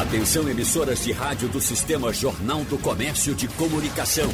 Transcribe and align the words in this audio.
Atenção 0.00 0.48
emissoras 0.48 1.04
de 1.04 1.12
rádio 1.12 1.46
do 1.50 1.60
Sistema 1.60 2.10
Jornal 2.10 2.64
do 2.64 2.78
Comércio 2.78 3.34
de 3.34 3.46
Comunicação. 3.46 4.30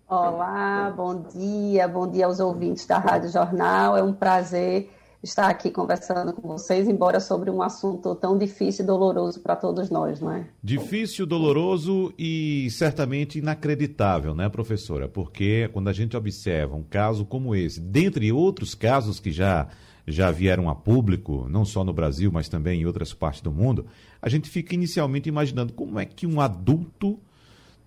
Olá, 0.08 0.92
bom 0.95 1.22
dia, 1.22 1.88
bom 1.88 2.09
dia 2.09 2.25
aos 2.25 2.39
ouvintes 2.39 2.86
da 2.88 2.97
Rádio 2.97 3.30
Jornal. 3.30 3.95
É 3.95 4.03
um 4.03 4.14
prazer 4.14 4.92
estar 5.25 5.49
aqui 5.49 5.71
conversando 5.71 6.31
com 6.33 6.47
vocês, 6.47 6.87
embora 6.87 7.19
sobre 7.19 7.49
um 7.49 7.61
assunto 7.61 8.13
tão 8.15 8.37
difícil 8.37 8.83
e 8.83 8.87
doloroso 8.87 9.41
para 9.41 9.55
todos 9.55 9.89
nós, 9.89 10.21
não 10.21 10.31
é? 10.31 10.47
Difícil, 10.63 11.25
doloroso 11.25 12.13
e 12.17 12.69
certamente 12.69 13.39
inacreditável, 13.39 14.35
né, 14.35 14.47
professora? 14.47 15.07
Porque 15.09 15.67
quando 15.73 15.89
a 15.89 15.93
gente 15.93 16.15
observa 16.15 16.75
um 16.75 16.83
caso 16.83 17.25
como 17.25 17.55
esse, 17.55 17.81
dentre 17.81 18.31
outros 18.31 18.75
casos 18.75 19.19
que 19.19 19.31
já 19.31 19.67
já 20.07 20.29
vieram 20.29 20.69
a 20.69 20.75
público, 20.75 21.47
não 21.49 21.65
só 21.65 21.83
no 21.83 21.91
Brasil, 21.91 22.31
mas 22.31 22.47
também 22.47 22.81
em 22.81 22.85
outras 22.85 23.11
partes 23.11 23.41
do 23.41 23.51
mundo, 23.51 23.87
a 24.21 24.29
gente 24.29 24.47
fica 24.47 24.75
inicialmente 24.75 25.27
imaginando 25.27 25.73
como 25.73 25.99
é 25.99 26.05
que 26.05 26.27
um 26.27 26.39
adulto 26.39 27.19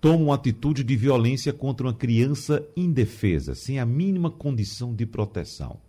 toma 0.01 0.25
uma 0.25 0.35
atitude 0.35 0.83
de 0.83 0.97
violência 0.97 1.53
contra 1.53 1.87
uma 1.87 1.93
criança 1.93 2.67
indefesa, 2.75 3.55
sem 3.55 3.79
a 3.79 3.85
mínima 3.85 4.29
condição 4.29 4.93
de 4.93 5.05
proteção. 5.05 5.79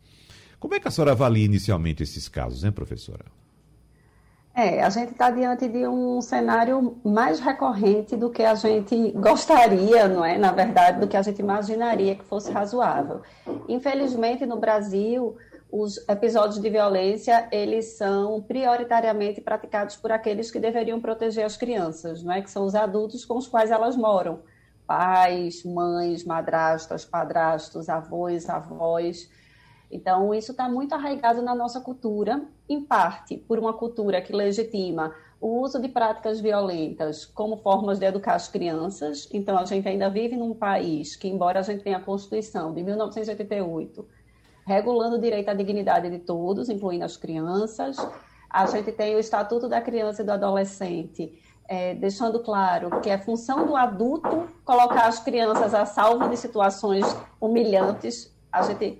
Como 0.61 0.75
é 0.75 0.79
que 0.79 0.87
a 0.87 0.91
senhora 0.91 1.13
avalia 1.13 1.47
inicialmente 1.47 2.03
esses 2.03 2.29
casos, 2.29 2.63
hein, 2.63 2.71
professora? 2.71 3.25
É, 4.55 4.83
a 4.83 4.91
gente 4.91 5.13
está 5.13 5.31
diante 5.31 5.67
de 5.67 5.87
um 5.87 6.21
cenário 6.21 6.99
mais 7.03 7.41
recorrente 7.41 8.15
do 8.15 8.29
que 8.29 8.43
a 8.43 8.55
gente 8.55 9.11
gostaria, 9.13 10.07
não 10.07 10.23
é? 10.23 10.37
Na 10.37 10.53
verdade, 10.53 11.01
do 11.01 11.09
que 11.09 11.17
a 11.17 11.23
gente 11.23 11.39
imaginaria 11.39 12.15
que 12.15 12.25
fosse 12.25 12.53
razoável. 12.53 13.23
Infelizmente, 13.69 14.45
no 14.45 14.59
Brasil, 14.59 15.35
os 15.73 15.97
episódios 16.07 16.61
de 16.61 16.69
violência, 16.69 17.49
eles 17.51 17.97
são 17.97 18.43
prioritariamente 18.43 19.41
praticados 19.41 19.97
por 19.97 20.13
aqueles 20.13 20.51
que 20.51 20.61
deveriam 20.61 21.01
proteger 21.01 21.45
as 21.47 21.57
crianças, 21.57 22.23
não 22.23 22.33
é? 22.33 22.43
Que 22.43 22.51
são 22.51 22.67
os 22.67 22.75
adultos 22.75 23.25
com 23.25 23.39
os 23.39 23.47
quais 23.47 23.71
elas 23.71 23.97
moram. 23.97 24.41
Pais, 24.87 25.65
mães, 25.65 26.25
madrastas, 26.25 27.05
padrastos, 27.05 27.89
avós, 27.89 28.51
avós. 28.51 29.31
Então, 29.91 30.33
isso 30.33 30.53
está 30.53 30.69
muito 30.69 30.95
arraigado 30.95 31.43
na 31.43 31.55
nossa 31.55 31.81
cultura, 31.81 32.43
em 32.69 32.81
parte 32.81 33.37
por 33.37 33.59
uma 33.59 33.73
cultura 33.73 34.23
que 34.23 34.33
legitima 34.33 35.13
o 35.41 35.61
uso 35.63 35.81
de 35.81 35.89
práticas 35.89 36.41
violentas 36.41 37.25
como 37.25 37.57
formas 37.57 37.99
de 37.99 38.07
educar 38.07 38.35
as 38.35 38.47
crianças. 38.47 39.29
Então, 39.33 39.59
a 39.59 39.65
gente 39.65 39.89
ainda 39.89 40.09
vive 40.09 40.37
num 40.37 40.55
país 40.55 41.17
que, 41.17 41.27
embora 41.27 41.59
a 41.59 41.63
gente 41.63 41.83
tenha 41.83 41.97
a 41.97 42.03
Constituição 42.03 42.73
de 42.73 42.83
1988, 42.83 44.07
regulando 44.65 45.17
o 45.17 45.21
direito 45.21 45.49
à 45.49 45.55
dignidade 45.55 46.09
de 46.09 46.19
todos, 46.19 46.69
incluindo 46.69 47.05
as 47.05 47.17
crianças. 47.17 47.97
A 48.49 48.67
gente 48.67 48.93
tem 48.93 49.17
o 49.17 49.19
Estatuto 49.19 49.69
da 49.69 49.81
Criança 49.81 50.23
e 50.23 50.25
do 50.25 50.31
Adolescente, 50.31 51.41
é, 51.67 51.95
deixando 51.95 52.41
claro 52.41 53.01
que 53.01 53.09
é 53.09 53.17
função 53.17 53.67
do 53.67 53.75
adulto 53.75 54.49
colocar 54.65 55.07
as 55.07 55.21
crianças 55.21 55.73
a 55.73 55.87
salvo 55.87 56.29
de 56.29 56.37
situações 56.37 57.05
humilhantes. 57.41 58.37
A 58.53 58.63
gente 58.63 58.99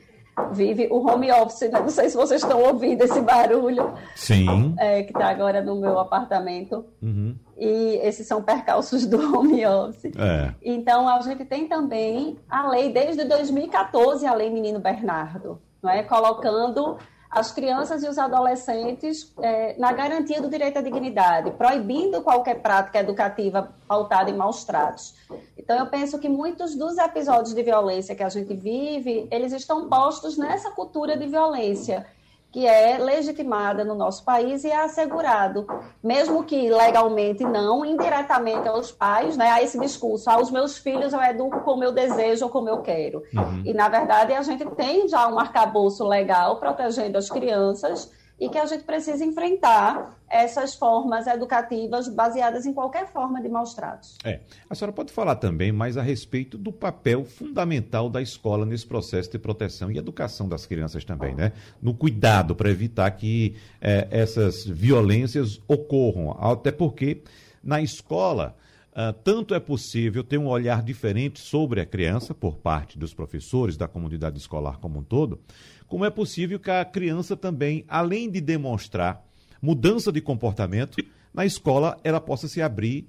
vive 0.53 0.89
o 0.91 1.07
home 1.07 1.31
office, 1.33 1.71
né? 1.71 1.81
não 1.81 1.89
sei 1.89 2.09
se 2.09 2.17
vocês 2.17 2.43
estão 2.43 2.63
ouvindo 2.63 3.03
esse 3.03 3.21
barulho. 3.21 3.95
Sim. 4.15 4.75
É, 4.79 5.03
que 5.03 5.13
está 5.13 5.29
agora 5.29 5.63
no 5.63 5.81
meu 5.81 5.99
apartamento. 5.99 6.85
Uhum. 7.03 7.37
E 7.57 8.01
esses 8.03 8.27
são 8.27 8.43
percalços 8.43 9.07
do 9.07 9.19
home 9.37 9.65
office. 9.67 10.13
É. 10.17 10.55
Então, 10.63 11.09
a 11.09 11.21
gente 11.21 11.45
tem 11.45 11.69
também 11.69 12.39
a 12.49 12.69
lei, 12.69 12.93
desde 12.93 13.25
2014, 13.25 14.27
a 14.27 14.35
Lei 14.35 14.51
Menino 14.51 14.81
Bernardo, 14.81 15.61
não 15.83 15.91
é? 15.91 16.03
colocando 16.03 16.99
as 17.31 17.53
crianças 17.53 18.03
e 18.03 18.09
os 18.09 18.19
adolescentes 18.19 19.33
é, 19.41 19.79
na 19.79 19.93
garantia 19.93 20.43
do 20.43 20.49
direito 20.49 20.79
à 20.79 20.83
dignidade, 20.83 21.53
proibindo 21.53 22.23
qualquer 22.23 22.61
prática 22.61 22.99
educativa 22.99 23.73
pautada 23.87 24.31
em 24.31 24.37
maus 24.37 24.65
tratos. 24.65 25.15
Então, 25.57 25.79
eu 25.79 25.87
penso 25.87 26.19
que 26.19 26.29
muitos 26.29 26.75
dos 26.75 26.99
episódios 26.99 27.55
de 27.55 27.63
violência 27.63 28.17
que 28.17 28.23
a 28.25 28.29
gente 28.29 28.53
vive, 28.55 29.29
eles 29.31 29.53
estão 29.53 29.89
postos 29.89 30.37
nessa 30.37 30.71
cultura 30.73 31.17
de 31.17 31.27
violência 31.27 32.05
que 32.53 32.67
é 32.67 32.99
legitimada 32.99 33.85
no 33.85 33.95
nosso 33.95 34.25
país 34.25 34.65
e 34.65 34.69
é 34.69 34.83
assegurado, 34.83 35.67
mesmo 36.03 36.43
que 36.45 36.69
legalmente 36.69 37.45
não, 37.45 37.85
indiretamente 37.85 38.67
aos 38.69 38.91
pais, 38.91 39.37
né, 39.37 39.51
a 39.51 39.63
esse 39.63 39.79
discurso, 39.79 40.29
aos 40.29 40.49
ah, 40.49 40.53
meus 40.53 40.77
filhos 40.79 41.13
eu 41.13 41.23
educo 41.23 41.61
como 41.61 41.85
eu 41.85 41.93
desejo 41.93 42.47
ou 42.47 42.51
como 42.51 42.69
eu 42.69 42.83
quero. 42.83 43.23
Uhum. 43.33 43.63
E, 43.65 43.73
na 43.73 43.89
verdade, 43.89 44.33
a 44.35 44.43
gente 44.43 44.65
tem 44.71 45.09
já 45.09 45.29
um 45.29 45.39
arcabouço 45.39 46.07
legal 46.07 46.57
protegendo 46.59 47.19
as 47.19 47.31
crianças 47.31 48.11
e 48.41 48.49
que 48.49 48.57
a 48.57 48.65
gente 48.65 48.85
precisa 48.85 49.23
enfrentar 49.23 50.19
essas 50.29 50.75
formas 50.75 51.27
educativas 51.27 52.09
baseadas 52.09 52.65
em 52.65 52.73
qualquer 52.73 53.07
forma 53.13 53.43
de 53.43 53.49
maus 53.49 53.75
tratos. 53.75 54.17
É. 54.25 54.41
A 54.69 54.75
senhora 54.75 54.93
pode 54.93 55.13
falar 55.13 55.37
também 55.37 55.71
mais 55.71 55.99
a 55.99 56.03
respeito 56.03 56.57
do 56.57 56.73
papel 56.73 57.25
fundamental 57.25 58.09
da 58.09 58.23
escola 58.23 58.65
nesse 58.65 58.87
processo 58.87 59.31
de 59.31 59.39
proteção 59.39 59.91
e 59.91 59.99
educação 59.99 60.49
das 60.49 60.65
crianças 60.65 61.05
também, 61.05 61.35
né? 61.35 61.53
No 61.83 61.93
cuidado 61.93 62.55
para 62.55 62.71
evitar 62.71 63.11
que 63.11 63.57
é, 63.81 64.09
essas 64.11 64.65
violências 64.65 65.61
ocorram. 65.69 66.31
Até 66.41 66.73
porque 66.73 67.23
na 67.63 67.83
escola. 67.83 68.57
Uh, 68.91 69.13
tanto 69.23 69.55
é 69.55 69.61
possível 69.61 70.25
ter 70.25 70.37
um 70.37 70.49
olhar 70.49 70.83
diferente 70.83 71.39
sobre 71.39 71.81
a 71.81 71.87
criança 71.87 72.35
por 72.35 72.57
parte 72.57 72.99
dos 72.99 73.15
professores, 73.15 73.77
da 73.77 73.87
comunidade 73.87 74.37
escolar 74.37 74.79
como 74.79 74.99
um 74.99 75.03
todo, 75.05 75.39
como 75.91 76.05
é 76.05 76.11
possível 76.11 76.61
que 76.61 76.71
a 76.71 76.85
criança 76.85 77.37
também, 77.37 77.85
além 77.89 78.31
de 78.31 78.41
demonstrar 78.41 79.27
mudança 79.61 80.13
de 80.13 80.21
comportamento, 80.21 80.97
na 81.35 81.45
escola 81.45 81.99
ela 82.05 82.21
possa 82.21 82.47
se 82.47 82.63
abrir 82.63 83.07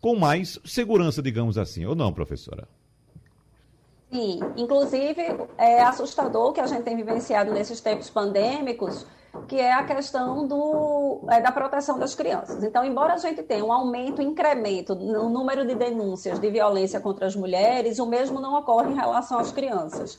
com 0.00 0.16
mais 0.16 0.58
segurança, 0.64 1.22
digamos 1.22 1.56
assim, 1.56 1.86
ou 1.86 1.94
não, 1.94 2.12
professora? 2.12 2.66
Sim, 4.10 4.40
inclusive 4.56 5.22
é 5.56 5.80
assustador 5.80 6.52
que 6.52 6.60
a 6.60 6.66
gente 6.66 6.82
tem 6.82 6.96
vivenciado 6.96 7.52
nesses 7.52 7.80
tempos 7.80 8.10
pandêmicos, 8.10 9.06
que 9.48 9.58
é 9.58 9.72
a 9.72 9.82
questão 9.84 10.46
do, 10.46 11.24
é, 11.30 11.40
da 11.40 11.50
proteção 11.50 11.98
das 11.98 12.14
crianças. 12.14 12.62
Então, 12.62 12.84
embora 12.84 13.14
a 13.14 13.16
gente 13.16 13.42
tenha 13.42 13.64
um 13.64 13.72
aumento, 13.72 14.20
um 14.20 14.24
incremento 14.24 14.94
no 14.94 15.30
número 15.30 15.66
de 15.66 15.74
denúncias 15.74 16.38
de 16.38 16.50
violência 16.50 17.00
contra 17.00 17.26
as 17.26 17.34
mulheres, 17.34 17.98
o 17.98 18.06
mesmo 18.06 18.40
não 18.40 18.58
ocorre 18.58 18.90
em 18.90 18.94
relação 18.94 19.38
às 19.38 19.50
crianças. 19.50 20.18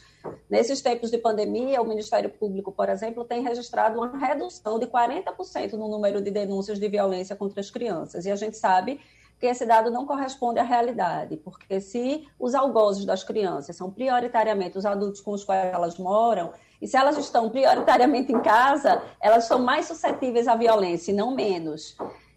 Nesses 0.49 0.81
tempos 0.81 1.11
de 1.11 1.17
pandemia, 1.17 1.81
o 1.81 1.87
Ministério 1.87 2.29
Público, 2.29 2.71
por 2.71 2.89
exemplo, 2.89 3.23
tem 3.23 3.43
registrado 3.43 3.99
uma 3.99 4.17
redução 4.17 4.79
de 4.79 4.87
40% 4.87 5.73
no 5.73 5.87
número 5.87 6.21
de 6.21 6.31
denúncias 6.31 6.79
de 6.79 6.87
violência 6.87 7.35
contra 7.35 7.59
as 7.59 7.69
crianças. 7.69 8.25
E 8.25 8.31
a 8.31 8.35
gente 8.35 8.57
sabe 8.57 8.99
que 9.39 9.47
esse 9.47 9.65
dado 9.65 9.91
não 9.91 10.05
corresponde 10.05 10.59
à 10.59 10.63
realidade, 10.63 11.35
porque 11.37 11.81
se 11.81 12.25
os 12.39 12.55
algozes 12.55 13.03
das 13.03 13.23
crianças 13.23 13.75
são 13.75 13.91
prioritariamente 13.91 14.77
os 14.77 14.85
adultos 14.85 15.19
com 15.19 15.31
os 15.31 15.43
quais 15.43 15.73
elas 15.73 15.97
moram, 15.97 16.53
e 16.83 16.87
se 16.87 16.97
elas 16.97 17.17
estão 17.17 17.49
prioritariamente 17.49 18.33
em 18.33 18.41
casa, 18.41 19.01
elas 19.21 19.45
são 19.45 19.57
mais 19.57 19.85
suscetíveis 19.85 20.49
à 20.49 20.55
violência 20.57 21.13
e 21.13 21.15
não 21.15 21.33
menos. 21.33 21.95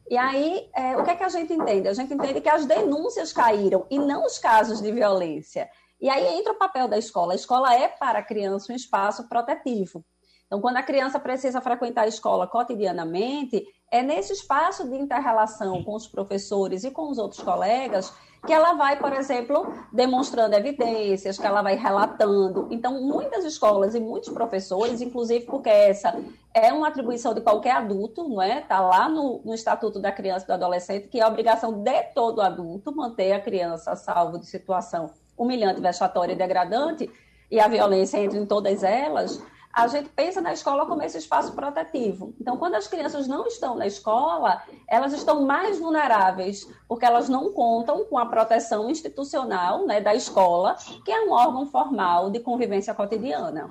E 0.08 0.16
aí, 0.16 0.70
é, 0.72 0.96
o 0.96 1.02
que 1.02 1.10
é 1.10 1.16
que 1.16 1.24
a 1.24 1.28
gente 1.28 1.52
entende? 1.52 1.88
A 1.88 1.92
gente 1.92 2.14
entende 2.14 2.40
que 2.40 2.48
as 2.48 2.64
denúncias 2.64 3.32
caíram 3.32 3.84
e 3.90 3.98
não 3.98 4.24
os 4.24 4.38
casos 4.38 4.80
de 4.80 4.92
violência. 4.92 5.68
E 6.00 6.08
aí 6.08 6.38
entra 6.38 6.52
o 6.52 6.58
papel 6.58 6.86
da 6.86 6.96
escola. 6.96 7.32
A 7.32 7.34
escola 7.34 7.74
é 7.74 7.88
para 7.88 8.20
a 8.20 8.22
criança 8.22 8.72
um 8.72 8.76
espaço 8.76 9.28
protetivo. 9.28 10.04
Então, 10.46 10.60
quando 10.60 10.76
a 10.76 10.82
criança 10.82 11.18
precisa 11.18 11.60
frequentar 11.60 12.02
a 12.02 12.06
escola 12.06 12.46
cotidianamente, 12.46 13.64
é 13.90 14.02
nesse 14.02 14.32
espaço 14.32 14.88
de 14.88 14.96
interrelação 14.96 15.82
com 15.82 15.94
os 15.94 16.06
professores 16.06 16.84
e 16.84 16.90
com 16.90 17.10
os 17.10 17.18
outros 17.18 17.42
colegas 17.42 18.12
que 18.46 18.52
ela 18.52 18.74
vai, 18.74 18.96
por 18.96 19.12
exemplo, 19.12 19.74
demonstrando 19.92 20.54
evidências, 20.54 21.36
que 21.36 21.44
ela 21.44 21.62
vai 21.62 21.74
relatando. 21.74 22.68
Então, 22.70 23.02
muitas 23.02 23.44
escolas 23.44 23.96
e 23.96 24.00
muitos 24.00 24.28
professores, 24.28 25.00
inclusive 25.00 25.44
porque 25.46 25.68
essa 25.68 26.14
é 26.54 26.72
uma 26.72 26.86
atribuição 26.86 27.34
de 27.34 27.40
qualquer 27.40 27.72
adulto, 27.72 28.28
não 28.28 28.40
é? 28.40 28.60
Está 28.60 28.78
lá 28.78 29.08
no, 29.08 29.40
no 29.44 29.52
Estatuto 29.52 29.98
da 29.98 30.12
Criança 30.12 30.44
e 30.44 30.46
do 30.46 30.52
Adolescente, 30.52 31.08
que 31.08 31.18
é 31.18 31.24
a 31.24 31.28
obrigação 31.28 31.82
de 31.82 32.02
todo 32.14 32.40
adulto 32.40 32.94
manter 32.94 33.32
a 33.32 33.40
criança 33.40 33.96
salvo 33.96 34.38
de 34.38 34.46
situação 34.46 35.10
humilhante, 35.36 35.80
vexatória 35.80 36.32
e 36.32 36.36
degradante, 36.36 37.10
e 37.50 37.58
a 37.58 37.66
violência 37.66 38.18
entra 38.18 38.38
em 38.38 38.46
todas 38.46 38.84
elas 38.84 39.42
a 39.76 39.86
gente 39.88 40.08
pensa 40.08 40.40
na 40.40 40.54
escola 40.54 40.86
como 40.86 41.02
esse 41.02 41.18
espaço 41.18 41.52
protetivo. 41.52 42.34
Então, 42.40 42.56
quando 42.56 42.76
as 42.76 42.88
crianças 42.88 43.28
não 43.28 43.46
estão 43.46 43.76
na 43.76 43.86
escola, 43.86 44.62
elas 44.88 45.12
estão 45.12 45.44
mais 45.44 45.78
vulneráveis, 45.78 46.66
porque 46.88 47.04
elas 47.04 47.28
não 47.28 47.52
contam 47.52 48.06
com 48.06 48.16
a 48.16 48.24
proteção 48.24 48.88
institucional 48.88 49.86
né, 49.86 50.00
da 50.00 50.14
escola, 50.14 50.76
que 51.04 51.12
é 51.12 51.20
um 51.26 51.30
órgão 51.30 51.66
formal 51.66 52.30
de 52.30 52.40
convivência 52.40 52.94
cotidiana. 52.94 53.68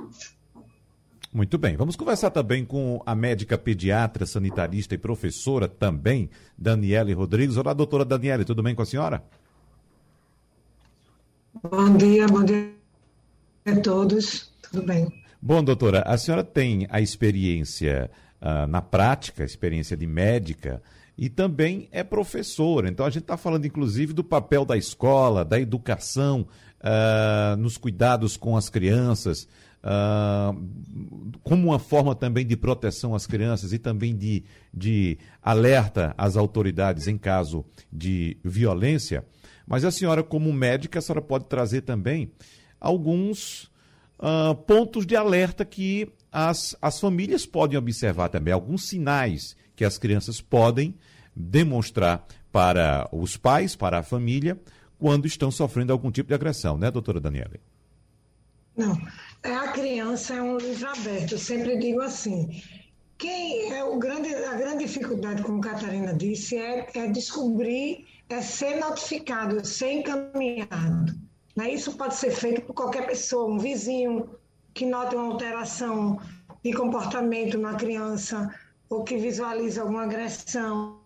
Muito 1.33 1.57
bem. 1.57 1.75
Vamos 1.75 1.95
conversar 1.95 2.29
também 2.29 2.63
com 2.63 3.01
a 3.03 3.15
médica 3.15 3.57
pediatra, 3.57 4.27
sanitarista 4.27 4.93
e 4.93 4.99
professora 4.99 5.67
também, 5.67 6.29
Daniele 6.55 7.13
Rodrigues. 7.13 7.57
Olá, 7.57 7.73
doutora 7.73 8.05
Daniele, 8.05 8.45
tudo 8.45 8.61
bem 8.61 8.75
com 8.75 8.83
a 8.83 8.85
senhora? 8.85 9.23
Bom 11.63 11.97
dia, 11.97 12.27
bom 12.27 12.43
dia 12.43 12.71
a 13.65 13.75
todos. 13.81 14.53
Tudo 14.61 14.85
bem. 14.85 15.24
Bom, 15.47 15.63
doutora, 15.63 16.01
a 16.07 16.17
senhora 16.17 16.43
tem 16.43 16.87
a 16.89 16.99
experiência 16.99 18.09
uh, 18.41 18.65
na 18.65 18.81
prática, 18.81 19.43
experiência 19.43 19.95
de 19.95 20.07
médica, 20.07 20.81
e 21.15 21.29
também 21.29 21.87
é 21.91 22.03
professora. 22.03 22.89
Então 22.89 23.05
a 23.05 23.11
gente 23.11 23.21
está 23.21 23.37
falando, 23.37 23.63
inclusive, 23.67 24.11
do 24.11 24.23
papel 24.23 24.65
da 24.65 24.75
escola, 24.75 25.45
da 25.45 25.59
educação, 25.59 26.47
uh, 26.81 27.55
nos 27.57 27.77
cuidados 27.77 28.35
com 28.35 28.57
as 28.57 28.69
crianças, 28.69 29.47
uh, 29.83 30.59
como 31.43 31.67
uma 31.67 31.77
forma 31.77 32.15
também 32.15 32.43
de 32.43 32.57
proteção 32.57 33.13
às 33.13 33.27
crianças 33.27 33.71
e 33.71 33.77
também 33.77 34.17
de, 34.17 34.43
de 34.73 35.19
alerta 35.43 36.15
às 36.17 36.35
autoridades 36.35 37.07
em 37.07 37.19
caso 37.19 37.63
de 37.93 38.35
violência. 38.43 39.23
Mas 39.67 39.85
a 39.85 39.91
senhora, 39.91 40.23
como 40.23 40.51
médica, 40.51 40.97
a 40.97 41.01
senhora 41.03 41.21
pode 41.21 41.45
trazer 41.45 41.81
também 41.81 42.31
alguns 42.79 43.69
uh, 44.19 44.55
pontos 44.55 45.05
de 45.05 45.15
alerta 45.15 45.63
que 45.65 46.11
as, 46.31 46.75
as 46.81 46.99
famílias 46.99 47.45
podem 47.45 47.77
observar 47.77 48.29
também, 48.29 48.53
alguns 48.53 48.87
sinais 48.87 49.55
que 49.75 49.85
as 49.85 49.97
crianças 49.97 50.41
podem 50.41 50.95
demonstrar 51.35 52.25
para 52.51 53.09
os 53.11 53.35
pais, 53.37 53.75
para 53.75 53.99
a 53.99 54.03
família, 54.03 54.59
quando 54.97 55.25
estão 55.25 55.51
sofrendo 55.51 55.91
algum 55.91 56.11
tipo 56.11 56.29
de 56.29 56.33
agressão, 56.33 56.77
né, 56.77 56.89
doutora 56.89 57.19
Daniela? 57.19 57.51
Não, 58.75 58.99
é, 59.43 59.53
a 59.53 59.71
criança 59.71 60.35
é 60.35 60.41
um 60.41 60.57
livro 60.57 60.87
aberto, 60.87 61.33
eu 61.33 61.39
sempre 61.39 61.77
digo 61.77 62.01
assim. 62.01 62.61
Quem 63.17 63.71
é 63.71 63.83
o 63.83 63.97
grande, 63.97 64.33
a 64.33 64.53
grande 64.55 64.85
dificuldade, 64.85 65.41
como 65.41 65.59
a 65.59 65.69
Catarina 65.69 66.13
disse, 66.13 66.57
é, 66.57 66.89
é 66.93 67.07
descobrir, 67.07 68.05
é 68.27 68.41
ser 68.41 68.75
notificado, 68.79 69.65
ser 69.65 69.93
encaminhado. 69.93 71.15
Né? 71.55 71.71
Isso 71.71 71.95
pode 71.95 72.15
ser 72.15 72.31
feito 72.31 72.61
por 72.61 72.73
qualquer 72.73 73.05
pessoa, 73.05 73.51
um 73.51 73.57
vizinho 73.57 74.29
que 74.73 74.85
nota 74.85 75.15
uma 75.15 75.31
alteração 75.31 76.19
de 76.63 76.73
comportamento 76.73 77.57
na 77.57 77.75
criança 77.75 78.53
ou 78.89 79.03
que 79.03 79.17
visualiza 79.17 79.81
alguma 79.81 80.03
agressão. 80.03 80.99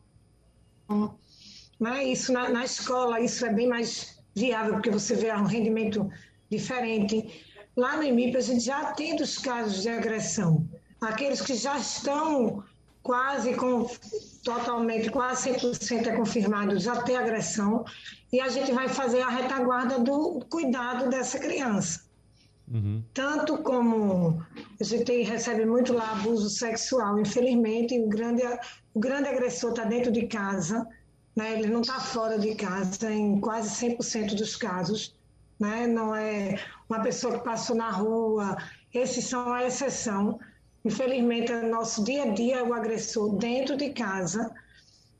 Né? 1.80 2.04
Isso 2.06 2.34
na, 2.34 2.50
na 2.50 2.66
escola, 2.66 3.22
isso 3.22 3.46
é 3.46 3.54
bem 3.54 3.68
mais 3.68 4.20
viável, 4.36 4.74
porque 4.74 4.90
você 4.90 5.16
vê 5.16 5.32
um 5.34 5.44
rendimento 5.44 6.10
diferente. 6.50 7.46
Lá 7.76 7.96
no 7.96 8.04
IMIP, 8.04 8.36
a 8.38 8.42
gente 8.42 8.64
já 8.64 8.92
tem 8.94 9.16
os 9.22 9.38
casos 9.38 9.84
de 9.84 9.90
agressão. 9.90 10.68
Aqueles 11.00 11.42
que 11.42 11.54
já 11.54 11.78
estão 11.78 12.64
quase 13.04 13.54
com 13.54 13.88
totalmente, 14.44 15.10
quase 15.10 15.52
100% 15.52 16.08
é 16.08 16.16
confirmado 16.16 16.80
já 16.80 17.02
ter 17.02 17.16
agressão, 17.16 17.86
e 18.32 18.40
a 18.40 18.48
gente 18.48 18.72
vai 18.72 18.88
fazer 18.88 19.22
a 19.22 19.30
retaguarda 19.30 20.00
do 20.00 20.46
cuidado 20.50 21.10
dessa 21.10 21.40
criança. 21.40 22.08
Uhum. 22.72 23.04
Tanto 23.14 23.58
como 23.58 24.44
a 24.80 24.84
gente 24.84 25.24
recebe 25.24 25.66
muito 25.66 25.92
lá 25.92 26.12
abuso 26.12 26.50
sexual, 26.50 27.20
infelizmente, 27.20 28.00
o 28.00 28.08
grande, 28.08 28.44
o 28.94 29.00
grande 29.00 29.28
agressor 29.28 29.72
está 29.72 29.84
dentro 29.84 30.12
de 30.12 30.28
casa, 30.28 30.88
né? 31.36 31.54
ele 31.54 31.68
não 31.68 31.82
está 31.82 32.00
fora 32.00 32.38
de 32.38 32.54
casa 32.54 33.12
em 33.12 33.40
quase 33.40 33.70
100% 33.88 34.36
dos 34.36 34.56
casos. 34.56 35.16
Né? 35.60 35.88
Não 35.88 36.16
é 36.16 36.60
uma 36.88 37.02
pessoa 37.02 37.40
que 37.40 37.44
passou 37.44 37.76
na 37.76 37.90
rua, 37.90 38.56
esses 38.94 39.26
são 39.26 39.52
a 39.52 39.66
exceção. 39.66 40.40
Infelizmente, 40.86 41.52
é 41.52 41.62
nosso 41.64 42.04
dia 42.04 42.24
a 42.24 42.28
dia 42.28 42.58
é 42.58 42.64
o 42.64 42.74
agressor 42.74 43.36
dentro 43.36 43.76
de 43.76 43.90
casa 43.90 44.52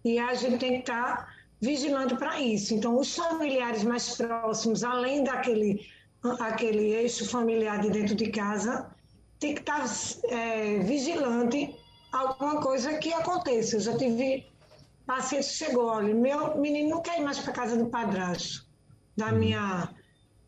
e 0.06 0.18
a 0.18 0.34
gente 0.34 0.58
tem 0.58 0.74
que 0.74 0.80
estar 0.80 1.18
tá 1.18 1.28
vigilando 1.62 2.16
para 2.16 2.40
isso. 2.40 2.74
Então, 2.74 2.98
os 2.98 3.16
familiares 3.16 3.84
mais 3.84 4.16
próximos, 4.16 4.84
além 4.84 5.24
daquele 5.24 5.86
aquele 6.40 6.92
eixo 6.94 7.26
familiar 7.30 7.80
de 7.80 7.90
dentro 7.90 8.14
de 8.14 8.30
casa, 8.30 8.94
tem 9.40 9.56
que 9.56 9.62
estar 9.62 9.80
tá, 9.80 10.36
é, 10.36 10.80
vigilante 10.80 11.74
alguma 12.12 12.62
coisa 12.62 12.98
que 12.98 13.14
aconteça. 13.14 13.78
Eu 13.78 13.80
já 13.80 13.98
tive 13.98 14.46
paciente 15.06 15.48
que 15.48 15.54
chegou, 15.54 15.86
olha, 15.86 16.14
meu 16.14 16.58
menino 16.58 16.90
não 16.90 17.02
quer 17.02 17.20
ir 17.20 17.24
mais 17.24 17.40
para 17.40 17.54
casa 17.54 17.78
do 17.78 17.88
padrasto, 17.88 18.66
da 19.16 19.28
uhum. 19.28 19.40
minha, 19.40 19.90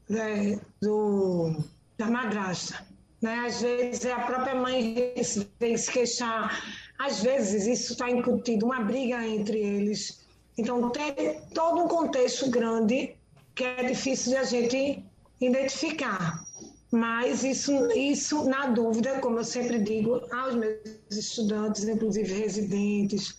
é, 0.10 0.60
do, 0.82 1.56
da 1.98 2.08
madrasta. 2.08 2.86
Né? 3.22 3.46
Às 3.46 3.62
vezes 3.62 4.04
é 4.06 4.12
a 4.12 4.20
própria 4.20 4.56
mãe 4.56 5.14
vem 5.60 5.78
se 5.78 5.92
queixar, 5.92 6.62
às 7.00 7.24
vezes 7.24 7.66
isso 7.66 7.94
está 7.94 8.10
incutido 8.10 8.66
uma 8.66 8.82
briga 8.82 9.26
entre 9.26 9.58
eles. 9.58 10.21
Então 10.58 10.90
tem 10.90 11.42
todo 11.54 11.82
um 11.82 11.88
contexto 11.88 12.50
grande 12.50 13.16
que 13.56 13.64
é 13.64 13.84
difícil 13.84 14.32
de 14.32 14.38
a 14.38 14.44
gente 14.44 15.04
identificar. 15.40 16.44
Mas 16.92 17.44
isso, 17.44 17.72
isso, 17.92 18.44
na 18.50 18.68
dúvida, 18.68 19.20
como 19.20 19.40
eu 19.40 19.46
sempre 19.46 19.80
digo 19.80 20.22
aos 20.32 20.56
meus 20.56 20.78
estudantes, 21.10 21.88
inclusive 21.88 22.34
residentes, 22.34 23.38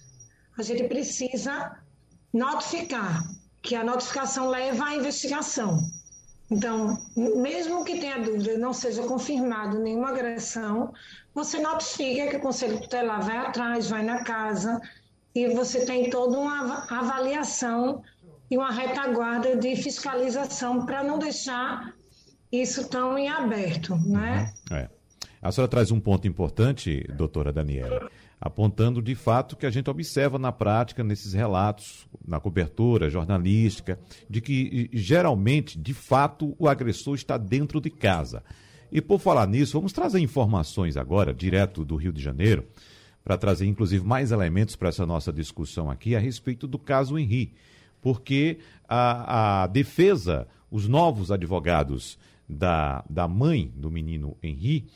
a 0.57 0.63
gente 0.63 0.85
precisa 0.85 1.79
notificar, 2.33 3.23
que 3.61 3.75
a 3.75 3.85
notificação 3.85 4.49
leva 4.49 4.87
à 4.87 4.97
investigação. 4.97 5.79
Então, 6.51 6.99
mesmo 7.17 7.85
que 7.85 7.99
tenha 7.99 8.19
dúvida 8.19 8.59
não 8.59 8.73
seja 8.73 9.03
confirmado 9.03 9.79
nenhuma 9.79 10.11
agressão, 10.11 10.93
você 11.35 11.59
notifica 11.59 12.29
que 12.29 12.37
o 12.37 12.41
Conselho 12.41 12.81
Tutelar 12.81 13.23
vai 13.23 13.37
atrás, 13.37 13.89
vai 13.89 14.03
na 14.03 14.25
casa 14.25 14.81
e 15.35 15.49
você 15.49 15.85
tem 15.85 16.11
toda 16.11 16.39
uma 16.39 16.87
avaliação 16.91 18.03
e 18.51 18.57
uma 18.57 18.71
retaguarda 18.71 19.57
de 19.57 19.75
fiscalização 19.77 20.85
para 20.85 21.03
não 21.03 21.19
deixar 21.19 21.95
isso 22.51 22.89
tão 22.89 23.17
em 23.17 23.29
aberto, 23.29 23.97
né? 23.97 24.53
É. 24.71 24.89
A 25.41 25.51
senhora 25.51 25.71
traz 25.71 25.91
um 25.91 25.99
ponto 25.99 26.29
importante, 26.29 27.05
doutora 27.17 27.53
Daniela 27.53 28.11
apontando 28.43 29.01
de 29.01 29.15
fato 29.15 29.55
que 29.55 29.65
a 29.65 29.71
gente 29.71 29.89
observa 29.89 30.37
na 30.37 30.51
prática, 30.51 31.05
nesses 31.05 31.33
relatos, 31.33 32.09
na 32.27 32.41
cobertura 32.41 33.09
jornalística, 33.09 34.01
de 34.29 34.41
que 34.41 34.91
geralmente, 34.93 35.79
de 35.79 35.95
fato, 35.95 36.53
o 36.59 36.67
agressor 36.67 37.15
está 37.15 37.39
dentro 37.39 37.81
de 37.81 37.89
casa. 37.89 38.43
E 38.91 39.01
por 39.01 39.21
falar 39.21 39.47
nisso, 39.47 39.75
vamos 39.75 39.93
trazer 39.93 40.19
informações 40.19 40.97
agora, 40.97 41.33
direto 41.33 41.85
do 41.85 41.95
Rio 41.95 42.13
de 42.13 42.21
Janeiro, 42.21 42.67
para 43.25 43.37
trazer 43.37 43.67
inclusive 43.67 44.05
mais 44.05 44.33
elementos 44.33 44.77
para 44.77 44.89
essa 44.89 45.07
nossa 45.07 45.33
discussão 45.33 45.91
aqui 45.91 46.17
a 46.17 46.19
respeito 46.19 46.67
do 46.67 46.79
caso 46.79 47.19
Henri, 47.19 47.53
porque 48.01 48.59
a, 48.89 49.63
a 49.63 49.67
defesa, 49.67 50.49
os 50.71 50.89
novos 50.89 51.31
advogados 51.31 52.19
da, 52.49 53.05
da 53.09 53.29
mãe 53.29 53.73
do 53.77 53.91
menino 53.91 54.37
Henri, 54.43 54.87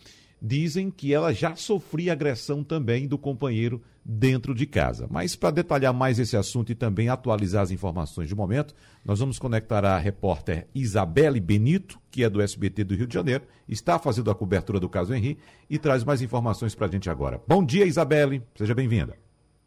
dizem 0.40 0.90
que 0.90 1.12
ela 1.12 1.32
já 1.32 1.56
sofria 1.56 2.12
agressão 2.12 2.62
também 2.62 3.06
do 3.06 3.18
companheiro 3.18 3.82
dentro 4.04 4.54
de 4.54 4.66
casa. 4.66 5.08
Mas 5.10 5.34
para 5.34 5.50
detalhar 5.50 5.92
mais 5.92 6.18
esse 6.18 6.36
assunto 6.36 6.70
e 6.70 6.74
também 6.74 7.08
atualizar 7.08 7.62
as 7.62 7.70
informações 7.70 8.28
de 8.28 8.34
momento, 8.34 8.74
nós 9.04 9.18
vamos 9.18 9.38
conectar 9.38 9.84
a 9.84 9.98
repórter 9.98 10.68
Isabelle 10.74 11.40
Benito, 11.40 11.98
que 12.10 12.22
é 12.22 12.30
do 12.30 12.40
SBT 12.40 12.84
do 12.84 12.94
Rio 12.94 13.06
de 13.06 13.14
Janeiro, 13.14 13.44
está 13.68 13.98
fazendo 13.98 14.30
a 14.30 14.34
cobertura 14.34 14.78
do 14.78 14.88
caso 14.88 15.12
Henri 15.12 15.38
e 15.68 15.78
traz 15.78 16.04
mais 16.04 16.22
informações 16.22 16.74
para 16.74 16.86
a 16.86 16.90
gente 16.90 17.10
agora. 17.10 17.42
Bom 17.48 17.64
dia, 17.64 17.84
Isabelle, 17.84 18.42
seja 18.54 18.74
bem-vinda. 18.74 19.18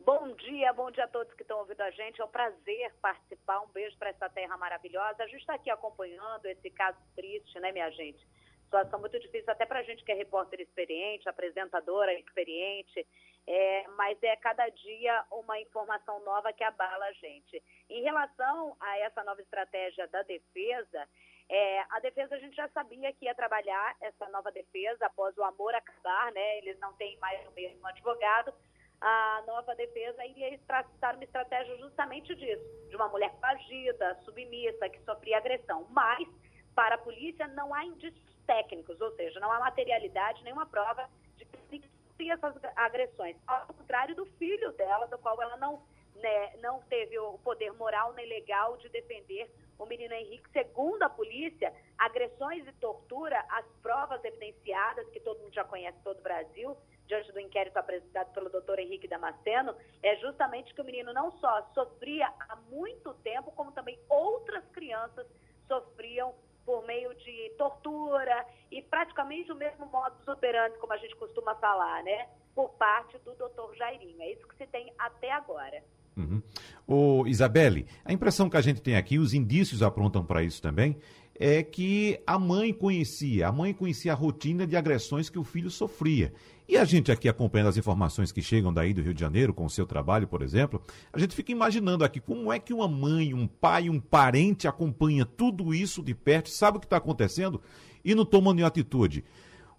Bom 0.06 0.34
dia, 0.38 0.72
bom 0.74 0.90
dia 0.90 1.04
a 1.04 1.08
todos 1.08 1.34
que 1.34 1.42
estão 1.42 1.60
ouvindo 1.60 1.82
a 1.82 1.92
gente. 1.92 2.22
É 2.22 2.26
um 2.26 2.30
prazer 2.30 2.94
participar. 3.02 3.60
Um 3.62 3.72
beijo 3.74 3.98
para 3.98 4.10
essa 4.10 4.30
terra 4.30 4.58
maravilhosa. 4.58 5.24
A 5.24 5.28
gente 5.28 5.42
está 5.42 5.56
aqui 5.56 5.70
acompanhando 5.70 6.46
esse 6.46 6.70
caso 6.70 6.98
triste, 7.16 7.60
né, 7.60 7.72
minha 7.72 7.92
gente? 7.92 8.26
Situação 8.70 9.00
muito 9.00 9.20
difícil, 9.20 9.52
até 9.52 9.66
para 9.66 9.80
a 9.80 9.84
gente 9.84 10.04
que 10.04 10.12
é 10.12 10.16
repórter 10.16 10.62
experiente, 10.62 11.28
apresentadora 11.28 12.14
experiente. 12.14 13.04
É, 13.48 13.88
mas 13.98 14.22
é 14.22 14.36
cada 14.36 14.70
dia 14.70 15.26
uma 15.32 15.60
informação 15.60 16.24
nova 16.24 16.54
que 16.54 16.64
abala 16.64 17.06
a 17.06 17.12
gente. 17.14 17.64
Em 17.90 18.04
relação 18.04 18.78
a 18.80 19.00
essa 19.00 19.24
nova 19.24 19.42
estratégia 19.42 20.08
da 20.10 20.22
defesa, 20.22 21.10
é, 21.50 21.80
a 21.90 22.00
defesa 22.00 22.36
a 22.36 22.38
gente 22.38 22.56
já 22.56 22.68
sabia 22.68 23.12
que 23.12 23.26
ia 23.26 23.34
trabalhar 23.34 23.96
essa 24.02 24.30
nova 24.30 24.52
defesa 24.52 25.08
após 25.08 25.36
o 25.36 25.44
amor 25.44 25.74
acabar, 25.74 26.32
né? 26.32 26.60
Eles 26.60 26.80
não 26.80 26.94
têm 26.94 27.18
mais 27.18 27.44
o 27.48 27.52
mesmo 27.54 27.88
advogado. 27.88 28.54
A 29.02 29.44
nova 29.48 29.74
defesa 29.74 30.24
iria 30.28 30.60
traçar 30.68 31.16
uma 31.16 31.24
estratégia 31.24 31.76
justamente 31.78 32.36
disso, 32.36 32.88
de 32.88 32.96
uma 32.96 33.08
mulher 33.08 33.32
coagida, 33.40 34.14
submissa, 34.26 34.90
que 34.90 35.00
sofria 35.00 35.38
agressão. 35.38 35.88
Mas, 35.90 36.28
para 36.76 36.94
a 36.94 37.00
polícia, 37.00 37.48
não 37.48 37.74
há 37.74 37.84
indícios 37.84 38.38
técnicos, 38.50 39.00
ou 39.00 39.12
seja, 39.15 39.39
não 39.39 39.51
há 39.51 39.60
materialidade, 39.60 40.44
nenhuma 40.44 40.65
prova 40.65 41.08
de 41.38 41.46
que 41.46 41.88
sofria 42.08 42.34
essas 42.34 42.56
agressões. 42.75 43.38
Ao 43.46 43.68
contrário 43.68 44.15
do 44.15 44.25
filho 44.25 44.72
dela, 44.72 45.06
do 45.06 45.20
qual 45.20 45.39
ela 45.39 45.56
não, 45.58 45.84
né, 46.15 46.58
não 46.58 46.82
teve 46.89 47.20
o 47.20 47.38
poder 47.44 47.72
moral 47.74 48.12
nem 48.13 48.27
legal 48.27 48.75
de 48.77 48.89
defender 48.89 49.48
o 49.77 49.86
menino 49.86 50.15
Henrique. 50.15 50.50
Segundo 50.51 51.03
a 51.03 51.10
polícia, 51.10 51.72
agressões 51.96 52.68
e 52.68 52.72
tortura, 52.74 53.39
as 53.50 53.65
provas 53.84 54.24
evidenciadas, 54.25 55.08
que 55.10 55.20
todo 55.20 55.39
mundo 55.41 55.53
já 55.53 55.63
conhece, 55.63 56.00
todo 56.03 56.18
o 56.18 56.24
Brasil, 56.24 56.75
diante 57.06 57.32
do 57.32 57.39
inquérito 57.39 57.77
apresentado 57.77 58.34
pelo 58.34 58.50
doutor 58.50 58.79
Henrique 58.79 59.08
Damasceno, 59.08 59.75
é 60.01 60.15
justamente 60.15 60.74
que 60.74 60.82
o 60.82 60.86
menino 60.86 61.13
não 61.13 61.32
só 61.34 61.70
sofria 61.75 62.34
há 62.39 62.56
muito 62.72 63.13
tempo, 63.15 63.51
como 63.51 63.72
também 63.72 64.00
outras 64.10 64.65
crianças 64.72 65.27
sofriam 65.68 66.34
por 66.70 66.86
meio 66.86 67.16
de 67.16 67.52
tortura 67.58 68.46
e 68.72 68.80
praticamente 68.80 69.52
o 69.52 69.56
mesmo 69.56 69.88
modus 69.88 70.28
operandi, 70.28 70.78
como 70.78 70.94
a 70.94 70.98
gente 70.98 71.16
costuma 71.16 71.56
falar, 71.56 72.04
né? 72.04 72.28
Por 72.54 72.70
parte 72.74 73.18
do 73.26 73.34
doutor 73.34 73.76
Jairinho. 73.76 74.22
É 74.22 74.34
isso 74.34 74.48
que 74.48 74.56
se 74.56 74.68
tem 74.68 74.94
até 75.00 75.32
agora. 75.32 75.84
Uhum. 76.16 76.40
O 76.88 77.26
Isabelle, 77.26 77.88
a 78.06 78.14
impressão 78.14 78.48
que 78.48 78.56
a 78.56 78.62
gente 78.62 78.84
tem 78.84 78.96
aqui, 78.96 79.18
os 79.18 79.34
indícios 79.34 79.82
apontam 79.82 80.24
para 80.24 80.44
isso 80.44 80.62
também, 80.62 81.00
é 81.39 81.63
que 81.63 82.19
a 82.27 82.38
mãe 82.38 82.74
conhecia, 82.74 83.48
a 83.48 83.51
mãe 83.51 83.74
conhecia 83.74 84.12
a 84.12 84.15
rotina 84.15 84.67
de 84.67 84.75
agressões 84.75 85.29
que 85.29 85.39
o 85.39 85.43
filho 85.43 85.69
sofria. 85.69 86.34
E 86.67 86.77
a 86.77 86.84
gente 86.84 87.12
aqui 87.12 87.29
acompanhando 87.29 87.69
as 87.69 87.77
informações 87.77 88.31
que 88.31 88.41
chegam 88.41 88.74
daí 88.74 88.93
do 88.93 89.01
Rio 89.01 89.13
de 89.13 89.19
Janeiro, 89.22 89.53
com 89.53 89.65
o 89.65 89.69
seu 89.69 89.88
trabalho, 89.88 90.27
por 90.27 90.41
exemplo, 90.41 90.81
a 91.13 91.17
gente 91.17 91.34
fica 91.34 91.51
imaginando 91.51 92.03
aqui 92.03 92.19
como 92.19 92.51
é 92.51 92.60
que 92.60 92.74
uma 92.74 92.88
mãe, 92.88 93.34
um 93.34 93.48
pai, 93.48 93.89
um 93.89 94.00
parente 94.00 94.67
acompanha 94.67 95.25
tudo 95.25 95.74
isso 95.74 96.03
de 96.03 96.13
perto, 96.13 96.50
sabe 96.50 96.77
o 96.77 96.79
que 96.79 96.86
está 96.86 96.98
acontecendo 96.98 97.62
e 98.03 98.13
não 98.13 98.25
toma 98.25 98.53
nenhuma 98.53 98.67
atitude. 98.67 99.24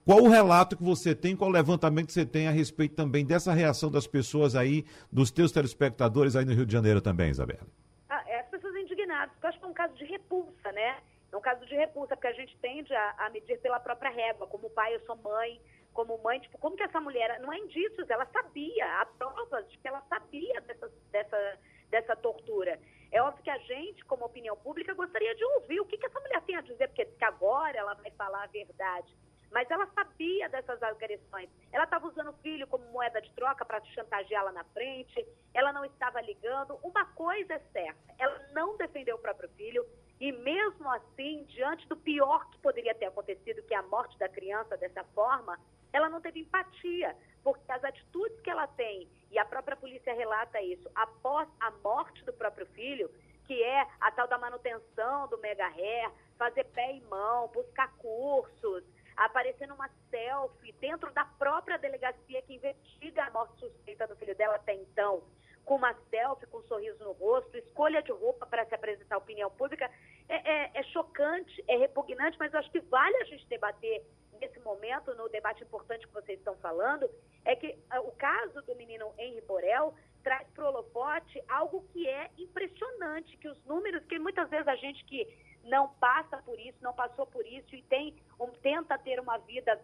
Qual 0.05 0.23
o 0.23 0.29
relato 0.29 0.77
que 0.77 0.83
você 0.83 1.15
tem, 1.15 1.37
qual 1.37 1.51
o 1.51 1.53
levantamento 1.53 2.07
que 2.07 2.13
você 2.13 2.25
tem 2.25 2.49
a 2.49 2.51
respeito 2.51 2.95
também 2.95 3.25
dessa 3.25 3.53
reação 3.53 3.91
das 3.91 4.07
pessoas 4.07 4.57
aí, 4.57 4.85
dos 5.13 5.31
teus 5.31 5.53
telespectadores 5.53 6.35
aí 6.35 6.45
no 6.45 6.55
Rio 6.55 6.65
de 6.65 6.73
Janeiro 6.73 7.03
também, 7.03 7.31
Isabela? 7.31 7.69
Ah, 8.09 8.25
é, 8.27 8.41
as 8.41 8.49
pessoas 8.49 8.75
indignadas, 8.75 9.31
porque 9.35 9.47
eu 9.47 9.51
acho 9.51 9.59
que 9.61 9.65
é 9.65 9.69
um 9.69 9.75
caso 9.75 9.95
de 9.95 10.05
repulsa, 10.07 10.73
né? 10.73 10.97
É 11.33 11.37
um 11.37 11.41
caso 11.41 11.65
de 11.67 11.75
repulsa, 11.75 12.17
porque 12.17 12.29
a 12.29 12.33
gente 12.33 12.57
tende 12.59 12.93
a, 12.95 13.15
a 13.19 13.31
medir 13.31 13.61
pela 13.61 13.79
própria 13.79 14.11
régua, 14.11 14.47
como 14.47 14.71
pai, 14.71 14.95
eu 14.95 15.01
sou 15.07 15.17
mãe, 15.17 15.61
como 15.93 16.19
mãe, 16.19 16.41
tipo, 16.41 16.59
como 16.59 16.77
que 16.77 16.83
essa 16.83 17.01
mulher, 17.01 17.39
não 17.41 17.53
é 17.53 17.59
indícios, 17.59 18.09
ela 18.11 18.27
sabia, 18.27 19.01
há 19.01 19.07
provas 19.07 19.69
de 19.71 19.79
que 19.79 19.89
ela 19.89 20.03
sabia 20.09 20.61
dessa, 20.63 20.91
dessa, 21.11 21.59
dessa 21.89 22.17
tortura. 22.17 22.79
É 23.13 23.21
óbvio 23.23 23.43
que 23.43 23.51
a 23.51 23.59
gente, 23.59 24.05
como 24.05 24.25
opinião 24.25 24.57
pública, 24.57 24.95
gostaria 24.95 25.35
de 25.35 25.45
ouvir 25.45 25.81
o 25.81 25.87
que, 25.87 25.99
que 25.99 26.07
essa 26.07 26.21
mulher 26.21 26.41
tem 26.43 26.57
a 26.57 26.61
dizer, 26.61 26.89
porque 26.89 27.25
agora 27.25 27.77
ela 27.77 27.95
vai 27.95 28.11
falar 28.13 28.45
a 28.45 28.49
verdade. 28.49 29.17
Mas 29.51 29.69
ela 29.69 29.87
sabia 29.95 30.49
dessas 30.49 30.81
agressões. 30.81 31.51
Ela 31.73 31.85
estava 31.85 32.07
usando 32.07 32.31
o 32.31 32.35
filho 32.35 32.69
como 32.69 32.85
moeda 32.93 33.21
de 33.21 33.33
troca 33.33 33.65
para 33.65 33.85
chantageá-la 33.87 34.53
na 34.53 34.63
frente. 34.65 35.27
Ela 35.53 35.73
não 35.73 35.85
estava 35.85 36.21
ligando. 36.21 36.79
Uma 36.85 37.05
coisa 37.07 37.55
é 37.55 37.59
certa: 37.73 38.15
ela 38.17 38.39
não 38.53 38.77
defendeu 38.77 39.17
o 39.17 39.19
próprio 39.19 39.49
filho. 39.51 39.85
E 40.21 40.33
mesmo 40.33 40.89
assim, 40.91 41.45
diante 41.45 41.89
do 41.89 41.97
pior 41.97 42.49
que 42.51 42.59
poderia 42.59 42.95
ter 42.95 43.07
acontecido, 43.07 43.63
que 43.63 43.73
é 43.73 43.79
a 43.79 43.83
morte 43.83 44.19
da 44.19 44.29
criança 44.29 44.77
dessa 44.77 45.03
forma, 45.15 45.59
ela 45.93 46.11
não 46.11 46.21
teve 46.21 46.41
empatia, 46.41 47.17
porque 47.43 47.73
as 47.73 47.83
atitudes 47.83 48.39
que 48.41 48.51
ela 48.51 48.67
tem, 48.67 49.09
e 49.31 49.39
a 49.39 49.45
própria 49.47 49.77
polícia 49.77 50.13
relata 50.13 50.61
isso, 50.61 50.89
após 50.95 51.49
a 51.59 51.71
morte 51.83 52.23
do 52.25 52.35
próprio 52.35 52.67
filho, 52.67 53.11
que 53.47 53.63
é 53.63 53.87
a 53.99 54.13
tal 54.13 54.29
da 54.29 54.39
manutenção 54.39 55.27
do 55.29 55.39
mega 55.39 55.67
hair, 55.69 56.11
fazer 56.37 56.65
pé 56.65 56.97
e 56.97 57.01
mão, 57.03 57.49
buscar 57.49 57.91
cursos, 57.97 58.85
aparecer 59.17 59.67
numa 59.69 59.89
selfie 60.11 60.73
dentro 60.81 61.11
da 61.13 61.25
própria 61.25 61.79
delegacia 61.79 62.43
que 62.43 62.55
investiga 62.55 63.25
a 63.25 63.31
morte 63.31 63.59
suspeita 63.59 64.07
do 64.07 64.17
filho 64.17 64.37
dela 64.37 64.57
até 64.57 64.75
então, 64.75 65.23
com 65.65 65.77
uma 65.77 65.95
selfie, 66.11 66.47
com 66.47 66.59
um 66.59 66.63
sorriso 66.65 67.03
no 67.05 67.13
rosto, 67.13 67.57
escolha 67.57 68.03
de 68.03 68.13
roupa 68.13 68.47
para 68.47 68.67
se 68.67 68.75
apresentar 68.75 69.17
à 69.17 69.19
opinião 69.19 69.51
pública, 69.51 69.91
é, 70.29 70.37
é, 70.37 70.71
é 70.75 70.83
chocante, 70.85 71.65
é 71.69 71.77
repugnante, 71.77 72.37
mas 72.39 72.53
eu 72.53 72.61
acho 72.61 72.71
que 72.71 72.81
vale 72.81 73.17
a 73.17 73.25
gente 73.25 73.47
debater 73.49 74.05
nesse 74.41 74.59
momento, 74.61 75.15
no 75.15 75.29
debate 75.29 75.63
importante 75.63 76.07
que 76.07 76.15
vocês 76.15 76.39
estão 76.39 76.57
falando, 76.57 77.09
é 77.45 77.55
que 77.55 77.79
ah, 77.91 78.01
o 78.01 78.13
caso 78.13 78.63
do 78.63 78.75
menino 78.75 79.13
Henri 79.19 79.43
Borel 79.43 79.95
traz 80.23 80.49
para 80.49 80.65
o 80.65 80.69
holofote 80.69 81.43
algo 81.49 81.85
que 81.93 82.09
é 82.09 82.31
impressionante, 82.39 83.37
que 83.37 83.49
os 83.49 83.63
números, 83.65 84.05
que 84.07 84.19
muitas 84.19 84.49
vezes 84.49 84.67
a 84.67 84.77
gente 84.77 85.05
que 85.05 85.27
não 85.65 85.89
passa 85.95 86.39
por 86.39 86.59
isso, 86.59 86.79
não 86.81 86.95
passou 86.95 87.27
por 87.27 87.47
isso 87.47 87.75
e 87.75 87.83
tem 87.83 88.17
um, 88.39 88.49
tenta 88.49 88.99
ter 88.99 89.21
uma 89.21 89.39
vida 89.39 89.79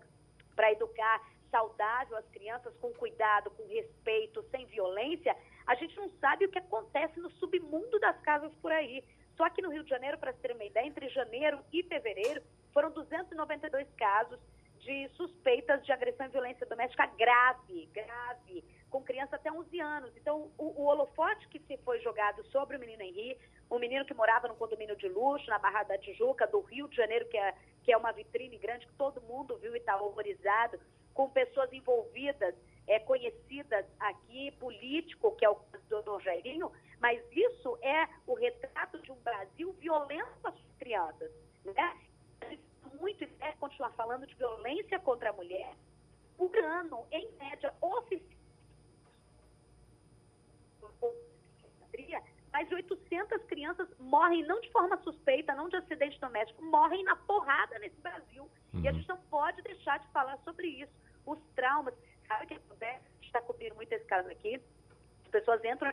para 0.54 0.72
educar 0.72 1.20
saudável 1.50 2.16
as 2.16 2.26
crianças 2.30 2.74
com 2.80 2.92
cuidado, 2.94 3.50
com 3.50 3.66
respeito, 3.66 4.42
sem 4.50 4.66
violência, 4.66 5.36
a 5.66 5.74
gente 5.74 5.96
não 5.96 6.08
sabe 6.20 6.44
o 6.44 6.50
que 6.50 6.58
acontece 6.58 7.18
no 7.18 7.30
submundo 7.32 7.98
das 7.98 8.18
casas 8.20 8.52
por 8.62 8.70
aí. 8.70 9.02
Só 9.36 9.44
aqui 9.44 9.60
no 9.60 9.70
Rio 9.70 9.82
de 9.82 9.90
Janeiro, 9.90 10.16
para 10.16 10.32
ter 10.32 10.52
uma 10.52 10.64
ideia, 10.64 10.86
entre 10.86 11.08
janeiro 11.08 11.58
e 11.72 11.82
fevereiro, 11.82 12.42
foram 12.72 12.90
292 12.90 13.86
casos 13.96 14.38
de 14.78 15.08
suspeitas 15.16 15.84
de 15.84 15.92
agressão 15.92 16.26
e 16.26 16.30
violência 16.30 16.64
doméstica 16.66 17.06
grave, 17.06 17.88
grave, 17.92 18.64
com 18.88 19.02
criança 19.02 19.34
até 19.34 19.50
11 19.50 19.80
anos. 19.80 20.16
Então, 20.16 20.52
o, 20.56 20.82
o 20.82 20.84
holofote 20.84 21.48
que 21.48 21.58
se 21.58 21.76
foi 21.78 22.00
jogado 22.00 22.44
sobre 22.44 22.76
o 22.76 22.80
menino 22.80 23.02
Henri, 23.02 23.36
um 23.68 23.80
menino 23.80 24.04
que 24.04 24.14
morava 24.14 24.46
num 24.46 24.54
condomínio 24.54 24.96
de 24.96 25.08
luxo, 25.08 25.50
na 25.50 25.58
Barra 25.58 25.82
da 25.82 25.98
Tijuca, 25.98 26.46
do 26.46 26.60
Rio 26.60 26.86
de 26.88 26.96
Janeiro, 26.96 27.28
que 27.28 27.36
é, 27.36 27.54
que 27.82 27.92
é 27.92 27.96
uma 27.96 28.12
vitrine 28.12 28.56
grande 28.58 28.86
que 28.86 28.94
todo 28.94 29.20
mundo 29.22 29.58
viu 29.58 29.74
e 29.74 29.78
está 29.78 30.00
horrorizado, 30.00 30.78
com 31.12 31.28
pessoas 31.28 31.72
envolvidas, 31.72 32.54
é, 32.86 32.98
conhecidas 33.00 33.84
aqui, 33.98 34.50
político, 34.52 35.34
que 35.36 35.44
é 35.44 35.50
o 35.50 35.58
doutor 35.88 36.22
Jairinho, 36.22 36.70
mas 37.00 37.22
isso 37.32 37.78
é 37.82 38.08
o 38.26 38.34
retrato 38.34 39.00
de 39.02 39.12
um 39.12 39.16
Brasil 39.16 39.72
violento 39.74 40.46
às 40.46 40.54
crianças. 40.78 41.30
Né? 41.64 41.96
muito 43.00 43.22
e 43.22 43.26
deve 43.26 43.56
continuar 43.58 43.90
falando 43.90 44.26
de 44.26 44.34
violência 44.34 44.98
contra 45.00 45.30
a 45.30 45.32
mulher 45.32 45.74
por 46.36 46.56
ano, 46.56 47.06
em 47.10 47.30
média, 47.38 47.72
oficial. 47.80 48.36
Mais 52.52 52.66
de 52.70 52.74
800 52.74 53.42
crianças 53.44 53.86
morrem 53.98 54.42
não 54.46 54.58
de 54.62 54.70
forma 54.70 54.96
suspeita, 55.02 55.54
não 55.54 55.68
de 55.68 55.76
acidente 55.76 56.18
doméstico, 56.18 56.64
morrem 56.64 57.04
na 57.04 57.14
porrada 57.14 57.78
nesse 57.78 58.00
Brasil. 58.00 58.50
Uhum. 58.72 58.80
E 58.80 58.88
a 58.88 58.92
uhum. 58.92 58.96
gente 58.96 59.08
não 59.10 59.18
pode 59.28 59.60
deixar 59.60 59.98
de 59.98 60.08
falar 60.08 60.38
sobre 60.38 60.66
isso. 60.68 60.92
Os 61.26 61.38
traumas. 61.54 61.92
Sabe 62.28 62.46
que 62.46 62.54
acontece? 62.54 63.04
A 63.06 63.14
gente 63.14 63.26
está 63.26 63.40
cobrindo 63.42 63.74
muito 63.74 63.92
esse 63.92 64.04
caso 64.06 64.28
aqui. 64.28 64.60
As 65.24 65.30
pessoas 65.30 65.64
entram 65.64 65.92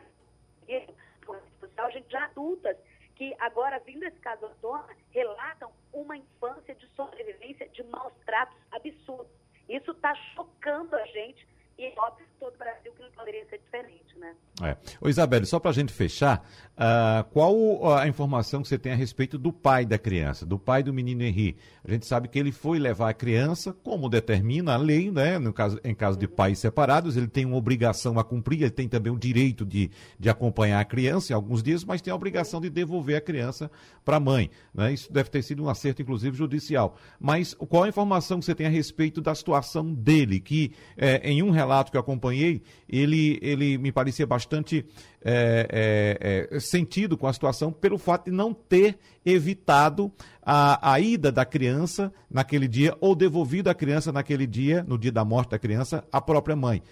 social, 1.60 1.90
gente 1.90 2.10
já 2.10 2.24
adultas, 2.24 2.76
que 3.14 3.34
agora, 3.38 3.78
vindo 3.80 4.02
esse 4.04 4.18
caso 4.20 4.46
à 4.46 4.50
tona, 4.60 4.96
relatam 5.10 5.72
uma 5.92 6.16
infância 6.16 6.74
de 6.74 6.86
sobrevivência 6.94 7.68
de 7.68 7.82
maus 7.84 8.12
tratos 8.26 8.56
absurdos. 8.72 9.32
Isso 9.68 9.92
está 9.92 10.14
chocando 10.34 10.94
a 10.94 11.06
gente 11.06 11.46
e 11.78 11.92
óbvio 11.98 12.26
todo 12.38 12.54
o 12.54 12.58
Brasil 12.58 12.92
que 12.92 13.02
não 13.02 13.10
poderia 13.10 13.44
ser 13.46 13.58
diferente, 13.58 14.18
né? 14.18 14.34
É. 14.62 14.76
Ô 15.00 15.08
Isabelle, 15.08 15.44
só 15.46 15.58
para 15.58 15.70
a 15.70 15.74
gente 15.74 15.92
fechar, 15.92 16.46
uh, 16.74 17.24
qual 17.32 17.96
a 17.96 18.06
informação 18.06 18.62
que 18.62 18.68
você 18.68 18.78
tem 18.78 18.92
a 18.92 18.96
respeito 18.96 19.36
do 19.36 19.52
pai 19.52 19.84
da 19.84 19.98
criança, 19.98 20.46
do 20.46 20.58
pai 20.58 20.82
do 20.82 20.92
menino 20.92 21.22
Henri? 21.22 21.56
A 21.84 21.90
gente 21.90 22.06
sabe 22.06 22.28
que 22.28 22.38
ele 22.38 22.52
foi 22.52 22.78
levar 22.78 23.10
a 23.10 23.14
criança, 23.14 23.72
como 23.72 24.08
determina 24.08 24.74
a 24.74 24.76
lei, 24.76 25.10
né? 25.10 25.38
No 25.38 25.52
caso, 25.52 25.80
em 25.82 25.94
caso 25.94 26.18
de 26.18 26.28
pais 26.28 26.58
separados, 26.58 27.16
ele 27.16 27.26
tem 27.26 27.44
uma 27.44 27.56
obrigação 27.56 28.18
a 28.18 28.24
cumprir, 28.24 28.62
ele 28.62 28.70
tem 28.70 28.88
também 28.88 29.12
o 29.12 29.18
direito 29.18 29.64
de, 29.64 29.90
de 30.18 30.30
acompanhar 30.30 30.80
a 30.80 30.84
criança 30.84 31.32
em 31.32 31.36
alguns 31.36 31.62
dias, 31.62 31.84
mas 31.84 32.00
tem 32.00 32.12
a 32.12 32.16
obrigação 32.16 32.60
de 32.60 32.70
devolver 32.70 33.16
a 33.16 33.20
criança 33.20 33.70
para 34.04 34.18
a 34.18 34.20
mãe. 34.20 34.50
Né? 34.72 34.92
Isso 34.92 35.12
deve 35.12 35.30
ter 35.30 35.42
sido 35.42 35.64
um 35.64 35.68
acerto, 35.68 36.02
inclusive, 36.02 36.36
judicial. 36.36 36.96
Mas 37.18 37.54
qual 37.54 37.82
a 37.82 37.88
informação 37.88 38.38
que 38.38 38.44
você 38.44 38.54
tem 38.54 38.66
a 38.66 38.70
respeito 38.70 39.20
da 39.20 39.34
situação 39.34 39.92
dele, 39.92 40.38
que 40.38 40.72
é, 40.96 41.28
em 41.28 41.42
um 41.42 41.50
relato 41.64 41.90
que 41.90 41.96
eu 41.96 42.00
acompanhei, 42.00 42.62
ele, 42.88 43.38
ele 43.42 43.78
me 43.78 43.90
parecia 43.90 44.26
bastante 44.26 44.84
é, 45.24 45.66
é, 45.70 46.56
é, 46.56 46.60
sentido 46.60 47.16
com 47.16 47.26
a 47.26 47.32
situação 47.32 47.72
pelo 47.72 47.98
fato 47.98 48.26
de 48.26 48.30
não 48.30 48.52
ter 48.52 48.98
evitado 49.24 50.12
a, 50.42 50.92
a 50.92 51.00
ida 51.00 51.32
da 51.32 51.44
criança 51.44 52.12
naquele 52.30 52.68
dia 52.68 52.94
ou 53.00 53.14
devolvido 53.14 53.70
a 53.70 53.74
criança 53.74 54.12
naquele 54.12 54.46
dia, 54.46 54.82
no 54.82 54.98
dia 54.98 55.12
da 55.12 55.24
morte 55.24 55.50
da 55.50 55.58
criança, 55.58 56.06
à 56.12 56.20
própria 56.20 56.54
mãe. 56.54 56.82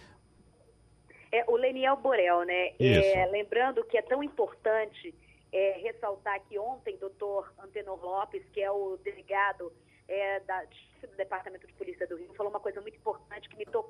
É, 1.30 1.44
o 1.48 1.56
Leniel 1.56 1.96
Borel, 1.96 2.42
né? 2.44 2.72
É, 2.78 3.26
lembrando 3.30 3.84
que 3.84 3.96
é 3.96 4.02
tão 4.02 4.22
importante 4.22 5.14
é, 5.52 5.78
ressaltar 5.82 6.40
que 6.48 6.58
ontem, 6.58 6.96
doutor 6.96 7.52
Antenor 7.62 8.02
Lopes, 8.02 8.42
que 8.52 8.60
é 8.60 8.70
o 8.70 8.98
delegado 9.04 9.72
é, 10.08 10.40
da, 10.40 10.62
do 10.62 11.16
Departamento 11.16 11.66
de 11.66 11.72
Polícia 11.74 12.06
do 12.06 12.16
Rio, 12.16 12.32
falou 12.34 12.50
uma 12.50 12.60
coisa 12.60 12.80
muito 12.80 12.96
importante 12.96 13.48
que 13.48 13.56
me 13.56 13.64
tocou 13.64 13.81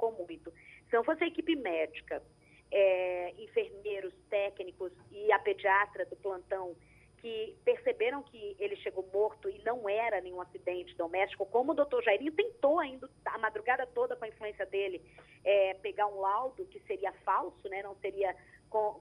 não 1.03 1.05
fosse 1.05 1.25
a 1.25 1.27
equipe 1.27 1.57
médica, 1.57 2.23
é, 2.71 3.35
enfermeiros, 3.37 4.15
técnicos 4.31 4.93
e 5.11 5.33
a 5.33 5.39
pediatra 5.41 6.07
do 6.07 6.15
plantão 6.15 6.77
que 7.17 7.57
perceberam 7.65 8.23
que 8.23 8.57
ele 8.59 8.77
chegou 8.77 9.09
morto 9.13 9.49
e 9.49 9.61
não 9.65 9.89
era 9.89 10.21
nenhum 10.21 10.41
acidente 10.41 10.97
doméstico, 10.97 11.45
como 11.47 11.73
o 11.73 11.75
doutor 11.75 12.03
Jairinho 12.05 12.33
tentou 12.33 12.79
ainda 12.79 13.09
a 13.25 13.39
madrugada 13.39 13.87
toda 13.87 14.17
com 14.17 14.25
a 14.25 14.29
influência 14.29 14.65
dele 14.67 15.03
é, 15.45 15.75
pegar 15.75 16.07
um 16.07 16.21
laudo 16.21 16.65
que 16.67 16.81
seria 16.81 17.13
falso, 17.25 17.69
né, 17.69 17.83
não 17.83 17.97
seria 17.97 18.35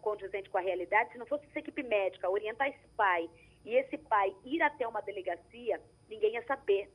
condizente 0.02 0.50
com 0.50 0.58
a 0.58 0.62
realidade, 0.62 1.12
se 1.12 1.18
não 1.18 1.26
fosse 1.26 1.46
essa 1.46 1.60
equipe 1.60 1.82
médica 1.84 2.30
orientar 2.30 2.68
esse 2.68 2.88
pai 2.98 3.30
e 3.64 3.76
esse 3.76 3.98
pai 3.98 4.36
ir 4.44 4.62
até 4.62 4.88
uma 4.88 5.02
delegacia, 5.02 5.80
ninguém 6.10 6.34
ia 6.34 6.44
saber 6.46 6.92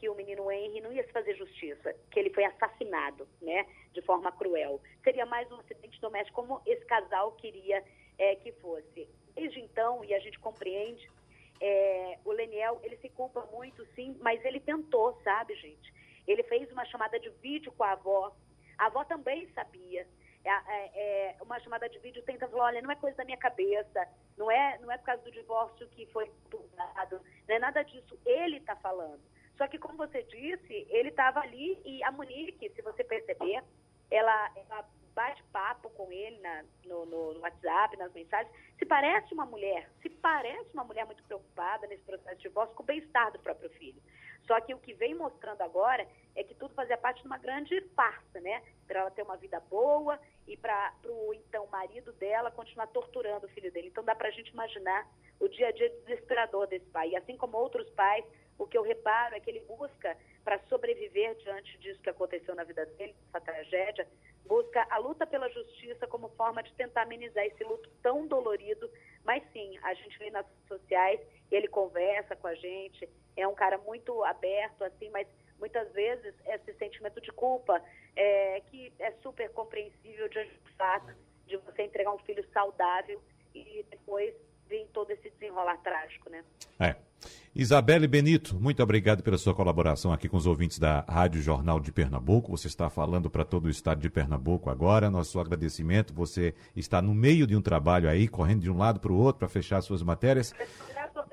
que 0.00 0.08
o 0.08 0.14
menino 0.14 0.50
Henry 0.50 0.80
não 0.80 0.90
ia 0.90 1.04
se 1.04 1.12
fazer 1.12 1.34
justiça, 1.36 1.94
que 2.10 2.18
ele 2.18 2.30
foi 2.30 2.44
assassinado, 2.44 3.28
né, 3.42 3.66
de 3.92 4.00
forma 4.00 4.32
cruel. 4.32 4.80
Seria 5.04 5.26
mais 5.26 5.50
um 5.52 5.60
acidente 5.60 6.00
doméstico, 6.00 6.40
como 6.40 6.62
esse 6.66 6.84
casal 6.86 7.32
queria 7.32 7.84
é, 8.18 8.34
que 8.36 8.50
fosse. 8.52 9.06
Desde 9.34 9.60
então, 9.60 10.02
e 10.02 10.14
a 10.14 10.18
gente 10.18 10.38
compreende, 10.38 11.06
é, 11.60 12.18
o 12.24 12.32
Leniel, 12.32 12.80
ele 12.82 12.96
se 12.96 13.10
culpa 13.10 13.46
muito, 13.52 13.84
sim, 13.94 14.16
mas 14.20 14.42
ele 14.42 14.58
tentou, 14.58 15.20
sabe, 15.22 15.54
gente? 15.56 15.92
Ele 16.26 16.42
fez 16.44 16.72
uma 16.72 16.86
chamada 16.86 17.20
de 17.20 17.28
vídeo 17.42 17.70
com 17.72 17.84
a 17.84 17.92
avó. 17.92 18.34
A 18.78 18.86
avó 18.86 19.04
também 19.04 19.46
sabia. 19.52 20.06
É, 20.42 20.50
é, 20.50 20.90
é, 20.94 21.36
uma 21.42 21.60
chamada 21.60 21.86
de 21.88 21.98
vídeo 21.98 22.22
tenta 22.22 22.48
falar, 22.48 22.64
olha, 22.64 22.82
não 22.82 22.90
é 22.90 22.96
coisa 22.96 23.18
da 23.18 23.24
minha 23.26 23.36
cabeça, 23.36 24.08
não 24.38 24.50
é, 24.50 24.78
não 24.78 24.90
é 24.90 24.96
por 24.96 25.04
causa 25.04 25.22
do 25.22 25.30
divórcio 25.30 25.86
que 25.88 26.06
foi 26.06 26.30
turbado, 26.50 27.20
não 27.46 27.54
é 27.54 27.58
nada 27.58 27.82
disso. 27.82 28.18
Ele 28.24 28.56
está 28.56 28.74
falando. 28.76 29.20
Só 29.60 29.68
que, 29.68 29.78
como 29.78 29.98
você 29.98 30.22
disse, 30.22 30.86
ele 30.88 31.10
estava 31.10 31.40
ali 31.40 31.78
e 31.84 32.02
a 32.02 32.10
Monique, 32.10 32.70
se 32.70 32.80
você 32.80 33.04
perceber, 33.04 33.62
ela, 34.10 34.50
ela 34.56 34.88
bate 35.14 35.42
papo 35.52 35.90
com 35.90 36.10
ele 36.10 36.38
na, 36.38 36.64
no, 36.86 37.04
no, 37.04 37.40
WhatsApp, 37.40 37.94
nas 37.98 38.10
mensagens, 38.14 38.50
se 38.78 38.86
parece 38.86 39.34
uma 39.34 39.44
mulher, 39.44 39.90
se 40.00 40.08
parece 40.08 40.72
uma 40.72 40.82
mulher 40.82 41.04
muito 41.04 41.22
preocupada 41.24 41.86
nesse 41.88 42.02
processo 42.04 42.36
de 42.36 42.42
divórcio 42.44 42.74
com 42.74 42.82
o 42.82 42.86
bem-estar 42.86 43.32
do 43.32 43.38
próprio 43.38 43.68
filho. 43.72 44.00
Só 44.46 44.58
que 44.62 44.72
o 44.72 44.78
que 44.78 44.94
vem 44.94 45.14
mostrando 45.14 45.60
agora 45.60 46.08
é 46.34 46.42
que 46.42 46.54
tudo 46.54 46.72
fazia 46.72 46.96
parte 46.96 47.20
de 47.20 47.26
uma 47.26 47.36
grande 47.36 47.78
farsa, 47.94 48.40
né? 48.40 48.62
Para 48.86 49.00
ela 49.00 49.10
ter 49.10 49.22
uma 49.22 49.36
vida 49.36 49.60
boa 49.68 50.18
e 50.48 50.56
para 50.56 50.94
o 51.04 51.34
então 51.34 51.66
marido 51.66 52.14
dela 52.14 52.50
continuar 52.50 52.86
torturando 52.86 53.44
o 53.44 53.50
filho 53.50 53.70
dele. 53.70 53.88
Então 53.88 54.02
dá 54.02 54.14
para 54.14 54.28
a 54.28 54.32
gente 54.32 54.48
imaginar 54.52 55.06
o 55.38 55.48
dia 55.48 55.68
a 55.68 55.72
dia 55.72 55.90
desesperador 55.90 56.66
desse 56.66 56.86
pai. 56.86 57.10
E 57.10 57.16
assim 57.16 57.36
como 57.36 57.58
outros 57.58 57.88
pais, 57.90 58.24
o 58.60 58.66
que 58.66 58.76
eu 58.76 58.82
reparo 58.82 59.34
é 59.34 59.40
que 59.40 59.48
ele 59.48 59.60
busca, 59.60 60.16
para 60.44 60.58
sobreviver 60.68 61.34
diante 61.36 61.78
disso 61.78 62.00
que 62.02 62.10
aconteceu 62.10 62.54
na 62.54 62.62
vida 62.62 62.84
dele, 62.84 63.16
essa 63.28 63.40
tragédia, 63.40 64.06
busca 64.46 64.86
a 64.90 64.98
luta 64.98 65.26
pela 65.26 65.48
justiça 65.48 66.06
como 66.06 66.28
forma 66.30 66.62
de 66.62 66.72
tentar 66.74 67.02
amenizar 67.02 67.44
esse 67.46 67.64
luto 67.64 67.88
tão 68.02 68.26
dolorido. 68.26 68.90
Mas 69.24 69.42
sim, 69.52 69.78
a 69.82 69.94
gente 69.94 70.18
vê 70.18 70.30
nas 70.30 70.46
redes 70.46 70.68
sociais, 70.68 71.20
ele 71.50 71.68
conversa 71.68 72.36
com 72.36 72.48
a 72.48 72.54
gente, 72.54 73.08
é 73.34 73.48
um 73.48 73.54
cara 73.54 73.78
muito 73.78 74.22
aberto, 74.24 74.84
assim, 74.84 75.08
mas 75.08 75.26
muitas 75.58 75.90
vezes 75.92 76.34
esse 76.44 76.74
sentimento 76.74 77.18
de 77.18 77.32
culpa, 77.32 77.82
é, 78.14 78.60
que 78.70 78.92
é 78.98 79.12
super 79.22 79.50
compreensível 79.52 80.28
diante 80.28 80.52
do 80.52 80.70
fato 80.76 81.14
de 81.46 81.56
você 81.56 81.82
entregar 81.82 82.12
um 82.12 82.18
filho 82.18 82.46
saudável 82.52 83.22
e 83.54 83.86
depois 83.88 84.34
vir 84.68 84.86
todo 84.92 85.10
esse 85.10 85.30
desenrolar 85.30 85.78
trágico, 85.78 86.28
né? 86.28 86.44
É. 86.78 86.94
Isabelle 87.52 88.06
Benito, 88.06 88.54
muito 88.60 88.80
obrigado 88.80 89.24
pela 89.24 89.36
sua 89.36 89.52
colaboração 89.52 90.12
aqui 90.12 90.28
com 90.28 90.36
os 90.36 90.46
ouvintes 90.46 90.78
da 90.78 91.00
Rádio 91.00 91.42
Jornal 91.42 91.80
de 91.80 91.90
Pernambuco. 91.90 92.56
Você 92.56 92.68
está 92.68 92.88
falando 92.88 93.28
para 93.28 93.44
todo 93.44 93.64
o 93.64 93.68
estado 93.68 94.00
de 94.00 94.08
Pernambuco 94.08 94.70
agora. 94.70 95.10
Nosso 95.10 95.40
agradecimento. 95.40 96.14
Você 96.14 96.54
está 96.76 97.02
no 97.02 97.12
meio 97.12 97.48
de 97.48 97.56
um 97.56 97.60
trabalho 97.60 98.08
aí, 98.08 98.28
correndo 98.28 98.60
de 98.60 98.70
um 98.70 98.78
lado 98.78 99.00
para 99.00 99.10
o 99.10 99.16
outro 99.18 99.40
para 99.40 99.48
fechar 99.48 99.80
suas 99.80 100.00
matérias. 100.00 100.54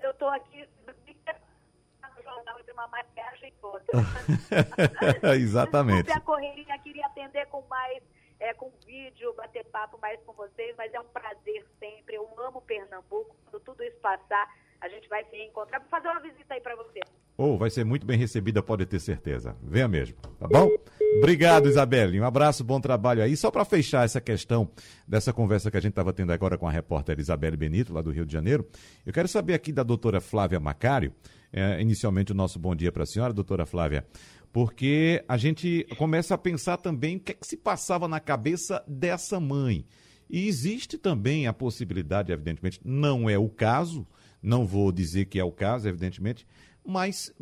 Eu 0.01 0.09
estou 0.09 0.29
aqui 0.29 0.67
no 0.87 2.23
jornal 2.23 2.59
entre 2.59 2.73
uma 2.73 2.87
maquiagem 2.87 3.53
e 3.53 3.65
outra. 3.65 5.37
Exatamente. 5.37 6.11
A 6.11 6.19
correria, 6.19 6.79
queria 6.79 7.05
atender 7.05 7.45
com 7.45 7.63
mais 7.69 8.01
é, 8.39 8.55
com 8.55 8.71
vídeo, 8.87 9.33
bater 9.35 9.65
papo 9.65 9.99
mais 10.01 10.19
com 10.23 10.33
vocês, 10.33 10.75
mas 10.77 10.91
é 10.95 10.99
um 10.99 11.07
prazer 11.07 11.63
sempre. 11.79 12.15
Eu 12.15 12.27
amo 12.39 12.59
Pernambuco. 12.61 13.35
Quando 13.45 13.63
tudo 13.63 13.83
isso 13.83 13.97
passar, 13.97 14.47
a 14.81 14.89
gente 14.89 15.07
vai 15.09 15.23
se 15.25 15.35
encontrar 15.37 15.79
para 15.79 15.89
fazer 15.89 16.07
uma 16.09 16.19
visita 16.19 16.53
aí 16.53 16.61
para 16.61 16.75
você. 16.75 16.99
Oh, 17.37 17.57
vai 17.57 17.69
ser 17.69 17.85
muito 17.85 18.05
bem 18.05 18.17
recebida, 18.17 18.63
pode 18.63 18.85
ter 18.85 18.99
certeza. 18.99 19.55
Venha 19.61 19.87
mesmo, 19.87 20.15
tá 20.39 20.47
bom? 20.47 20.69
Obrigado, 21.17 21.67
Isabelle. 21.67 22.19
Um 22.19 22.25
abraço, 22.25 22.63
bom 22.63 22.79
trabalho 22.79 23.21
aí. 23.21 23.37
Só 23.37 23.51
para 23.51 23.63
fechar 23.63 24.05
essa 24.05 24.19
questão 24.19 24.69
dessa 25.07 25.31
conversa 25.31 25.69
que 25.69 25.77
a 25.77 25.79
gente 25.79 25.91
estava 25.91 26.11
tendo 26.11 26.31
agora 26.31 26.57
com 26.57 26.67
a 26.67 26.71
repórter 26.71 27.19
Isabelle 27.19 27.55
Benito, 27.55 27.93
lá 27.93 28.01
do 28.01 28.11
Rio 28.11 28.25
de 28.25 28.33
Janeiro, 28.33 28.67
eu 29.05 29.13
quero 29.13 29.27
saber 29.27 29.53
aqui 29.53 29.71
da 29.71 29.83
doutora 29.83 30.19
Flávia 30.19 30.59
Macário, 30.59 31.13
é, 31.53 31.79
inicialmente 31.79 32.31
o 32.31 32.35
nosso 32.35 32.59
bom 32.59 32.75
dia 32.75 32.91
para 32.91 33.03
a 33.03 33.05
senhora, 33.05 33.33
doutora 33.33 33.65
Flávia, 33.65 34.05
porque 34.51 35.23
a 35.27 35.37
gente 35.37 35.85
começa 35.97 36.33
a 36.33 36.37
pensar 36.37 36.77
também 36.77 37.17
o 37.17 37.19
que, 37.19 37.31
é 37.31 37.35
que 37.35 37.45
se 37.45 37.57
passava 37.57 38.07
na 38.07 38.19
cabeça 38.19 38.83
dessa 38.87 39.39
mãe. 39.39 39.85
E 40.29 40.47
existe 40.47 40.97
também 40.97 41.47
a 41.47 41.53
possibilidade, 41.53 42.31
evidentemente, 42.31 42.81
não 42.83 43.29
é 43.29 43.37
o 43.37 43.47
caso, 43.47 44.05
não 44.41 44.65
vou 44.65 44.91
dizer 44.91 45.25
que 45.25 45.39
é 45.39 45.43
o 45.43 45.51
caso, 45.51 45.87
evidentemente, 45.87 46.47
mas 46.85 47.33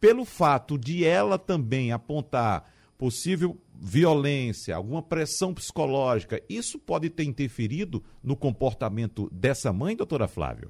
pelo 0.00 0.24
fato 0.24 0.78
de 0.78 1.04
ela 1.04 1.38
também 1.38 1.92
apontar 1.92 2.70
possível 2.98 3.60
violência, 3.74 4.76
alguma 4.76 5.02
pressão 5.02 5.52
psicológica, 5.52 6.42
isso 6.48 6.78
pode 6.78 7.10
ter 7.10 7.24
interferido 7.24 8.04
no 8.22 8.36
comportamento 8.36 9.28
dessa 9.32 9.72
mãe, 9.72 9.96
doutora 9.96 10.28
Flávia? 10.28 10.68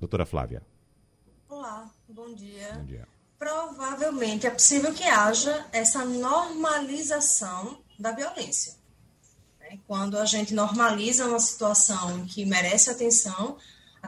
Doutora 0.00 0.24
Flávia. 0.24 0.62
Olá, 1.48 1.90
bom 2.08 2.34
dia. 2.34 2.72
Bom 2.74 2.84
dia. 2.84 3.08
Provavelmente 3.38 4.46
é 4.46 4.50
possível 4.50 4.92
que 4.92 5.04
haja 5.04 5.66
essa 5.72 6.04
normalização 6.04 7.78
da 7.98 8.12
violência. 8.12 8.74
Né? 9.60 9.78
Quando 9.86 10.18
a 10.18 10.24
gente 10.24 10.54
normaliza 10.54 11.26
uma 11.26 11.38
situação 11.38 12.24
que 12.26 12.44
merece 12.44 12.90
atenção, 12.90 13.56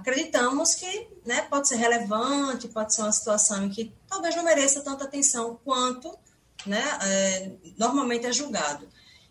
acreditamos 0.00 0.74
que 0.74 1.08
né, 1.24 1.42
pode 1.42 1.68
ser 1.68 1.76
relevante, 1.76 2.68
pode 2.68 2.94
ser 2.94 3.02
uma 3.02 3.12
situação 3.12 3.64
em 3.64 3.70
que 3.70 3.92
talvez 4.08 4.34
não 4.34 4.42
mereça 4.42 4.80
tanta 4.80 5.04
atenção 5.04 5.60
quanto 5.62 6.16
né, 6.66 6.82
é, 7.02 7.52
normalmente 7.78 8.26
é 8.26 8.32
julgado. 8.32 8.88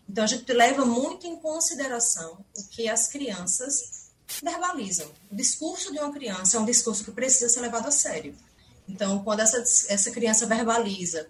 Então, 0.08 0.24
a 0.24 0.26
gente 0.26 0.52
leva 0.52 0.84
muito 0.84 1.26
em 1.26 1.36
consideração 1.36 2.44
o 2.56 2.68
que 2.68 2.88
as 2.88 3.06
crianças 3.06 4.10
verbalizam. 4.42 5.08
O 5.30 5.36
discurso 5.36 5.92
de 5.92 5.98
uma 5.98 6.12
criança 6.12 6.56
é 6.56 6.60
um 6.60 6.64
discurso 6.64 7.04
que 7.04 7.12
precisa 7.12 7.48
ser 7.48 7.60
levado 7.60 7.86
a 7.86 7.92
sério. 7.92 8.34
Então, 8.88 9.22
quando 9.22 9.40
essa, 9.40 9.58
essa 9.92 10.10
criança 10.10 10.46
verbaliza 10.46 11.28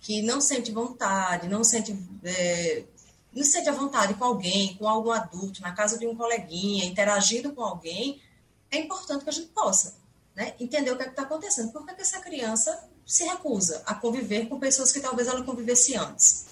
que 0.00 0.22
não 0.22 0.40
sente 0.40 0.70
vontade, 0.70 1.48
não 1.48 1.64
sente, 1.64 1.98
é, 2.22 2.84
não 3.32 3.44
sente 3.44 3.68
a 3.68 3.72
vontade 3.72 4.14
com 4.14 4.24
alguém, 4.24 4.76
com 4.76 4.86
algum 4.86 5.10
adulto, 5.10 5.62
na 5.62 5.72
casa 5.72 5.98
de 5.98 6.06
um 6.06 6.14
coleguinha, 6.14 6.84
interagindo 6.84 7.52
com 7.52 7.62
alguém, 7.62 8.20
é 8.70 8.78
importante 8.78 9.24
que 9.24 9.30
a 9.30 9.32
gente 9.32 9.48
possa 9.48 9.96
né, 10.34 10.54
entender 10.60 10.90
o 10.90 10.96
que 10.96 11.02
é 11.02 11.08
está 11.08 11.22
acontecendo. 11.22 11.72
Por 11.72 11.84
que, 11.86 11.94
que 11.94 12.02
essa 12.02 12.20
criança 12.20 12.88
se 13.04 13.24
recusa 13.24 13.82
a 13.86 13.94
conviver 13.94 14.46
com 14.48 14.58
pessoas 14.58 14.92
que 14.92 15.00
talvez 15.00 15.28
ela 15.28 15.42
convivesse 15.42 15.96
antes? 15.96 16.46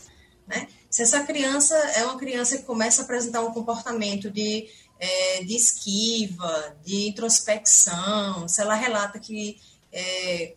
Né? 0.46 0.68
Se 0.90 1.02
essa 1.02 1.24
criança 1.24 1.74
é 1.74 2.05
uma 2.05 2.16
criança 2.16 2.57
que 2.57 2.64
começa 2.64 3.02
a 3.02 3.05
apresentar 3.05 3.42
um 3.44 3.52
comportamento 3.52 4.31
de, 4.31 4.68
é, 4.98 5.44
de 5.44 5.55
esquiva, 5.55 6.76
de 6.85 7.09
introspecção, 7.09 8.48
se 8.48 8.61
ela 8.61 8.74
relata 8.74 9.18
que, 9.18 9.61
é, 9.92 10.55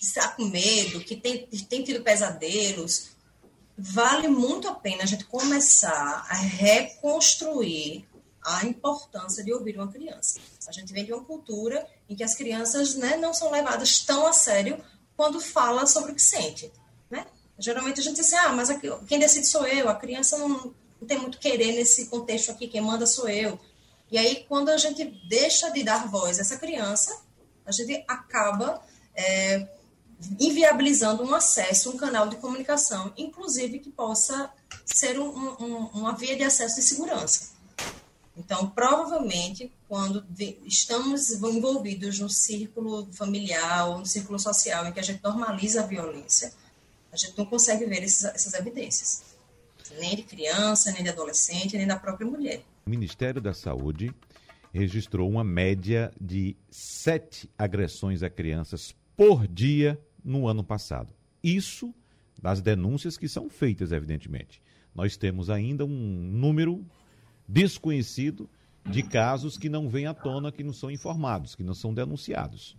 está 0.00 0.28
com 0.28 0.44
medo, 0.44 1.00
que 1.00 1.16
tem, 1.16 1.46
tem 1.46 1.82
tido 1.82 2.02
pesadelos, 2.02 3.10
vale 3.76 4.28
muito 4.28 4.68
a 4.68 4.74
pena 4.74 5.02
a 5.02 5.06
gente 5.06 5.24
começar 5.24 6.26
a 6.28 6.34
reconstruir 6.34 8.06
a 8.44 8.64
importância 8.66 9.42
de 9.42 9.52
ouvir 9.52 9.76
uma 9.76 9.90
criança. 9.90 10.38
A 10.68 10.72
gente 10.72 10.92
vem 10.92 11.04
de 11.04 11.12
uma 11.12 11.24
cultura 11.24 11.86
em 12.08 12.14
que 12.14 12.22
as 12.22 12.34
crianças 12.34 12.94
né, 12.94 13.16
não 13.16 13.32
são 13.32 13.50
levadas 13.50 14.00
tão 14.00 14.26
a 14.26 14.32
sério 14.32 14.78
quando 15.16 15.40
fala 15.40 15.86
sobre 15.86 16.12
o 16.12 16.14
que 16.14 16.22
sente. 16.22 16.70
Né? 17.10 17.26
Geralmente 17.58 18.00
a 18.00 18.02
gente 18.02 18.16
diz 18.16 18.32
assim, 18.32 18.46
ah, 18.46 18.52
mas 18.52 18.68
aqui, 18.68 18.88
quem 19.08 19.18
decide 19.18 19.46
sou 19.46 19.66
eu, 19.66 19.88
a 19.88 19.94
criança 19.94 20.36
não, 20.36 20.74
não 21.00 21.08
tem 21.08 21.18
muito 21.18 21.38
querer 21.38 21.72
nesse 21.72 22.06
contexto 22.06 22.50
aqui, 22.50 22.68
quem 22.68 22.82
manda 22.82 23.06
sou 23.06 23.28
eu. 23.28 23.58
E 24.10 24.18
aí, 24.18 24.44
quando 24.48 24.68
a 24.68 24.76
gente 24.76 25.04
deixa 25.28 25.70
de 25.70 25.82
dar 25.82 26.06
voz 26.08 26.38
a 26.38 26.42
essa 26.42 26.58
criança, 26.58 27.22
a 27.64 27.72
gente 27.72 28.04
acaba 28.06 28.82
é, 29.16 29.66
inviabilizando 30.38 31.22
um 31.24 31.34
acesso, 31.34 31.90
um 31.90 31.96
canal 31.96 32.28
de 32.28 32.36
comunicação, 32.36 33.12
inclusive 33.16 33.78
que 33.78 33.90
possa 33.90 34.52
ser 34.84 35.18
um, 35.18 35.28
um, 35.28 35.86
uma 35.94 36.12
via 36.12 36.36
de 36.36 36.42
acesso 36.42 36.76
de 36.76 36.82
segurança. 36.82 37.53
Então, 38.36 38.68
provavelmente, 38.70 39.70
quando 39.88 40.24
estamos 40.64 41.30
envolvidos 41.30 42.18
no 42.18 42.28
círculo 42.28 43.06
familiar 43.12 43.88
ou 43.88 43.98
no 43.98 44.06
círculo 44.06 44.38
social 44.38 44.86
em 44.86 44.92
que 44.92 44.98
a 44.98 45.04
gente 45.04 45.22
normaliza 45.22 45.82
a 45.82 45.86
violência, 45.86 46.52
a 47.12 47.16
gente 47.16 47.38
não 47.38 47.46
consegue 47.46 47.86
ver 47.86 48.02
esses, 48.02 48.24
essas 48.24 48.54
evidências, 48.54 49.22
nem 50.00 50.16
de 50.16 50.24
criança, 50.24 50.90
nem 50.90 51.04
de 51.04 51.10
adolescente, 51.10 51.76
nem 51.76 51.86
da 51.86 51.96
própria 51.96 52.26
mulher. 52.26 52.62
O 52.84 52.90
Ministério 52.90 53.40
da 53.40 53.54
Saúde 53.54 54.12
registrou 54.72 55.30
uma 55.30 55.44
média 55.44 56.12
de 56.20 56.56
sete 56.68 57.48
agressões 57.56 58.24
a 58.24 58.28
crianças 58.28 58.92
por 59.16 59.46
dia 59.46 60.00
no 60.24 60.48
ano 60.48 60.64
passado. 60.64 61.14
Isso 61.40 61.94
das 62.42 62.60
denúncias 62.60 63.16
que 63.16 63.28
são 63.28 63.48
feitas, 63.48 63.92
evidentemente. 63.92 64.60
Nós 64.92 65.16
temos 65.16 65.48
ainda 65.48 65.84
um 65.84 65.88
número 65.88 66.84
desconhecido 67.46 68.48
de 68.84 69.02
casos 69.02 69.56
que 69.56 69.68
não 69.68 69.88
vêm 69.88 70.06
à 70.06 70.14
tona, 70.14 70.52
que 70.52 70.62
não 70.62 70.72
são 70.72 70.90
informados, 70.90 71.54
que 71.54 71.62
não 71.62 71.74
são 71.74 71.92
denunciados. 71.92 72.76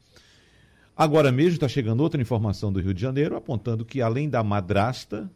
Agora 0.96 1.32
mesmo 1.32 1.56
está 1.56 1.68
chegando 1.68 2.02
outra 2.02 2.22
informação 2.22 2.72
do 2.72 2.80
Rio 2.80 2.94
de 2.94 3.02
Janeiro 3.02 3.36
apontando 3.36 3.84
que, 3.84 4.02
além 4.02 4.30
da 4.30 4.44
madrasta, 4.44 5.30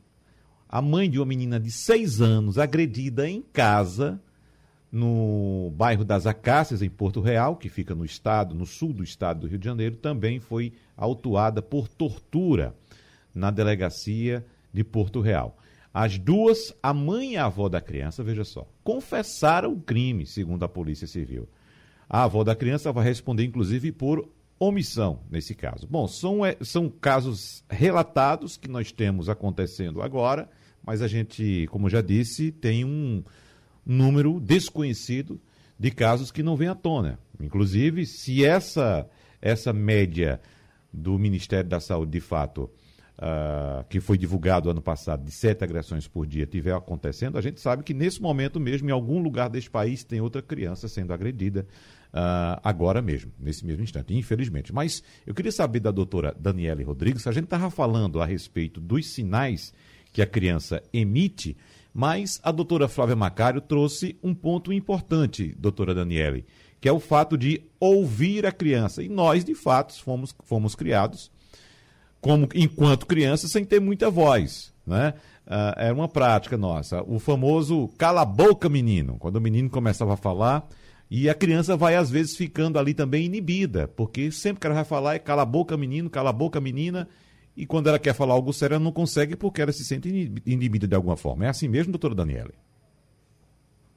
a 0.67 0.81
mãe 0.81 1.09
de 1.09 1.19
uma 1.19 1.25
menina 1.25 1.59
de 1.59 1.71
seis 1.71 2.21
anos 2.21 2.57
agredida 2.57 3.27
em 3.27 3.41
casa 3.41 4.21
no 4.91 5.71
bairro 5.75 6.05
das 6.05 6.25
Acácias, 6.25 6.81
em 6.81 6.89
Porto 6.89 7.21
Real, 7.21 7.55
que 7.55 7.69
fica 7.69 7.93
no 7.93 8.05
estado, 8.05 8.55
no 8.55 8.65
sul 8.65 8.93
do 8.93 9.03
estado 9.03 9.41
do 9.41 9.47
Rio 9.47 9.59
de 9.59 9.65
Janeiro, 9.65 9.95
também 9.95 10.39
foi 10.39 10.73
autuada 10.95 11.61
por 11.61 11.87
tortura 11.87 12.75
na 13.33 13.51
delegacia 13.51 14.45
de 14.73 14.83
Porto 14.83 15.21
Real. 15.21 15.57
As 15.93 16.17
duas, 16.17 16.73
a 16.83 16.93
mãe 16.93 17.33
e 17.33 17.37
a 17.37 17.45
avó 17.45 17.67
da 17.67 17.81
criança, 17.81 18.23
veja 18.23 18.43
só, 18.43 18.67
confessaram 18.83 19.73
o 19.73 19.81
crime, 19.81 20.25
segundo 20.25 20.63
a 20.63 20.69
Polícia 20.69 21.07
Civil. 21.07 21.49
A 22.07 22.23
avó 22.23 22.43
da 22.43 22.55
criança 22.55 22.91
vai 22.91 23.03
responder, 23.03 23.43
inclusive, 23.43 23.91
por 23.91 24.29
omissão 24.59 25.21
nesse 25.31 25.55
caso. 25.55 25.87
Bom, 25.87 26.07
são, 26.07 26.45
é, 26.45 26.57
são 26.61 26.89
casos 26.89 27.63
relatados 27.69 28.57
que 28.57 28.67
nós 28.67 28.91
temos 28.91 29.29
acontecendo 29.29 30.01
agora, 30.01 30.49
mas 30.85 31.01
a 31.01 31.07
gente, 31.07 31.65
como 31.67 31.89
já 31.89 32.01
disse, 32.01 32.51
tem 32.51 32.83
um 32.83 33.23
número 33.85 34.39
desconhecido 34.39 35.39
de 35.77 35.89
casos 35.89 36.31
que 36.31 36.43
não 36.43 36.55
vem 36.55 36.67
à 36.67 36.75
tona. 36.75 37.17
Inclusive, 37.39 38.05
se 38.05 38.45
essa, 38.45 39.09
essa 39.41 39.71
média 39.71 40.41
do 40.91 41.17
Ministério 41.17 41.69
da 41.69 41.79
Saúde, 41.79 42.11
de 42.11 42.19
fato, 42.19 42.69
uh, 43.19 43.83
que 43.89 43.99
foi 43.99 44.17
divulgado 44.17 44.69
ano 44.69 44.81
passado, 44.81 45.23
de 45.23 45.31
sete 45.31 45.63
agressões 45.63 46.07
por 46.07 46.25
dia, 46.25 46.43
estiver 46.43 46.73
acontecendo, 46.73 47.37
a 47.37 47.41
gente 47.41 47.59
sabe 47.59 47.83
que 47.83 47.93
nesse 47.93 48.21
momento 48.21 48.59
mesmo, 48.59 48.89
em 48.89 48.91
algum 48.91 49.21
lugar 49.21 49.49
desse 49.49 49.69
país, 49.69 50.03
tem 50.03 50.21
outra 50.21 50.41
criança 50.41 50.87
sendo 50.87 51.13
agredida. 51.13 51.67
Uh, 52.11 52.57
agora 52.63 53.03
mesmo, 53.03 53.31
nesse 53.39 53.63
mesmo 53.63 53.83
instante, 53.83 54.15
infelizmente. 54.15 54.73
Mas 54.73 55.03
eu 55.27 55.35
queria 55.35 55.51
saber 55.51 55.79
da 55.79 55.91
doutora 55.91 56.35
Daniele 56.39 56.83
Rodrigues, 56.83 57.27
a 57.27 57.31
gente 57.31 57.43
estava 57.43 57.69
falando 57.69 58.19
a 58.19 58.25
respeito 58.25 58.81
dos 58.81 59.05
sinais 59.11 59.71
que 60.11 60.19
a 60.19 60.25
criança 60.25 60.81
emite 60.91 61.55
mas 61.93 62.39
a 62.43 62.51
doutora 62.51 62.87
Flávia 62.87 63.15
Macário 63.15 63.61
trouxe 63.61 64.17
um 64.23 64.33
ponto 64.33 64.71
importante, 64.71 65.55
doutora 65.57 65.93
Daniele, 65.93 66.45
que 66.79 66.87
é 66.87 66.91
o 66.91 66.99
fato 66.99 67.37
de 67.37 67.61
ouvir 67.79 68.45
a 68.45 68.51
criança. 68.51 69.03
E 69.03 69.09
nós, 69.09 69.43
de 69.43 69.55
fato, 69.55 69.93
fomos, 70.01 70.33
fomos 70.43 70.75
criados 70.75 71.31
como 72.21 72.47
enquanto 72.53 73.05
crianças 73.05 73.51
sem 73.51 73.63
ter 73.63 73.79
muita 73.79 74.09
voz. 74.09 74.73
Né? 74.85 75.13
Uh, 75.45 75.73
era 75.77 75.93
uma 75.93 76.07
prática 76.07 76.57
nossa. 76.57 77.03
O 77.03 77.19
famoso 77.19 77.89
cala 77.97 78.21
a 78.21 78.25
boca, 78.25 78.69
menino. 78.69 79.17
Quando 79.19 79.37
o 79.37 79.41
menino 79.41 79.69
começava 79.69 80.13
a 80.13 80.17
falar, 80.17 80.67
e 81.09 81.27
a 81.27 81.33
criança 81.33 81.75
vai, 81.75 81.95
às 81.95 82.09
vezes, 82.09 82.35
ficando 82.35 82.77
ali 82.77 82.93
também 82.93 83.25
inibida, 83.25 83.87
porque 83.87 84.31
sempre 84.31 84.61
que 84.61 84.67
ela 84.67 84.75
vai 84.75 84.85
falar 84.85 85.15
é 85.15 85.19
cala 85.19 85.41
a 85.41 85.45
boca, 85.45 85.75
menino, 85.75 86.09
cala 86.09 86.29
a 86.29 86.33
boca, 86.33 86.61
menina, 86.61 87.07
e 87.57 87.65
quando 87.65 87.87
ela 87.87 87.97
quer 87.97 88.13
falar 88.13 88.33
algo 88.33 88.53
sério, 88.53 88.75
ela 88.75 88.83
não 88.83 88.91
consegue 88.91 89.35
porque 89.35 89.61
ela 89.61 89.71
se 89.71 89.83
sente 89.83 90.07
inibida 90.45 90.87
de 90.87 90.95
alguma 90.95 91.17
forma. 91.17 91.45
É 91.45 91.49
assim 91.49 91.67
mesmo, 91.67 91.91
doutora 91.91 92.13
Daniela? 92.13 92.51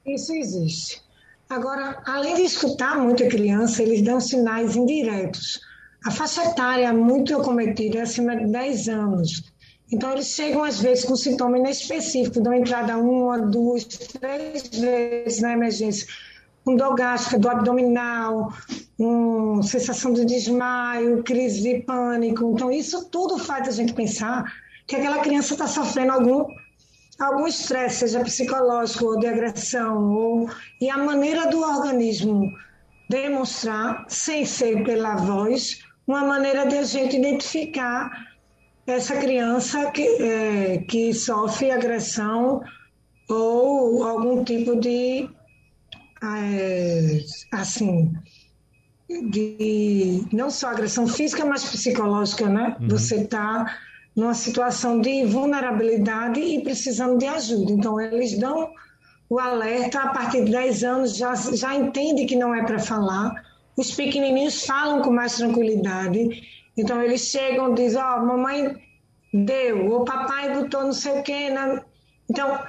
Isso 0.05 0.33
existe. 0.33 1.01
Agora, 1.49 2.01
além 2.05 2.35
de 2.35 2.41
escutar 2.41 2.97
muito 2.97 3.23
a 3.23 3.27
criança, 3.27 3.83
eles 3.83 4.01
dão 4.01 4.19
sinais 4.19 4.75
indiretos. 4.75 5.61
A 6.05 6.11
faixa 6.11 6.43
etária 6.43 6.87
é 6.87 6.91
muito 6.91 7.35
acometida 7.35 7.99
é 7.99 8.01
acima 8.01 8.35
de 8.35 8.45
10 8.47 8.89
anos. 8.89 9.53
Então, 9.91 10.11
eles 10.11 10.27
chegam, 10.27 10.63
às 10.63 10.81
vezes, 10.81 11.05
com 11.05 11.15
sintoma 11.15 11.57
inespecífico, 11.57 12.41
dão 12.41 12.53
entrada 12.53 12.97
uma, 12.97 13.39
duas, 13.39 13.85
três 13.85 14.67
vezes 14.67 15.39
na 15.41 15.53
emergência 15.53 16.07
com 16.65 16.75
dor 16.75 16.95
gástrica 16.95 17.37
do 17.39 17.49
abdominal, 17.49 18.53
com 18.97 19.61
sensação 19.61 20.13
de 20.13 20.25
desmaio, 20.25 21.23
crise 21.23 21.61
de 21.61 21.79
pânico. 21.81 22.51
Então, 22.53 22.71
isso 22.71 23.05
tudo 23.09 23.37
faz 23.37 23.67
a 23.67 23.71
gente 23.71 23.93
pensar 23.93 24.51
que 24.87 24.95
aquela 24.95 25.19
criança 25.19 25.53
está 25.53 25.67
sofrendo 25.67 26.13
algum 26.13 26.45
algum 27.19 27.47
estresse, 27.47 27.99
seja 27.99 28.21
psicológico 28.21 29.05
ou 29.05 29.19
de 29.19 29.27
agressão, 29.27 30.11
ou, 30.13 30.49
e 30.81 30.89
a 30.89 30.97
maneira 30.97 31.47
do 31.47 31.61
organismo 31.61 32.51
demonstrar, 33.07 34.03
sem 34.09 34.45
ser 34.45 34.83
pela 34.83 35.15
voz, 35.15 35.79
uma 36.07 36.23
maneira 36.23 36.65
de 36.65 36.77
a 36.77 36.83
gente 36.83 37.17
identificar 37.17 38.11
essa 38.85 39.15
criança 39.15 39.91
que, 39.91 40.01
é, 40.01 40.77
que 40.79 41.13
sofre 41.13 41.71
agressão 41.71 42.61
ou 43.29 44.03
algum 44.03 44.43
tipo 44.43 44.79
de 44.79 45.29
é, 46.21 47.19
assim, 47.51 48.11
de 49.29 50.23
não 50.31 50.49
só 50.49 50.69
agressão 50.69 51.07
física, 51.07 51.45
mas 51.45 51.63
psicológica, 51.63 52.47
né? 52.47 52.77
Uhum. 52.79 52.87
Você 52.89 53.17
está 53.17 53.77
numa 54.15 54.33
situação 54.33 55.01
de 55.01 55.25
vulnerabilidade 55.25 56.39
e 56.39 56.61
precisando 56.63 57.17
de 57.17 57.25
ajuda. 57.25 57.71
Então, 57.71 57.99
eles 57.99 58.37
dão 58.37 58.69
o 59.29 59.39
alerta 59.39 59.99
a 59.99 60.09
partir 60.09 60.45
de 60.45 60.51
10 60.51 60.83
anos, 60.83 61.17
já, 61.17 61.33
já 61.35 61.75
entende 61.75 62.25
que 62.25 62.35
não 62.35 62.53
é 62.53 62.63
para 62.63 62.79
falar. 62.79 63.33
Os 63.77 63.91
pequenininhos 63.91 64.65
falam 64.65 65.01
com 65.01 65.11
mais 65.11 65.35
tranquilidade. 65.35 66.43
Então, 66.77 67.01
eles 67.01 67.21
chegam 67.21 67.71
e 67.71 67.75
dizem: 67.75 68.01
Ó, 68.01 68.17
oh, 68.17 68.25
mamãe 68.25 68.75
deu, 69.33 69.95
o 69.95 70.05
papai 70.05 70.53
botou 70.53 70.83
não 70.83 70.93
sei 70.93 71.19
o 71.19 71.23
quê. 71.23 71.49
Na... 71.49 71.83
Então, 72.29 72.59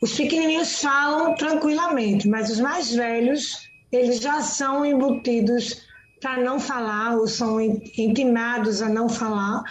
os 0.00 0.14
pequenininhos 0.14 0.80
falam 0.80 1.34
tranquilamente, 1.34 2.28
mas 2.28 2.50
os 2.50 2.60
mais 2.60 2.94
velhos, 2.94 3.68
eles 3.92 4.20
já 4.20 4.40
são 4.42 4.84
embutidos 4.84 5.82
para 6.20 6.42
não 6.42 6.58
falar, 6.58 7.16
ou 7.16 7.26
são 7.26 7.60
intimados 7.60 8.80
a 8.80 8.88
não 8.88 9.08
falar. 9.08 9.62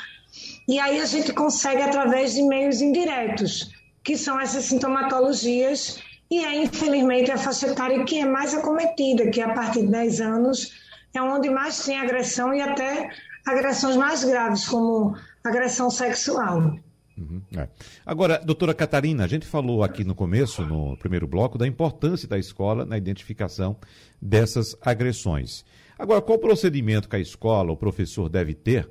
E 0.68 0.80
aí 0.80 1.00
a 1.00 1.06
gente 1.06 1.34
consegue 1.34 1.82
através 1.82 2.34
de 2.34 2.44
meios 2.44 2.82
indiretos, 2.82 3.70
que 4.04 4.18
são 4.18 4.40
essas 4.40 4.66
sintomatologias, 4.66 6.00
e 6.30 6.44
é 6.44 6.62
infelizmente 6.64 7.32
a 7.32 7.38
faixa 7.38 7.68
etária 7.68 8.04
que 8.06 8.20
é 8.20 8.26
mais 8.26 8.54
acometida, 8.54 9.30
que 9.30 9.42
é 9.42 9.44
a 9.44 9.54
partir 9.54 9.82
de 9.82 9.88
10 9.88 10.22
anos 10.22 10.84
é 11.14 11.22
onde 11.22 11.50
mais 11.50 11.86
tem 11.86 11.98
agressão 11.98 12.54
e 12.54 12.62
até 12.62 13.12
agressões 13.46 13.96
mais 13.96 14.24
graves, 14.24 14.66
como 14.66 15.16
agressão 15.44 15.90
sexual. 15.90 16.76
Uhum, 17.16 17.42
é. 17.56 17.68
Agora, 18.04 18.42
doutora 18.44 18.74
Catarina, 18.74 19.24
a 19.24 19.28
gente 19.28 19.46
falou 19.46 19.84
aqui 19.84 20.04
no 20.04 20.16
começo, 20.16 20.64
no 20.64 20.98
primeiro 20.98 21.28
bloco, 21.28 21.58
da 21.58 21.68
importância 21.68 22.28
da 22.28 22.40
escola 22.40 22.84
na 22.86 22.98
identificação 22.98 23.78
dessas 24.20 24.76
agressões. 24.82 25.64
Agora, 26.00 26.22
qual 26.22 26.40
o 26.40 26.42
procedimento 26.42 27.08
que 27.08 27.16
a 27.16 27.20
escola, 27.20 27.72
o 27.72 27.78
professor 27.78 28.28
deve 28.28 28.56
ter 28.56 28.90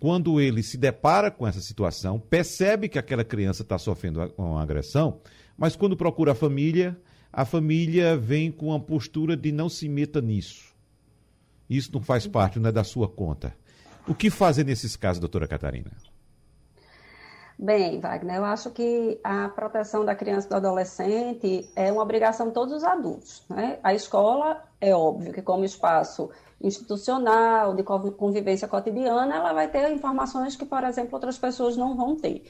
quando 0.00 0.40
ele 0.40 0.64
se 0.64 0.76
depara 0.76 1.30
com 1.30 1.46
essa 1.46 1.60
situação, 1.60 2.18
percebe 2.18 2.88
que 2.88 2.98
aquela 2.98 3.22
criança 3.22 3.62
está 3.62 3.78
sofrendo 3.78 4.34
uma 4.36 4.60
agressão, 4.60 5.20
mas 5.56 5.76
quando 5.76 5.96
procura 5.96 6.32
a 6.32 6.34
família, 6.34 6.98
a 7.32 7.44
família 7.44 8.16
vem 8.16 8.50
com 8.50 8.66
uma 8.66 8.80
postura 8.80 9.36
de 9.36 9.52
não 9.52 9.68
se 9.68 9.88
meta 9.88 10.20
nisso. 10.20 10.74
Isso 11.68 11.90
não 11.92 12.02
faz 12.02 12.26
parte, 12.26 12.58
não 12.58 12.68
é 12.68 12.72
da 12.72 12.84
sua 12.84 13.08
conta. 13.08 13.54
O 14.06 14.14
que 14.14 14.30
fazer 14.30 14.64
nesses 14.64 14.96
casos, 14.96 15.20
doutora 15.20 15.46
Catarina? 15.48 15.90
Bem, 17.58 18.00
Wagner, 18.00 18.36
eu 18.36 18.44
acho 18.44 18.70
que 18.70 19.20
a 19.22 19.48
proteção 19.48 20.04
da 20.04 20.14
criança 20.14 20.48
e 20.48 20.50
do 20.50 20.56
adolescente 20.56 21.70
é 21.76 21.92
uma 21.92 22.02
obrigação 22.02 22.48
de 22.48 22.52
todos 22.52 22.74
os 22.74 22.82
adultos. 22.82 23.44
Né? 23.48 23.78
A 23.84 23.94
escola, 23.94 24.64
é 24.80 24.94
óbvio 24.94 25.32
que 25.32 25.42
como 25.42 25.64
espaço 25.64 26.28
institucional, 26.60 27.74
de 27.74 27.82
convivência 27.82 28.66
cotidiana, 28.66 29.36
ela 29.36 29.52
vai 29.52 29.68
ter 29.68 29.92
informações 29.92 30.56
que, 30.56 30.64
por 30.64 30.82
exemplo, 30.84 31.14
outras 31.14 31.38
pessoas 31.38 31.76
não 31.76 31.96
vão 31.96 32.16
ter. 32.16 32.42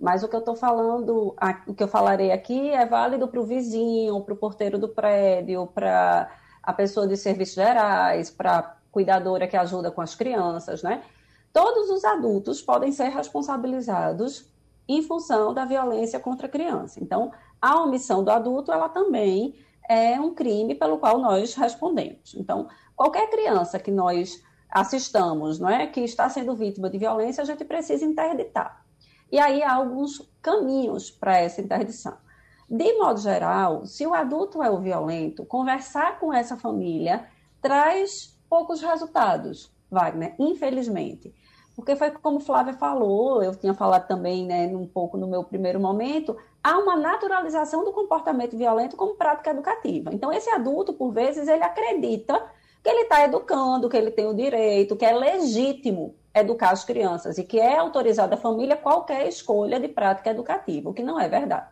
Mas 0.00 0.22
o 0.22 0.28
que 0.28 0.34
eu 0.34 0.40
estou 0.40 0.56
falando, 0.56 1.34
o 1.66 1.74
que 1.74 1.82
eu 1.82 1.88
falarei 1.88 2.32
aqui 2.32 2.70
é 2.70 2.84
válido 2.84 3.28
para 3.28 3.40
o 3.40 3.44
vizinho, 3.44 4.20
para 4.20 4.34
o 4.34 4.36
porteiro 4.36 4.78
do 4.78 4.88
prédio, 4.88 5.66
para 5.68 6.30
a 6.62 6.72
pessoa 6.72 7.06
de 7.06 7.16
serviços 7.16 7.54
gerais, 7.54 8.30
para 8.30 8.58
a 8.58 8.62
cuidadora 8.90 9.46
que 9.46 9.56
ajuda 9.56 9.90
com 9.90 10.00
as 10.00 10.14
crianças, 10.14 10.82
né? 10.82 11.02
Todos 11.52 11.88
os 11.90 12.04
adultos 12.04 12.60
podem 12.60 12.90
ser 12.90 13.08
responsabilizados 13.10 14.46
em 14.88 15.02
função 15.02 15.54
da 15.54 15.64
violência 15.64 16.18
contra 16.18 16.46
a 16.46 16.50
criança. 16.50 16.98
Então, 17.00 17.32
a 17.60 17.80
omissão 17.80 18.22
do 18.22 18.30
adulto, 18.30 18.72
ela 18.72 18.88
também 18.88 19.54
é 19.88 20.20
um 20.20 20.34
crime 20.34 20.74
pelo 20.74 20.98
qual 20.98 21.18
nós 21.18 21.54
respondemos. 21.54 22.34
Então, 22.34 22.68
qualquer 22.96 23.30
criança 23.30 23.78
que 23.78 23.90
nós 23.90 24.42
assistamos, 24.68 25.58
não 25.58 25.68
é, 25.68 25.86
que 25.86 26.00
está 26.00 26.28
sendo 26.28 26.54
vítima 26.54 26.90
de 26.90 26.98
violência, 26.98 27.42
a 27.42 27.46
gente 27.46 27.64
precisa 27.64 28.04
interditar. 28.04 28.83
E 29.34 29.38
aí 29.40 29.64
há 29.64 29.74
alguns 29.74 30.30
caminhos 30.40 31.10
para 31.10 31.38
essa 31.38 31.60
interdição. 31.60 32.16
De 32.70 32.92
modo 32.92 33.18
geral, 33.18 33.84
se 33.84 34.06
o 34.06 34.14
adulto 34.14 34.62
é 34.62 34.70
o 34.70 34.78
violento, 34.78 35.44
conversar 35.44 36.20
com 36.20 36.32
essa 36.32 36.56
família 36.56 37.26
traz 37.60 38.38
poucos 38.48 38.80
resultados, 38.80 39.72
Wagner, 39.90 40.36
infelizmente. 40.38 41.34
Porque 41.74 41.96
foi 41.96 42.12
como 42.12 42.38
Flávia 42.38 42.74
falou, 42.74 43.42
eu 43.42 43.56
tinha 43.56 43.74
falado 43.74 44.06
também, 44.06 44.46
né, 44.46 44.68
um 44.68 44.86
pouco 44.86 45.16
no 45.16 45.26
meu 45.26 45.42
primeiro 45.42 45.80
momento, 45.80 46.36
há 46.62 46.78
uma 46.78 46.94
naturalização 46.94 47.84
do 47.84 47.92
comportamento 47.92 48.56
violento 48.56 48.94
como 48.94 49.16
prática 49.16 49.50
educativa. 49.50 50.14
Então, 50.14 50.32
esse 50.32 50.48
adulto, 50.48 50.92
por 50.92 51.10
vezes, 51.10 51.48
ele 51.48 51.64
acredita 51.64 52.40
que 52.84 52.88
ele 52.88 53.00
está 53.00 53.24
educando, 53.24 53.88
que 53.88 53.96
ele 53.96 54.12
tem 54.12 54.28
o 54.28 54.34
direito, 54.34 54.94
que 54.94 55.04
é 55.04 55.12
legítimo 55.12 56.14
educar 56.34 56.70
as 56.70 56.84
crianças 56.84 57.38
e 57.38 57.44
que 57.44 57.60
é 57.60 57.78
autorizada 57.78 58.34
a 58.34 58.38
família 58.38 58.76
qualquer 58.76 59.28
escolha 59.28 59.78
de 59.78 59.88
prática 59.88 60.30
educativa, 60.30 60.90
o 60.90 60.94
que 60.94 61.02
não 61.02 61.20
é 61.20 61.28
verdade. 61.28 61.68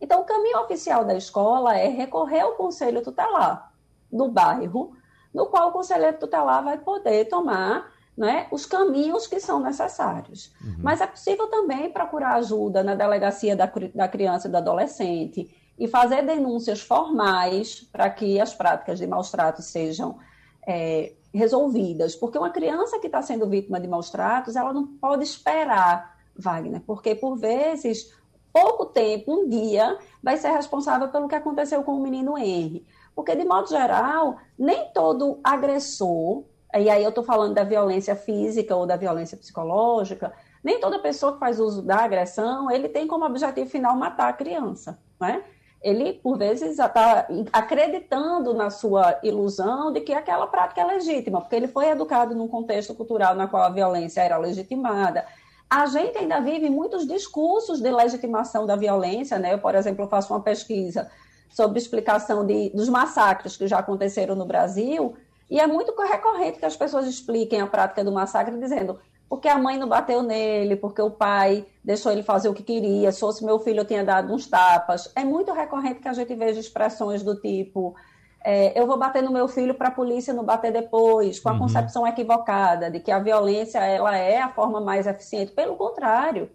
Então, 0.00 0.20
o 0.20 0.24
caminho 0.24 0.60
oficial 0.60 1.04
da 1.04 1.14
escola 1.14 1.76
é 1.76 1.88
recorrer 1.88 2.40
ao 2.40 2.52
conselho 2.52 3.02
tutelar 3.02 3.72
do 4.12 4.28
bairro, 4.28 4.92
no 5.32 5.46
qual 5.46 5.70
o 5.70 5.72
conselheiro 5.72 6.18
tutelar 6.18 6.62
vai 6.62 6.78
poder 6.78 7.24
tomar 7.24 7.92
né, 8.16 8.46
os 8.52 8.64
caminhos 8.64 9.26
que 9.26 9.40
são 9.40 9.58
necessários. 9.58 10.54
Uhum. 10.62 10.76
Mas 10.78 11.00
é 11.00 11.06
possível 11.06 11.48
também 11.48 11.90
procurar 11.90 12.34
ajuda 12.34 12.82
na 12.84 12.94
delegacia 12.94 13.56
da, 13.56 13.70
da 13.92 14.06
criança 14.06 14.46
e 14.46 14.50
do 14.50 14.56
adolescente 14.56 15.50
e 15.76 15.88
fazer 15.88 16.22
denúncias 16.22 16.80
formais 16.80 17.80
para 17.90 18.08
que 18.08 18.40
as 18.40 18.54
práticas 18.54 19.00
de 19.00 19.06
maus 19.06 19.30
tratos 19.32 19.64
sejam 19.64 20.18
é, 20.64 21.12
resolvidas, 21.34 22.14
porque 22.14 22.38
uma 22.38 22.50
criança 22.50 22.98
que 22.98 23.06
está 23.06 23.20
sendo 23.20 23.48
vítima 23.48 23.80
de 23.80 23.88
maus 23.88 24.10
tratos, 24.10 24.56
ela 24.56 24.72
não 24.72 24.86
pode 24.86 25.24
esperar, 25.24 26.16
Wagner, 26.36 26.80
porque 26.86 27.14
por 27.14 27.36
vezes 27.36 28.12
pouco 28.54 28.86
tempo, 28.86 29.34
um 29.34 29.48
dia, 29.48 29.98
vai 30.22 30.36
ser 30.36 30.50
responsável 30.50 31.08
pelo 31.08 31.26
que 31.26 31.34
aconteceu 31.34 31.82
com 31.82 31.96
o 31.96 32.00
menino 32.00 32.38
Henry. 32.38 32.86
Porque, 33.12 33.34
de 33.34 33.44
modo 33.44 33.68
geral, 33.68 34.36
nem 34.56 34.92
todo 34.92 35.40
agressor, 35.42 36.44
e 36.72 36.88
aí 36.88 37.02
eu 37.02 37.08
estou 37.08 37.24
falando 37.24 37.52
da 37.52 37.64
violência 37.64 38.14
física 38.14 38.76
ou 38.76 38.86
da 38.86 38.96
violência 38.96 39.36
psicológica, 39.36 40.32
nem 40.62 40.78
toda 40.80 41.00
pessoa 41.00 41.32
que 41.32 41.40
faz 41.40 41.58
uso 41.58 41.82
da 41.82 42.04
agressão, 42.04 42.70
ele 42.70 42.88
tem 42.88 43.08
como 43.08 43.24
objetivo 43.24 43.68
final 43.68 43.96
matar 43.96 44.28
a 44.28 44.32
criança, 44.32 45.00
né? 45.20 45.42
Ele, 45.84 46.14
por 46.14 46.38
vezes, 46.38 46.78
está 46.78 47.26
acreditando 47.52 48.54
na 48.54 48.70
sua 48.70 49.18
ilusão 49.22 49.92
de 49.92 50.00
que 50.00 50.14
aquela 50.14 50.46
prática 50.46 50.80
é 50.80 50.84
legítima, 50.84 51.42
porque 51.42 51.54
ele 51.54 51.68
foi 51.68 51.90
educado 51.90 52.34
num 52.34 52.48
contexto 52.48 52.94
cultural 52.94 53.34
na 53.34 53.46
qual 53.46 53.62
a 53.62 53.68
violência 53.68 54.22
era 54.22 54.38
legitimada. 54.38 55.26
A 55.68 55.84
gente 55.84 56.16
ainda 56.16 56.40
vive 56.40 56.70
muitos 56.70 57.06
discursos 57.06 57.82
de 57.82 57.90
legitimação 57.90 58.64
da 58.64 58.76
violência, 58.76 59.38
né? 59.38 59.52
Eu, 59.52 59.58
por 59.58 59.74
exemplo, 59.74 60.08
faço 60.08 60.32
uma 60.32 60.40
pesquisa 60.40 61.10
sobre 61.50 61.78
explicação 61.78 62.46
de, 62.46 62.70
dos 62.70 62.88
massacres 62.88 63.54
que 63.54 63.68
já 63.68 63.78
aconteceram 63.78 64.34
no 64.34 64.46
Brasil, 64.46 65.14
e 65.50 65.60
é 65.60 65.66
muito 65.66 65.94
recorrente 66.00 66.58
que 66.58 66.64
as 66.64 66.76
pessoas 66.76 67.06
expliquem 67.06 67.60
a 67.60 67.66
prática 67.66 68.02
do 68.02 68.10
massacre 68.10 68.58
dizendo 68.58 68.98
porque 69.34 69.48
a 69.48 69.58
mãe 69.58 69.76
não 69.76 69.88
bateu 69.88 70.22
nele, 70.22 70.76
porque 70.76 71.02
o 71.02 71.10
pai 71.10 71.66
deixou 71.82 72.12
ele 72.12 72.22
fazer 72.22 72.48
o 72.48 72.54
que 72.54 72.62
queria, 72.62 73.10
se 73.10 73.18
fosse 73.18 73.44
meu 73.44 73.58
filho 73.58 73.80
eu 73.80 73.84
tinha 73.84 74.04
dado 74.04 74.32
uns 74.32 74.46
tapas. 74.46 75.10
É 75.16 75.24
muito 75.24 75.52
recorrente 75.52 75.98
que 75.98 76.06
a 76.06 76.12
gente 76.12 76.32
veja 76.36 76.60
expressões 76.60 77.20
do 77.20 77.34
tipo 77.40 77.96
é, 78.44 78.78
eu 78.78 78.86
vou 78.86 78.96
bater 78.96 79.24
no 79.24 79.32
meu 79.32 79.48
filho 79.48 79.74
para 79.74 79.88
a 79.88 79.90
polícia 79.90 80.32
não 80.32 80.44
bater 80.44 80.70
depois, 80.70 81.40
com 81.40 81.48
a 81.48 81.52
uhum. 81.52 81.58
concepção 81.58 82.06
equivocada 82.06 82.88
de 82.88 83.00
que 83.00 83.10
a 83.10 83.18
violência 83.18 83.78
ela 83.78 84.16
é 84.16 84.40
a 84.40 84.50
forma 84.50 84.80
mais 84.80 85.06
eficiente. 85.08 85.50
Pelo 85.50 85.74
contrário, 85.74 86.48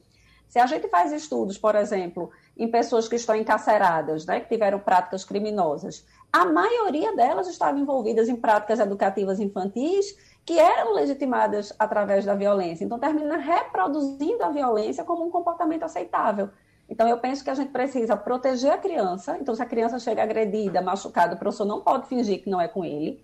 se 0.48 0.58
a 0.58 0.66
gente 0.66 0.88
faz 0.88 1.12
estudos, 1.12 1.58
por 1.58 1.76
exemplo, 1.76 2.32
em 2.56 2.70
pessoas 2.70 3.10
que 3.10 3.18
estão 3.18 3.36
encarceradas, 3.36 4.26
né, 4.26 4.40
que 4.40 4.48
tiveram 4.48 4.80
práticas 4.80 5.26
criminosas, 5.26 6.06
a 6.32 6.46
maioria 6.46 7.14
delas 7.14 7.48
estavam 7.50 7.82
envolvidas 7.82 8.30
em 8.30 8.38
práticas 8.38 8.80
educativas 8.80 9.40
infantis 9.40 10.16
que 10.50 10.58
eram 10.58 10.96
legitimadas 10.96 11.72
através 11.78 12.26
da 12.26 12.34
violência. 12.34 12.84
Então, 12.84 12.98
termina 12.98 13.38
reproduzindo 13.38 14.44
a 14.44 14.50
violência 14.50 15.04
como 15.04 15.24
um 15.24 15.30
comportamento 15.30 15.84
aceitável. 15.84 16.50
Então, 16.90 17.08
eu 17.08 17.20
penso 17.20 17.44
que 17.44 17.52
a 17.52 17.54
gente 17.54 17.70
precisa 17.70 18.18
proteger 18.18 18.72
a 18.72 18.78
criança. 18.80 19.38
Então, 19.40 19.54
se 19.54 19.62
a 19.62 19.66
criança 19.68 20.00
chega 20.00 20.24
agredida, 20.24 20.82
machucada, 20.82 21.36
o 21.36 21.38
professor 21.38 21.66
não 21.66 21.82
pode 21.82 22.08
fingir 22.08 22.42
que 22.42 22.50
não 22.50 22.60
é 22.60 22.68
com 22.68 22.84
ele. 22.84 23.24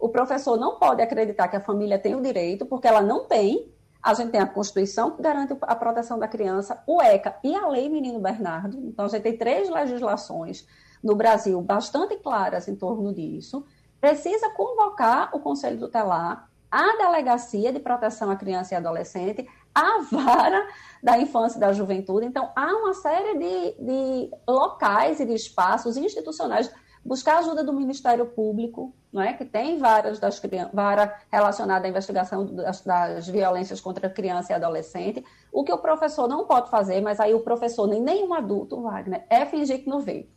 O 0.00 0.08
professor 0.08 0.56
não 0.56 0.76
pode 0.76 1.00
acreditar 1.00 1.46
que 1.46 1.54
a 1.54 1.60
família 1.60 1.96
tem 1.96 2.16
o 2.16 2.20
direito, 2.20 2.66
porque 2.66 2.88
ela 2.88 3.00
não 3.00 3.24
tem. 3.24 3.72
A 4.02 4.12
gente 4.12 4.32
tem 4.32 4.40
a 4.40 4.46
Constituição 4.46 5.12
que 5.12 5.22
garante 5.22 5.56
a 5.60 5.76
proteção 5.76 6.18
da 6.18 6.26
criança, 6.26 6.82
o 6.88 7.00
ECA 7.00 7.36
e 7.44 7.54
a 7.54 7.68
Lei 7.68 7.88
Menino 7.88 8.18
Bernardo. 8.18 8.80
Então, 8.88 9.04
a 9.04 9.08
gente 9.08 9.22
tem 9.22 9.38
três 9.38 9.70
legislações 9.70 10.66
no 11.04 11.14
Brasil 11.14 11.62
bastante 11.62 12.16
claras 12.16 12.66
em 12.66 12.74
torno 12.74 13.14
disso. 13.14 13.64
Precisa 14.00 14.50
convocar 14.50 15.30
o 15.32 15.38
Conselho 15.38 15.78
Tutelar 15.78 16.52
a 16.74 16.96
Delegacia 16.96 17.72
de 17.72 17.78
Proteção 17.78 18.28
à 18.32 18.34
Criança 18.34 18.74
e 18.74 18.76
Adolescente, 18.76 19.48
a 19.72 20.00
Vara 20.10 20.66
da 21.00 21.16
Infância 21.16 21.56
e 21.56 21.60
da 21.60 21.72
Juventude. 21.72 22.26
Então, 22.26 22.50
há 22.56 22.66
uma 22.74 22.92
série 22.94 23.38
de, 23.38 23.76
de 23.78 24.30
locais 24.48 25.20
e 25.20 25.24
de 25.24 25.34
espaços 25.34 25.96
institucionais 25.96 26.68
buscar 27.04 27.38
ajuda 27.38 27.62
do 27.62 27.72
Ministério 27.72 28.26
Público, 28.26 28.92
não 29.12 29.22
é? 29.22 29.34
que 29.34 29.44
tem 29.44 29.78
várias 29.78 30.18
das 30.18 30.42
vara 30.72 31.14
relacionada 31.30 31.86
à 31.86 31.88
investigação 31.88 32.44
das, 32.46 32.80
das, 32.80 33.28
violências 33.28 33.80
contra 33.80 34.10
criança 34.10 34.52
e 34.52 34.56
adolescente. 34.56 35.24
O 35.52 35.62
que 35.62 35.72
o 35.72 35.78
professor 35.78 36.26
não 36.26 36.44
pode 36.44 36.70
fazer, 36.70 37.00
mas 37.00 37.20
aí 37.20 37.34
o 37.34 37.40
professor 37.40 37.86
nem 37.86 38.00
nenhum 38.00 38.34
adulto, 38.34 38.82
Wagner, 38.82 39.24
é 39.30 39.46
fingir 39.46 39.84
que 39.84 39.88
não 39.88 40.00
vê. 40.00 40.28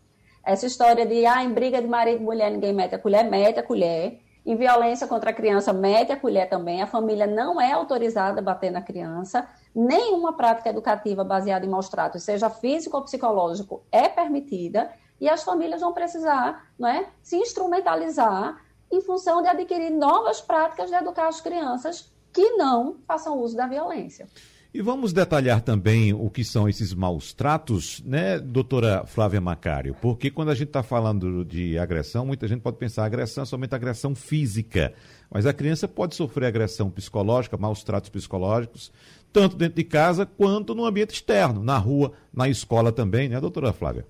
Essa 0.43 0.67
história 0.67 1.03
de, 1.03 1.25
ah, 1.25 1.43
em 1.43 1.51
briga 1.51 1.81
de 1.81 1.87
marido 1.87 2.21
e 2.21 2.23
mulher 2.23 2.51
ninguém 2.51 2.73
mete 2.73 2.93
a 2.93 2.99
colher, 2.99 3.27
mete 3.27 3.59
a 3.59 3.63
colher. 3.63 4.26
Em 4.47 4.55
violência 4.55 5.05
contra 5.05 5.31
a 5.31 5.33
criança, 5.33 5.73
mete 5.73 6.13
a 6.13 6.15
colher 6.15 6.47
também. 6.47 6.81
A 6.81 6.87
família 6.87 7.27
não 7.27 7.59
é 7.59 7.73
autorizada 7.73 8.39
a 8.39 8.41
bater 8.41 8.71
na 8.71 8.81
criança. 8.81 9.45
Nenhuma 9.75 10.37
prática 10.37 10.69
educativa 10.69 11.21
baseada 11.21 11.65
em 11.65 11.69
maus 11.69 11.89
tratos, 11.89 12.23
seja 12.23 12.49
físico 12.49 12.95
ou 12.95 13.03
psicológico, 13.03 13.83
é 13.91 14.07
permitida. 14.07 14.89
E 15.19 15.27
as 15.27 15.43
famílias 15.43 15.81
vão 15.81 15.91
precisar 15.91 16.65
não 16.79 16.87
é, 16.87 17.09
se 17.21 17.35
instrumentalizar 17.35 18.57
em 18.89 19.01
função 19.01 19.41
de 19.41 19.49
adquirir 19.49 19.89
novas 19.89 20.39
práticas 20.39 20.89
de 20.89 20.95
educar 20.95 21.27
as 21.27 21.41
crianças 21.41 22.09
que 22.31 22.51
não 22.51 22.99
façam 23.05 23.37
uso 23.37 23.57
da 23.57 23.67
violência. 23.67 24.29
E 24.73 24.81
vamos 24.81 25.13
detalhar 25.13 25.61
também 25.61 26.13
o 26.13 26.29
que 26.29 26.43
são 26.43 26.67
esses 26.67 26.93
maus 26.93 27.33
tratos, 27.33 28.01
né, 28.05 28.37
doutora 28.37 29.05
Flávia 29.05 29.39
Macário? 29.39 29.95
Porque 30.01 30.29
quando 30.29 30.49
a 30.49 30.55
gente 30.55 30.67
está 30.67 30.83
falando 30.83 31.45
de 31.45 31.77
agressão, 31.79 32.25
muita 32.25 32.47
gente 32.47 32.61
pode 32.61 32.77
pensar 32.77 33.05
agressão 33.05 33.43
é 33.43 33.45
somente 33.45 33.73
agressão 33.73 34.13
física. 34.13 34.93
Mas 35.31 35.45
a 35.45 35.53
criança 35.53 35.87
pode 35.87 36.15
sofrer 36.15 36.47
agressão 36.47 36.89
psicológica, 36.89 37.57
maus 37.57 37.81
tratos 37.83 38.09
psicológicos, 38.09 38.91
tanto 39.31 39.55
dentro 39.55 39.75
de 39.75 39.83
casa 39.85 40.25
quanto 40.25 40.75
no 40.75 40.85
ambiente 40.85 41.13
externo, 41.13 41.63
na 41.63 41.77
rua, 41.77 42.11
na 42.33 42.49
escola 42.49 42.91
também, 42.91 43.29
né, 43.29 43.39
doutora 43.39 43.71
Flávia? 43.71 44.05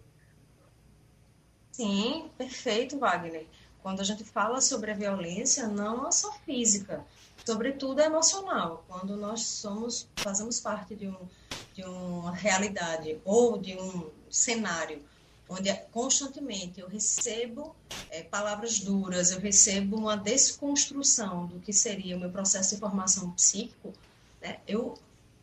Sim, 1.71 2.29
perfeito, 2.35 2.97
Wagner. 2.97 3.45
Quando 3.87 4.01
a 4.01 4.03
gente 4.03 4.25
fala 4.25 4.59
sobre 4.59 4.91
a 4.91 4.93
violência, 4.93 5.65
não 5.65 6.09
é 6.09 6.11
só 6.11 6.29
física, 6.45 7.05
sobretudo 7.45 8.01
emocional. 8.01 8.83
Quando 8.85 9.15
nós 9.15 9.43
somos, 9.43 10.09
fazemos 10.17 10.59
parte 10.59 10.93
de, 10.93 11.07
um, 11.07 11.15
de 11.73 11.83
uma 11.83 12.35
realidade 12.35 13.17
ou 13.23 13.57
de 13.57 13.77
um 13.77 14.09
cenário 14.29 15.01
onde 15.47 15.73
constantemente 15.93 16.81
eu 16.81 16.89
recebo 16.89 17.73
é, 18.09 18.23
palavras 18.23 18.77
duras, 18.79 19.31
eu 19.31 19.39
recebo 19.39 19.95
uma 19.95 20.17
desconstrução 20.17 21.45
do 21.45 21.57
que 21.61 21.71
seria 21.71 22.17
o 22.17 22.19
meu 22.19 22.29
processo 22.29 22.75
de 22.75 22.81
formação 22.81 23.31
psíquico, 23.31 23.93
né, 24.41 24.59
eu 24.67 24.99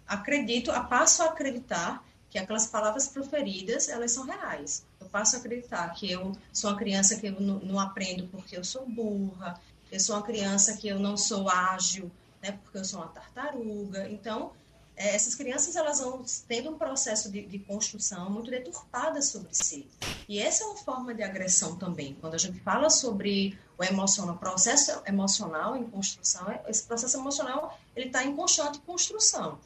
acredito, 0.07 0.70
passo 0.90 1.22
a 1.22 1.30
acreditar 1.30 2.04
que 2.34 2.38
aquelas 2.40 2.66
palavras 2.66 3.06
proferidas, 3.06 3.88
elas 3.88 4.10
são 4.10 4.24
reais. 4.24 4.84
Eu 5.00 5.06
a 5.12 5.20
acreditar 5.20 5.88
que 5.90 6.10
eu 6.10 6.36
sou 6.52 6.68
uma 6.70 6.76
criança 6.76 7.14
que 7.14 7.28
eu 7.28 7.40
não, 7.40 7.60
não 7.60 7.78
aprendo 7.78 8.26
porque 8.26 8.56
eu 8.56 8.64
sou 8.64 8.84
burra, 8.88 9.54
eu 9.92 10.00
sou 10.00 10.16
uma 10.16 10.22
criança 10.24 10.76
que 10.76 10.88
eu 10.88 10.98
não 10.98 11.16
sou 11.16 11.48
ágil, 11.48 12.10
né, 12.42 12.58
porque 12.64 12.78
eu 12.78 12.84
sou 12.84 12.98
uma 12.98 13.06
tartaruga. 13.06 14.08
Então, 14.08 14.50
é, 14.96 15.14
essas 15.14 15.36
crianças 15.36 15.76
elas 15.76 16.00
vão 16.00 16.24
tendo 16.48 16.70
um 16.70 16.76
processo 16.76 17.30
de, 17.30 17.46
de, 17.46 17.60
construção 17.60 18.28
muito 18.28 18.50
deturpada 18.50 19.22
sobre 19.22 19.50
si. 19.52 19.86
E 20.28 20.40
essa 20.40 20.64
é 20.64 20.66
uma 20.66 20.76
forma 20.78 21.14
de 21.14 21.22
agressão 21.22 21.76
também. 21.76 22.16
Quando 22.20 22.34
a 22.34 22.38
gente 22.38 22.58
fala 22.58 22.90
sobre 22.90 23.56
o 23.78 23.84
emocional, 23.84 24.36
processo 24.38 24.90
emocional 25.06 25.76
em 25.76 25.84
construção, 25.84 26.46
esse 26.66 26.82
processo 26.82 27.16
emocional 27.16 27.78
ele 27.94 28.06
está 28.06 28.24
em 28.24 28.34
constante 28.34 28.80
construção. 28.80 29.56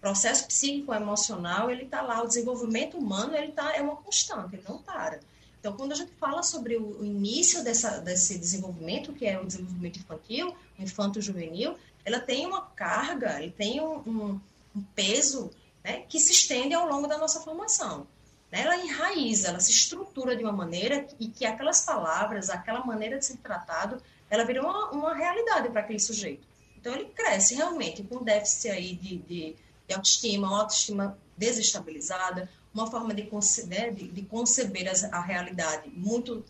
Processo 0.00 0.46
psíquico 0.46 0.94
emocional 0.94 1.70
ele 1.70 1.84
está 1.84 2.02
lá, 2.02 2.22
o 2.22 2.28
desenvolvimento 2.28 2.96
humano 2.96 3.34
ele 3.34 3.52
tá 3.52 3.74
é 3.74 3.82
uma 3.82 3.96
constante, 3.96 4.54
ele 4.54 4.64
não 4.68 4.78
para. 4.78 5.20
Então, 5.58 5.72
quando 5.72 5.92
a 5.92 5.96
gente 5.96 6.12
fala 6.12 6.42
sobre 6.42 6.76
o, 6.76 7.04
início 7.04 7.64
dessa, 7.64 7.98
desse 7.98 8.38
desenvolvimento, 8.38 9.12
que 9.12 9.26
é 9.26 9.40
o 9.40 9.44
desenvolvimento 9.44 9.98
infantil, 9.98 10.54
infanto-juvenil, 10.78 11.76
ela 12.04 12.20
tem 12.20 12.46
uma 12.46 12.62
carga, 12.62 13.42
ele 13.42 13.50
tem 13.50 13.80
um, 13.80 13.96
um, 14.06 14.40
um 14.76 14.82
peso 14.94 15.50
né, 15.82 16.04
que 16.08 16.20
se 16.20 16.32
estende 16.32 16.74
ao 16.74 16.88
longo 16.88 17.08
da 17.08 17.18
nossa 17.18 17.40
formação. 17.40 18.06
Né? 18.52 18.62
Ela 18.62 18.76
enraiza, 18.76 19.48
ela 19.48 19.60
se 19.60 19.72
estrutura 19.72 20.36
de 20.36 20.44
uma 20.44 20.52
maneira 20.52 21.06
e 21.18 21.26
que 21.26 21.44
aquelas 21.44 21.84
palavras, 21.84 22.50
aquela 22.50 22.84
maneira 22.84 23.18
de 23.18 23.26
ser 23.26 23.36
tratado, 23.38 24.00
ela 24.30 24.44
vira 24.44 24.62
uma, 24.62 24.90
uma 24.90 25.14
realidade 25.14 25.68
para 25.70 25.80
aquele 25.80 25.98
sujeito. 25.98 26.46
Então, 26.76 26.94
ele 26.94 27.06
cresce 27.06 27.56
realmente 27.56 28.04
com 28.04 28.22
déficit 28.22 28.70
aí 28.70 28.94
de, 28.94 29.16
de, 29.18 29.56
de 29.88 29.94
autoestima, 29.94 30.48
uma 30.48 30.60
autoestima 30.60 31.18
desestabilizada, 31.36 32.48
uma 32.74 32.86
forma 32.86 33.14
de, 33.14 33.28
né, 33.66 33.90
de, 33.90 34.08
de 34.08 34.22
conceber 34.22 34.86
a 35.10 35.20
realidade 35.20 35.88
muito 35.90 36.44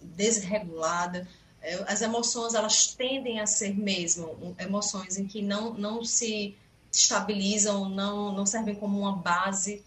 desregulada, 0.00 1.26
é, 1.60 1.74
as 1.86 2.02
emoções 2.02 2.54
elas 2.54 2.88
tendem 2.88 3.40
a 3.40 3.46
ser 3.46 3.74
mesmo 3.74 4.54
emoções 4.58 5.16
em 5.16 5.26
que 5.26 5.40
não, 5.40 5.72
não 5.74 6.04
se 6.04 6.56
estabilizam, 6.90 7.88
não, 7.88 8.32
não 8.32 8.44
servem 8.44 8.74
como 8.74 8.98
uma 8.98 9.16
base 9.16 9.82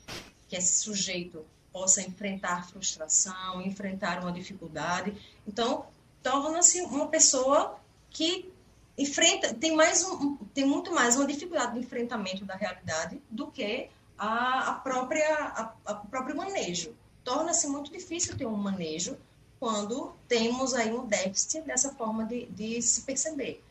que 0.47 0.55
esse 0.55 0.81
sujeito 0.81 1.45
possa 1.71 2.01
enfrentar 2.01 2.69
frustração, 2.69 3.61
enfrentar 3.61 4.21
uma 4.21 4.31
dificuldade. 4.31 5.13
Então, 5.45 5.85
torna-se 6.23 6.81
uma 6.81 7.07
pessoa 7.07 7.77
que 8.09 8.49
enfrenta, 8.97 9.53
tem 9.53 9.75
mais 9.75 10.03
um, 10.03 10.37
tem 10.53 10.65
muito 10.65 10.93
mais 10.93 11.15
uma 11.15 11.25
dificuldade 11.25 11.73
de 11.73 11.79
enfrentamento 11.79 12.45
da 12.45 12.55
realidade 12.55 13.21
do 13.29 13.47
que 13.47 13.89
a, 14.17 14.69
a 14.69 14.73
própria 14.75 15.35
a, 15.35 15.73
a 15.85 15.93
próprio 15.95 16.35
manejo. 16.35 16.95
Torna-se 17.23 17.67
muito 17.67 17.91
difícil 17.91 18.37
ter 18.37 18.45
um 18.45 18.55
manejo 18.55 19.17
quando 19.59 20.13
temos 20.27 20.73
aí 20.73 20.93
um 20.93 21.05
déficit 21.05 21.61
dessa 21.61 21.93
forma 21.93 22.25
de, 22.25 22.45
de 22.47 22.81
se 22.81 23.01
perceber. 23.01 23.63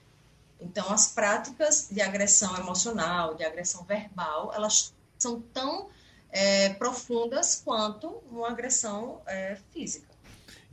Então, 0.60 0.90
as 0.90 1.08
práticas 1.08 1.88
de 1.90 2.00
agressão 2.00 2.56
emocional, 2.56 3.34
de 3.34 3.44
agressão 3.44 3.84
verbal, 3.84 4.52
elas 4.54 4.94
são 5.18 5.40
tão 5.52 5.88
é, 6.30 6.70
profundas 6.70 7.60
quanto 7.64 8.08
uma 8.30 8.48
agressão 8.48 9.20
é, 9.26 9.56
física. 9.72 10.13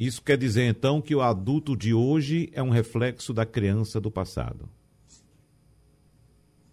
Isso 0.02 0.20
quer 0.24 0.36
dizer, 0.36 0.64
então, 0.64 1.00
que 1.00 1.14
o 1.14 1.22
adulto 1.22 1.78
de 1.78 1.94
hoje 1.94 2.50
é 2.54 2.64
um 2.64 2.72
reflexo 2.72 3.32
da 3.32 3.46
criança 3.46 4.02
do 4.02 4.10
passado? 4.10 4.68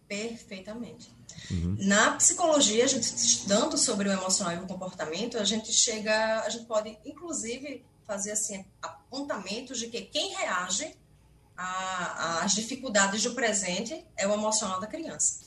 Perfeitamente. 0.09 1.15
Uhum. 1.51 1.77
Na 1.81 2.13
psicologia, 2.13 2.85
a 2.85 2.87
gente 2.87 3.03
estudando 3.03 3.77
sobre 3.77 4.09
o 4.09 4.13
emocional 4.13 4.55
e 4.55 4.65
o 4.65 4.67
comportamento, 4.67 5.37
a 5.37 5.45
gente 5.45 5.71
chega, 5.75 6.41
a 6.41 6.49
gente 6.49 6.65
pode, 6.65 6.99
inclusive, 7.05 7.85
fazer 8.07 8.31
assim 8.31 8.65
apontamentos 8.81 9.79
de 9.79 9.89
que 9.89 10.01
quem 10.01 10.35
reage 10.35 10.97
às 11.55 12.55
dificuldades 12.55 13.23
do 13.23 13.35
presente 13.35 14.07
é 14.17 14.27
o 14.27 14.33
emocional 14.33 14.81
da 14.81 14.87
criança. 14.87 15.41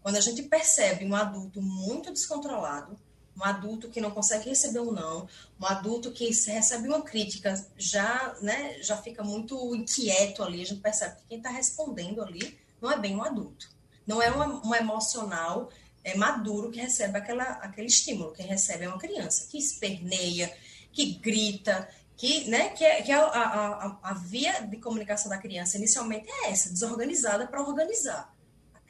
Quando 0.00 0.14
a 0.14 0.20
gente 0.20 0.44
percebe 0.44 1.04
um 1.04 1.16
adulto 1.16 1.60
muito 1.60 2.12
descontrolado, 2.12 2.96
um 3.36 3.44
adulto 3.44 3.88
que 3.88 4.00
não 4.00 4.10
consegue 4.10 4.48
receber 4.48 4.80
um 4.80 4.92
não, 4.92 5.28
um 5.60 5.66
adulto 5.66 6.12
que 6.12 6.26
recebe 6.26 6.88
uma 6.88 7.02
crítica 7.02 7.54
já, 7.76 8.34
né, 8.40 8.80
já 8.82 8.96
fica 8.96 9.22
muito 9.22 9.74
inquieto 9.74 10.42
ali, 10.42 10.62
a 10.62 10.66
gente 10.66 10.80
percebe 10.80 11.16
que 11.16 11.26
quem 11.28 11.38
está 11.38 11.50
respondendo 11.50 12.22
ali 12.22 12.58
não 12.80 12.90
é 12.90 12.98
bem 12.98 13.16
um 13.16 13.24
adulto, 13.24 13.68
não 14.06 14.22
é 14.22 14.30
um, 14.30 14.74
emocional 14.74 15.70
é, 16.02 16.16
maduro 16.16 16.70
que 16.70 16.80
recebe 16.80 17.16
aquela, 17.18 17.44
aquele 17.44 17.86
estímulo, 17.86 18.32
quem 18.32 18.46
recebe 18.46 18.84
é 18.84 18.88
uma 18.88 18.98
criança 18.98 19.46
que 19.50 19.58
esperneia, 19.58 20.54
que 20.92 21.14
grita, 21.14 21.88
que, 22.16 22.48
né, 22.48 22.70
que, 22.70 22.84
é, 22.84 23.02
que 23.02 23.10
é 23.10 23.16
a, 23.16 23.26
a, 23.26 23.98
a, 24.02 24.14
via 24.14 24.60
de 24.60 24.76
comunicação 24.76 25.28
da 25.28 25.38
criança 25.38 25.76
inicialmente 25.76 26.28
é 26.30 26.50
essa, 26.50 26.70
desorganizada 26.70 27.46
para 27.46 27.62
organizar. 27.62 28.33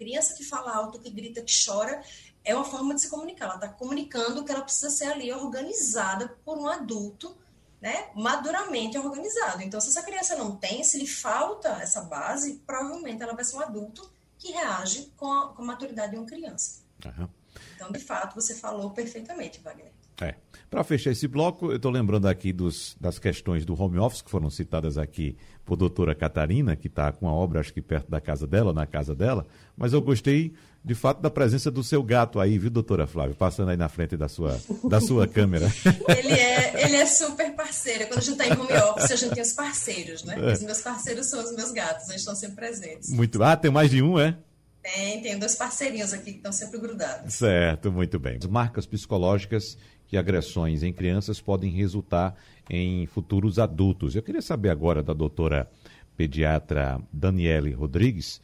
Criança 0.05 0.35
que 0.35 0.45
fala 0.45 0.71
alto, 0.71 0.99
que 0.99 1.09
grita, 1.09 1.41
que 1.41 1.53
chora, 1.65 2.03
é 2.45 2.55
uma 2.55 2.65
forma 2.65 2.95
de 2.95 3.01
se 3.01 3.09
comunicar. 3.09 3.47
Ela 3.47 3.55
está 3.55 3.69
comunicando 3.69 4.45
que 4.45 4.53
ela 4.53 4.61
precisa 4.61 4.91
ser 4.91 5.07
ali 5.07 5.33
organizada 5.33 6.29
por 6.45 6.59
um 6.59 6.69
adulto, 6.69 7.35
né, 7.81 8.11
maduramente 8.15 8.99
organizado. 8.99 9.63
Então, 9.63 9.81
se 9.81 9.89
essa 9.89 10.03
criança 10.03 10.37
não 10.37 10.57
tem, 10.57 10.85
se 10.85 10.99
lhe 10.99 11.07
falta 11.07 11.71
essa 11.81 12.03
base, 12.03 12.63
provavelmente 12.67 13.23
ela 13.23 13.35
vai 13.35 13.45
ser 13.47 13.57
um 13.57 13.61
adulto 13.61 14.13
que 14.39 14.53
reage 14.53 15.11
com 15.17 15.33
a, 15.33 15.55
com 15.55 15.63
a 15.63 15.65
maturidade 15.65 16.13
de 16.13 16.19
uma 16.19 16.27
criança. 16.27 16.83
Uhum. 17.03 17.29
Então, 17.75 17.91
de 17.91 17.99
fato, 17.99 18.35
você 18.35 18.55
falou 18.55 18.91
perfeitamente, 18.91 19.61
Wagner. 19.61 19.91
É. 20.21 20.35
Para 20.71 20.83
fechar 20.83 21.13
esse 21.13 21.29
bloco, 21.29 21.71
eu 21.71 21.77
estou 21.77 21.91
lembrando 21.91 22.27
aqui 22.27 22.53
dos, 22.53 22.97
das 23.01 23.19
questões 23.19 23.65
do 23.65 23.81
home 23.81 23.99
office 23.99 24.23
que 24.23 24.31
foram 24.31 24.51
citadas 24.51 24.99
aqui 24.99 25.37
por 25.65 25.77
doutora 25.77 26.15
Catarina, 26.15 26.75
que 26.75 26.89
está 26.89 27.13
com 27.13 27.29
a 27.29 27.33
obra, 27.33 27.61
acho 27.61 27.73
que 27.73 27.81
perto 27.81 28.11
da 28.11 28.21
casa 28.21 28.47
dela, 28.47 28.73
na 28.73 28.87
casa 28.87 29.15
dela, 29.15 29.47
mas 29.77 29.93
eu 29.93 30.03
gostei, 30.03 30.53
de 30.85 30.95
fato, 30.95 31.23
da 31.23 31.31
presença 31.31 31.71
do 31.71 31.83
seu 31.83 32.03
gato 32.03 32.41
aí, 32.41 32.59
viu, 32.59 32.71
doutora 32.71 33.07
Flávia? 33.07 33.35
Passando 33.35 33.71
aí 33.71 33.77
na 33.77 33.89
frente 33.89 34.17
da 34.17 34.29
sua, 34.29 34.61
da 34.89 35.01
sua 35.01 35.29
câmera. 35.29 35.73
Ele 36.09 36.33
é, 36.33 36.85
ele 36.85 36.97
é 36.97 37.07
super 37.07 37.55
parceiro. 37.55 38.07
Quando 38.07 38.19
a 38.19 38.23
gente 38.23 38.33
está 38.33 38.47
em 38.47 38.53
home 38.53 38.73
office, 38.91 39.11
a 39.11 39.17
gente 39.17 39.35
tem 39.35 39.43
os 39.43 39.53
parceiros, 39.53 40.25
né? 40.25 40.37
É. 40.39 40.53
Os 40.53 40.63
meus 40.63 40.81
parceiros 40.81 41.27
são 41.27 41.43
os 41.43 41.55
meus 41.55 41.71
gatos, 41.71 42.09
eles 42.09 42.21
estão 42.21 42.35
sempre 42.35 42.57
presentes. 42.57 43.11
Muito. 43.11 43.43
Ah, 43.43 43.57
tem 43.57 43.71
mais 43.71 43.91
de 43.91 44.03
um, 44.03 44.19
é? 44.19 44.37
Tem, 44.85 45.23
tem 45.23 45.39
dois 45.39 45.55
parceirinhos 45.55 46.13
aqui 46.13 46.33
que 46.33 46.37
estão 46.37 46.53
sempre 46.53 46.79
grudados. 46.79 47.33
Certo, 47.33 47.91
muito 47.91 48.19
bem. 48.19 48.37
As 48.37 48.47
marcas 48.47 48.85
psicológicas 48.85 49.79
que 50.15 50.19
agressões 50.19 50.85
em 50.85 50.93
crianças 50.93 51.41
podem 51.41 51.73
resultar 51.73 52.37
em 52.71 53.05
futuros 53.05 53.59
adultos. 53.59 54.15
Eu 54.15 54.23
queria 54.23 54.41
saber 54.41 54.71
agora 54.71 55.03
da 55.03 55.13
doutora 55.13 55.69
pediatra 56.17 57.01
Daniele 57.13 57.73
Rodrigues, 57.73 58.41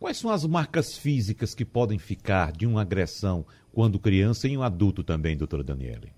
quais 0.00 0.16
são 0.16 0.28
as 0.28 0.44
marcas 0.44 0.98
físicas 0.98 1.54
que 1.54 1.64
podem 1.64 2.00
ficar 2.00 2.50
de 2.50 2.66
uma 2.66 2.82
agressão 2.82 3.46
quando 3.72 3.96
criança 4.00 4.48
e 4.48 4.58
um 4.58 4.62
adulto 4.64 5.04
também, 5.04 5.36
doutora 5.36 5.62
Daniele? 5.62 6.12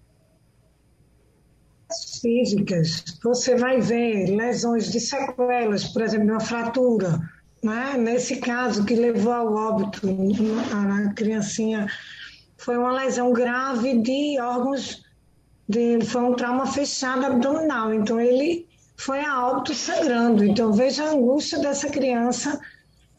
Físicas, 2.22 3.04
você 3.22 3.54
vai 3.54 3.82
ver 3.82 4.34
lesões 4.34 4.90
de 4.90 4.98
sequelas, 4.98 5.84
por 5.84 6.00
exemplo, 6.00 6.30
uma 6.30 6.40
fratura, 6.40 7.20
né? 7.62 7.98
nesse 7.98 8.38
caso 8.38 8.82
que 8.86 8.94
levou 8.94 9.32
ao 9.32 9.52
óbito 9.52 10.08
a 10.72 11.12
criancinha 11.12 11.86
foi 12.56 12.76
uma 12.76 12.92
lesão 12.92 13.32
grave 13.32 13.98
de 13.98 14.40
órgãos, 14.40 15.04
de, 15.68 16.04
foi 16.04 16.22
um 16.22 16.34
trauma 16.34 16.66
fechado 16.66 17.26
abdominal. 17.26 17.92
Então, 17.92 18.20
ele 18.20 18.66
foi 18.96 19.20
a 19.20 19.46
óbito 19.46 19.74
sangrando. 19.74 20.44
Então, 20.44 20.72
veja 20.72 21.04
a 21.04 21.10
angústia 21.10 21.58
dessa 21.58 21.88
criança 21.88 22.60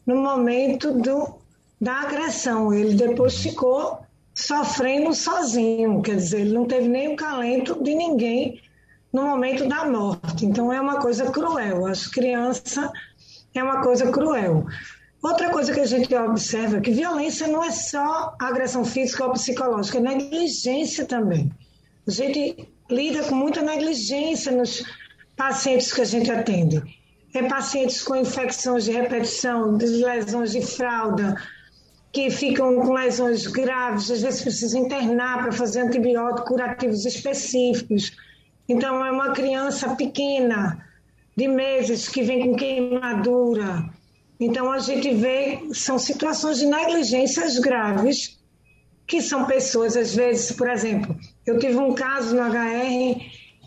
no 0.06 0.16
momento 0.16 0.92
do, 0.92 1.38
da 1.80 2.00
agressão. 2.00 2.72
Ele 2.72 2.94
depois 2.94 3.38
ficou 3.38 4.00
sofrendo 4.34 5.14
sozinho, 5.14 6.00
quer 6.02 6.16
dizer, 6.16 6.40
ele 6.42 6.52
não 6.52 6.64
teve 6.64 6.88
nem 6.88 7.12
o 7.12 7.16
calento 7.16 7.82
de 7.82 7.94
ninguém 7.94 8.60
no 9.12 9.22
momento 9.22 9.66
da 9.68 9.84
morte. 9.84 10.44
Então, 10.44 10.72
é 10.72 10.80
uma 10.80 11.00
coisa 11.00 11.30
cruel. 11.30 11.86
As 11.86 12.06
crianças 12.06 12.90
é 13.54 13.62
uma 13.62 13.82
coisa 13.82 14.10
cruel. 14.10 14.66
Outra 15.22 15.50
coisa 15.50 15.72
que 15.72 15.80
a 15.80 15.86
gente 15.86 16.14
observa 16.14 16.76
é 16.76 16.80
que 16.80 16.92
violência 16.92 17.48
não 17.48 17.64
é 17.64 17.72
só 17.72 18.36
agressão 18.38 18.84
física 18.84 19.24
ou 19.24 19.32
psicológica, 19.32 19.98
é 19.98 20.00
negligência 20.00 21.04
também. 21.04 21.50
A 22.06 22.10
gente 22.10 22.68
lida 22.88 23.24
com 23.24 23.34
muita 23.34 23.60
negligência 23.60 24.52
nos 24.52 24.84
pacientes 25.36 25.92
que 25.92 26.00
a 26.00 26.04
gente 26.04 26.30
atende. 26.30 26.82
É 27.34 27.42
pacientes 27.42 28.02
com 28.02 28.16
infecções 28.16 28.84
de 28.84 28.92
repetição, 28.92 29.76
de 29.76 29.86
lesões 29.86 30.52
de 30.52 30.62
fralda, 30.62 31.36
que 32.12 32.30
ficam 32.30 32.80
com 32.80 32.92
lesões 32.92 33.46
graves, 33.46 34.10
às 34.10 34.22
vezes 34.22 34.42
precisam 34.42 34.82
internar 34.84 35.42
para 35.42 35.52
fazer 35.52 35.80
antibióticos 35.80 36.48
curativos 36.48 37.04
específicos. 37.04 38.12
Então, 38.68 39.04
é 39.04 39.10
uma 39.10 39.32
criança 39.32 39.94
pequena, 39.94 40.84
de 41.36 41.46
meses, 41.46 42.08
que 42.08 42.22
vem 42.22 42.48
com 42.48 42.56
queimadura, 42.56 43.88
então, 44.40 44.70
a 44.70 44.78
gente 44.78 45.12
vê, 45.14 45.68
são 45.72 45.98
situações 45.98 46.58
de 46.58 46.66
negligências 46.66 47.58
graves, 47.58 48.38
que 49.06 49.20
são 49.20 49.46
pessoas, 49.46 49.96
às 49.96 50.14
vezes, 50.14 50.52
por 50.52 50.68
exemplo, 50.68 51.16
eu 51.46 51.58
tive 51.58 51.76
um 51.76 51.94
caso 51.94 52.36
no 52.36 52.42
HR 52.42 53.20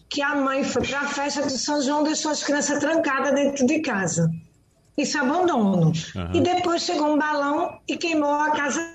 que 0.07 0.21
a 0.21 0.35
mãe 0.35 0.63
foi 0.63 0.85
para 0.85 0.99
a 0.99 1.07
festa 1.07 1.43
de 1.43 1.57
São 1.57 1.81
João, 1.81 2.03
deixou 2.03 2.31
as 2.31 2.43
crianças 2.43 2.79
trancadas 2.79 3.33
dentro 3.33 3.65
de 3.65 3.79
casa. 3.79 4.29
Isso 4.97 5.17
é 5.17 5.21
abandono. 5.21 5.87
Uhum. 5.87 6.35
E 6.35 6.41
depois 6.41 6.83
chegou 6.83 7.13
um 7.13 7.17
balão 7.17 7.79
e 7.87 7.97
queimou 7.97 8.33
a 8.33 8.51
casa 8.51 8.93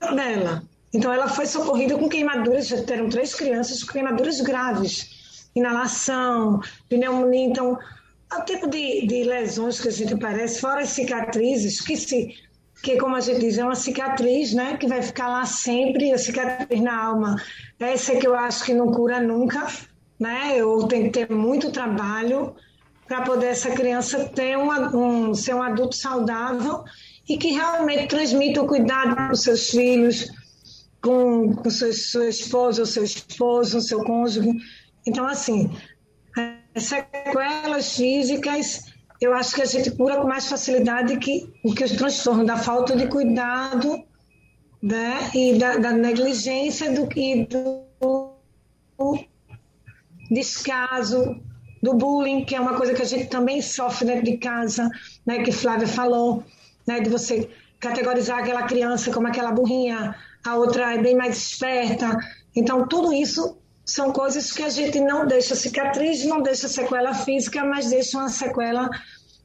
dela. 0.00 0.62
Então, 0.92 1.12
ela 1.12 1.28
foi 1.28 1.46
socorrida 1.46 1.98
com 1.98 2.08
queimaduras, 2.08 2.68
já 2.68 2.82
teram 2.82 3.08
três 3.08 3.34
crianças 3.34 3.82
com 3.82 3.92
queimaduras 3.92 4.40
graves, 4.40 5.50
inalação, 5.54 6.60
pneumonia. 6.88 7.44
Então, 7.44 7.76
o 8.32 8.44
tipo 8.44 8.68
de, 8.68 9.06
de 9.06 9.24
lesões 9.24 9.80
que 9.80 9.88
a 9.88 9.92
gente 9.92 10.16
parece, 10.16 10.60
fora 10.60 10.82
as 10.82 10.90
cicatrizes, 10.90 11.80
que 11.80 11.96
se 11.96 12.34
que 12.82 12.98
como 12.98 13.16
a 13.16 13.20
gente 13.20 13.40
diz, 13.40 13.56
é 13.56 13.64
uma 13.64 13.74
cicatriz, 13.74 14.52
né, 14.52 14.76
que 14.76 14.86
vai 14.86 15.00
ficar 15.00 15.28
lá 15.28 15.46
sempre, 15.46 16.12
a 16.12 16.18
cicatriz 16.18 16.80
na 16.82 17.04
alma. 17.04 17.36
Essa 17.80 18.12
é 18.12 18.16
que 18.16 18.26
eu 18.26 18.34
acho 18.34 18.62
que 18.64 18.74
não 18.74 18.92
cura 18.92 19.20
nunca, 19.20 19.66
né? 20.20 20.54
Eu 20.56 20.86
tenho 20.86 21.04
que 21.04 21.10
ter 21.10 21.30
muito 21.30 21.72
trabalho 21.72 22.54
para 23.08 23.22
poder 23.22 23.46
essa 23.46 23.70
criança 23.70 24.28
ter 24.34 24.56
uma, 24.58 24.94
um, 24.94 25.34
ser 25.34 25.54
um 25.54 25.62
adulto 25.62 25.96
saudável 25.96 26.84
e 27.28 27.38
que 27.38 27.52
realmente 27.52 28.08
transmita 28.08 28.62
o 28.62 28.66
cuidado 28.66 29.14
para 29.14 29.32
os 29.32 29.42
seus 29.42 29.70
filhos, 29.70 30.30
com, 31.02 31.54
com 31.54 31.70
seu, 31.70 31.92
sua 31.92 32.28
esposa, 32.28 32.82
o 32.82 32.86
seu 32.86 33.04
esposo, 33.04 33.80
seu 33.80 34.04
cônjuge. 34.04 34.50
Então, 35.06 35.26
assim, 35.26 35.70
as 35.70 35.93
sequelas 36.76 37.96
físicas 37.96 38.94
eu 39.20 39.32
acho 39.32 39.54
que 39.54 39.62
a 39.62 39.66
gente 39.66 39.90
cura 39.92 40.16
com 40.16 40.26
mais 40.26 40.48
facilidade 40.48 41.16
que 41.18 41.50
o 41.64 41.74
que 41.74 41.84
os 41.84 41.92
transtornos 41.92 42.46
da 42.46 42.56
falta 42.56 42.96
de 42.96 43.06
cuidado 43.06 44.04
né, 44.82 45.30
e 45.34 45.58
da, 45.58 45.76
da 45.76 45.92
negligência 45.92 46.92
do, 46.92 47.08
e 47.18 47.46
do 47.46 47.84
descaso, 50.30 51.40
do 51.82 51.94
bullying, 51.94 52.44
que 52.44 52.54
é 52.54 52.60
uma 52.60 52.76
coisa 52.76 52.92
que 52.92 53.02
a 53.02 53.06
gente 53.06 53.26
também 53.26 53.62
sofre 53.62 54.06
dentro 54.06 54.24
de 54.24 54.36
casa, 54.36 54.90
né, 55.24 55.42
que 55.42 55.52
Flávia 55.52 55.86
falou, 55.86 56.44
né, 56.86 57.00
de 57.00 57.08
você 57.08 57.48
categorizar 57.80 58.40
aquela 58.40 58.64
criança 58.64 59.10
como 59.10 59.26
aquela 59.26 59.52
burrinha, 59.52 60.14
a 60.44 60.56
outra 60.56 60.94
é 60.94 60.98
bem 60.98 61.16
mais 61.16 61.36
esperta. 61.36 62.18
Então, 62.54 62.86
tudo 62.86 63.12
isso 63.12 63.58
são 63.84 64.12
coisas 64.12 64.50
que 64.52 64.62
a 64.62 64.70
gente 64.70 64.98
não 65.00 65.26
deixa 65.26 65.54
cicatriz, 65.54 66.24
não 66.24 66.42
deixa 66.42 66.68
sequela 66.68 67.14
física, 67.14 67.64
mas 67.64 67.90
deixa 67.90 68.18
uma 68.18 68.28
sequela 68.28 68.88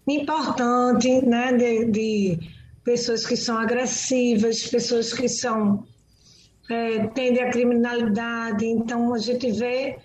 importante, 0.07 1.25
né, 1.25 1.53
de, 1.53 1.85
de 1.85 2.39
pessoas 2.83 3.25
que 3.25 3.35
são 3.35 3.57
agressivas, 3.57 4.63
pessoas 4.63 5.13
que 5.13 5.27
são 5.27 5.85
é, 6.69 7.07
tendem 7.07 7.43
à 7.43 7.51
criminalidade. 7.51 8.65
Então 8.65 9.13
a 9.13 9.19
gente 9.19 9.51
vê 9.51 9.97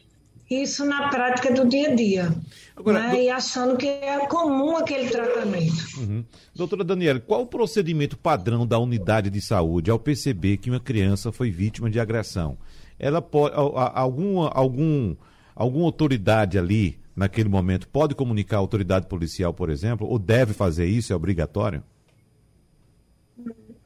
isso 0.51 0.85
na 0.85 1.09
prática 1.09 1.53
do 1.53 1.67
dia 1.69 1.91
a 1.91 1.95
dia. 1.95 2.35
Agora, 2.77 3.01
né? 3.01 3.11
do... 3.11 3.17
E 3.17 3.31
achando 3.31 3.77
que 3.77 3.87
é 3.87 4.27
comum 4.27 4.77
aquele 4.77 5.09
tratamento. 5.09 5.99
Uhum. 5.99 6.25
Doutora 6.55 6.85
Daniela, 6.85 7.21
qual 7.21 7.43
o 7.43 7.47
procedimento 7.47 8.17
padrão 8.17 8.67
da 8.67 8.79
unidade 8.79 9.31
de 9.31 9.41
saúde 9.41 9.91
ao 9.91 9.99
perceber 9.99 10.57
que 10.57 10.71
uma 10.71 10.81
criança 10.81 11.31
foi 11.31 11.51
vítima 11.51 11.89
de 11.89 12.01
agressão? 12.01 12.59
Ela 12.99 13.21
pode. 13.21 13.55
Algum, 13.55 14.43
algum, 14.43 15.17
alguma 15.55 15.85
autoridade 15.87 16.59
ali 16.59 16.99
naquele 17.15 17.49
momento, 17.49 17.89
pode 17.89 18.15
comunicar 18.15 18.57
à 18.57 18.61
autoridade 18.61 19.07
policial, 19.07 19.55
por 19.55 19.71
exemplo, 19.71 20.07
ou 20.09 20.19
deve 20.19 20.53
fazer 20.53 20.87
isso? 20.87 21.13
É 21.13 21.17
obrigatório? 21.17 21.83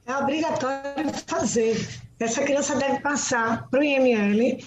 É 0.06 0.16
obrigatório 0.16 1.12
fazer. 1.26 1.86
Essa 2.18 2.42
criança 2.42 2.74
deve 2.76 3.00
passar 3.00 3.68
para 3.68 3.80
o 3.80 3.82
IML, 3.82 4.58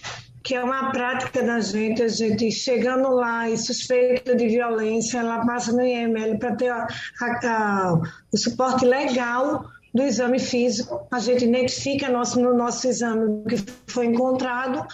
que 0.43 0.53
é 0.53 0.63
uma 0.63 0.91
prática 0.91 1.43
da 1.43 1.59
gente, 1.59 2.03
a 2.03 2.07
gente 2.07 2.51
chegando 2.51 3.09
lá 3.09 3.49
e 3.49 3.57
suspeita 3.57 4.35
de 4.35 4.47
violência, 4.47 5.19
ela 5.19 5.45
passa 5.45 5.73
no 5.73 5.81
IML 5.81 6.37
para 6.37 6.55
ter 6.55 6.69
a, 6.69 6.87
a, 7.21 7.47
a, 7.47 8.01
o 8.31 8.37
suporte 8.37 8.85
legal 8.85 9.65
do 9.93 10.03
exame 10.03 10.39
físico. 10.39 11.07
A 11.11 11.19
gente 11.19 11.45
identifica 11.45 12.09
nosso, 12.09 12.39
no 12.39 12.55
nosso 12.55 12.87
exame 12.87 13.25
o 13.25 13.43
que 13.43 13.57
foi 13.87 14.07
encontrado 14.07 14.85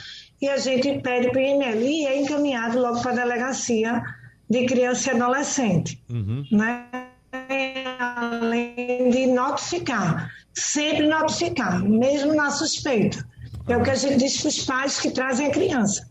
e 0.41 0.47
a 0.47 0.57
gente 0.57 0.99
pede 0.99 1.29
para 1.31 1.39
o 1.39 1.43
INL 1.43 1.81
e 1.81 2.05
é 2.05 2.19
encaminhado 2.19 2.79
logo 2.79 3.01
para 3.01 3.11
a 3.11 3.15
delegacia 3.15 4.03
de 4.49 4.65
criança 4.65 5.11
e 5.11 5.15
adolescente. 5.15 6.01
Uhum. 6.09 6.43
Né? 6.51 6.85
Além 7.99 9.09
de 9.09 9.27
notificar, 9.27 10.31
sempre 10.53 11.07
notificar, 11.07 11.83
mesmo 11.83 12.33
na 12.33 12.49
suspeita. 12.49 13.25
É 13.67 13.75
o 13.75 13.83
que 13.83 13.89
a 13.89 13.95
gente 13.95 14.17
diz 14.17 14.39
para 14.39 14.49
os 14.49 14.63
pais 14.63 14.99
que 14.99 15.11
trazem 15.11 15.47
a 15.47 15.51
criança. 15.51 16.09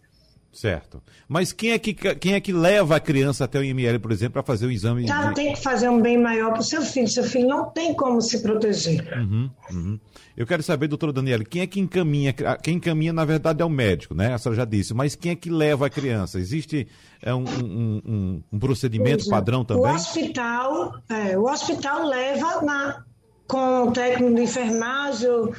Certo. 0.57 1.02
Mas 1.28 1.52
quem 1.52 1.72
é 1.72 1.78
que, 1.78 1.92
quem 1.92 2.32
é 2.32 2.40
que 2.40 2.50
leva 2.50 2.96
a 2.96 3.00
criança 3.00 3.44
até 3.44 3.59
o 3.59 3.62
IML, 3.62 4.00
por 4.00 4.11
exemplo, 4.11 4.32
para 4.32 4.42
fazer 4.42 4.64
o 4.64 4.70
exame? 4.70 5.07
Já 5.07 5.28
de... 5.28 5.34
tem 5.34 5.52
que 5.52 5.62
fazer 5.62 5.90
um 5.90 6.00
bem 6.00 6.16
maior 6.16 6.52
para 6.52 6.61
o 6.61 6.64
seu 6.64 6.80
filho. 6.80 7.07
Seu 7.09 7.24
filho 7.24 7.46
não 7.46 7.68
tem 7.68 7.92
como 7.92 8.22
se 8.22 8.40
proteger. 8.40 9.07
Uhum, 9.18 9.50
uhum. 9.70 10.00
Eu 10.34 10.46
quero 10.46 10.62
saber, 10.62 10.88
doutora 10.88 11.12
Daniela, 11.12 11.44
quem 11.44 11.61
é 11.61 11.66
que 11.66 11.78
encaminha? 11.78 12.32
Quem 12.62 12.76
encaminha, 12.76 13.12
na 13.12 13.26
verdade, 13.26 13.61
é 13.61 13.66
o 13.66 13.68
médico, 13.68 14.14
né? 14.14 14.32
A 14.32 14.38
senhora 14.38 14.57
já 14.57 14.64
disse. 14.64 14.94
Mas 14.94 15.14
quem 15.14 15.32
é 15.32 15.36
que 15.36 15.50
leva 15.50 15.88
a 15.88 15.90
criança? 15.90 16.38
Existe 16.38 16.88
é, 17.20 17.34
um, 17.34 17.44
um, 17.44 18.02
um, 18.07 18.42
um 18.50 18.59
procedimento 18.59 19.24
Veja, 19.24 19.30
padrão 19.30 19.62
também? 19.62 19.92
O 19.92 19.94
hospital, 19.94 20.94
é, 21.11 21.36
o 21.36 21.44
hospital 21.44 22.07
leva 22.07 22.62
na, 22.62 23.04
com 23.46 23.88
o 23.88 23.92
técnico 23.92 24.34
de 24.36 24.42
enfermagem 24.42 25.52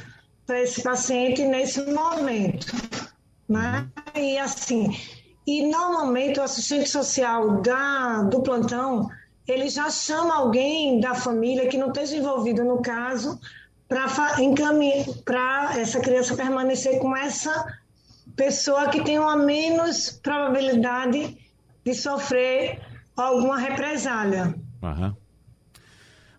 para 0.44 0.60
esse 0.60 0.82
paciente 0.82 1.44
nesse 1.44 1.84
momento. 1.86 2.66
Né? 3.48 3.88
E 4.14 4.38
assim, 4.38 4.94
e 5.46 5.66
normalmente 5.66 6.38
o 6.38 6.42
assistente 6.42 6.90
social 6.90 7.62
da, 7.62 8.22
do 8.22 8.42
plantão, 8.42 9.08
ele 9.46 9.68
já 9.70 9.88
chama 9.88 10.36
alguém 10.36 11.00
da 11.00 11.14
família 11.14 11.68
que 11.68 11.78
não 11.78 11.88
esteja 11.88 12.16
envolvido 12.16 12.62
no 12.64 12.82
caso 12.82 13.40
para 13.88 14.06
encaminhar 14.42 15.06
para 15.24 15.80
essa 15.80 16.00
criança 16.00 16.36
permanecer 16.36 16.98
com 16.98 17.16
essa 17.16 17.66
pessoa 18.36 18.90
que 18.90 19.02
tem 19.02 19.18
uma 19.18 19.36
menos 19.36 20.10
probabilidade 20.10 21.38
de 21.82 21.94
sofrer 21.94 22.80
alguma 23.16 23.58
represália. 23.58 24.54
Uhum. 24.82 25.16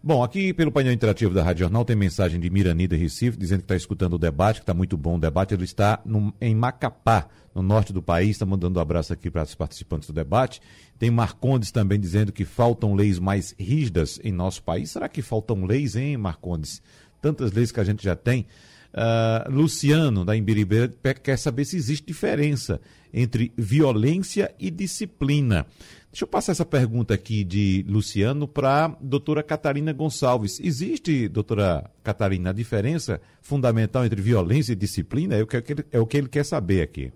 Bom, 0.02 0.24
aqui 0.24 0.54
pelo 0.54 0.72
painel 0.72 0.94
interativo 0.94 1.34
da 1.34 1.44
Rádio 1.44 1.66
Jornal 1.66 1.84
tem 1.84 1.94
mensagem 1.94 2.40
de 2.40 2.50
Miranida 2.50 2.96
Recife, 2.96 3.38
dizendo 3.38 3.60
que 3.60 3.66
está 3.66 3.76
escutando 3.76 4.14
o 4.14 4.18
debate, 4.18 4.62
que 4.62 4.64
está 4.64 4.74
muito 4.74 4.96
bom 4.96 5.18
o 5.18 5.20
debate. 5.20 5.54
Ele 5.54 5.66
está 5.66 6.00
no, 6.06 6.34
em 6.40 6.56
Macapá, 6.56 7.28
no 7.54 7.62
norte 7.62 7.92
do 7.92 8.02
país, 8.02 8.30
está 8.30 8.46
mandando 8.46 8.80
um 8.80 8.82
abraço 8.82 9.12
aqui 9.12 9.30
para 9.30 9.44
os 9.44 9.56
participantes 9.56 10.08
do 10.08 10.14
debate. 10.14 10.62
Tem 10.98 11.12
Marcondes 11.12 11.70
também 11.70 12.00
dizendo 12.00 12.32
que 12.32 12.46
faltam 12.46 12.96
leis 12.96 13.20
mais 13.20 13.54
rígidas 13.60 14.22
em 14.24 14.32
nosso 14.32 14.64
país. 14.64 14.90
Será 14.90 15.10
que 15.10 15.22
faltam 15.22 15.66
leis, 15.66 15.98
hein, 15.98 16.16
Marcondes? 16.16 16.82
Tantas 17.22 17.52
leis 17.52 17.70
que 17.70 17.82
a 17.82 17.84
gente 17.84 18.02
já 18.02 18.16
tem. 18.16 18.48
Uh, 18.94 19.52
Luciano, 19.52 20.24
da 20.24 20.36
Imbiribeira, 20.36 20.88
quer 21.22 21.38
saber 21.38 21.66
se 21.66 21.76
existe 21.76 22.08
diferença 22.08 22.80
entre 23.14 23.52
violência 23.58 24.54
e 24.58 24.72
disciplina. 24.72 25.66
Deixa 26.12 26.24
eu 26.24 26.28
passar 26.28 26.54
essa 26.54 26.66
pergunta 26.66 27.14
aqui 27.14 27.44
de 27.44 27.86
Luciano 27.88 28.48
para 28.48 28.86
a 28.86 28.88
doutora 29.00 29.44
Catarina 29.44 29.94
Gonçalves. 29.94 30.60
Existe, 30.60 31.28
doutora 31.28 31.90
Catarina, 32.04 32.50
a 32.50 32.54
diferença 32.54 33.22
fundamental 33.42 34.04
entre 34.04 34.20
violência 34.20 34.74
e 34.74 34.76
disciplina? 34.76 35.36
É 35.36 35.44
o 35.44 35.48
que, 35.48 35.58
é 35.92 36.00
o 36.00 36.08
que 36.08 36.18
ele 36.18 36.28
quer 36.28 36.44
saber 36.44 36.82
aqui. 36.82 37.14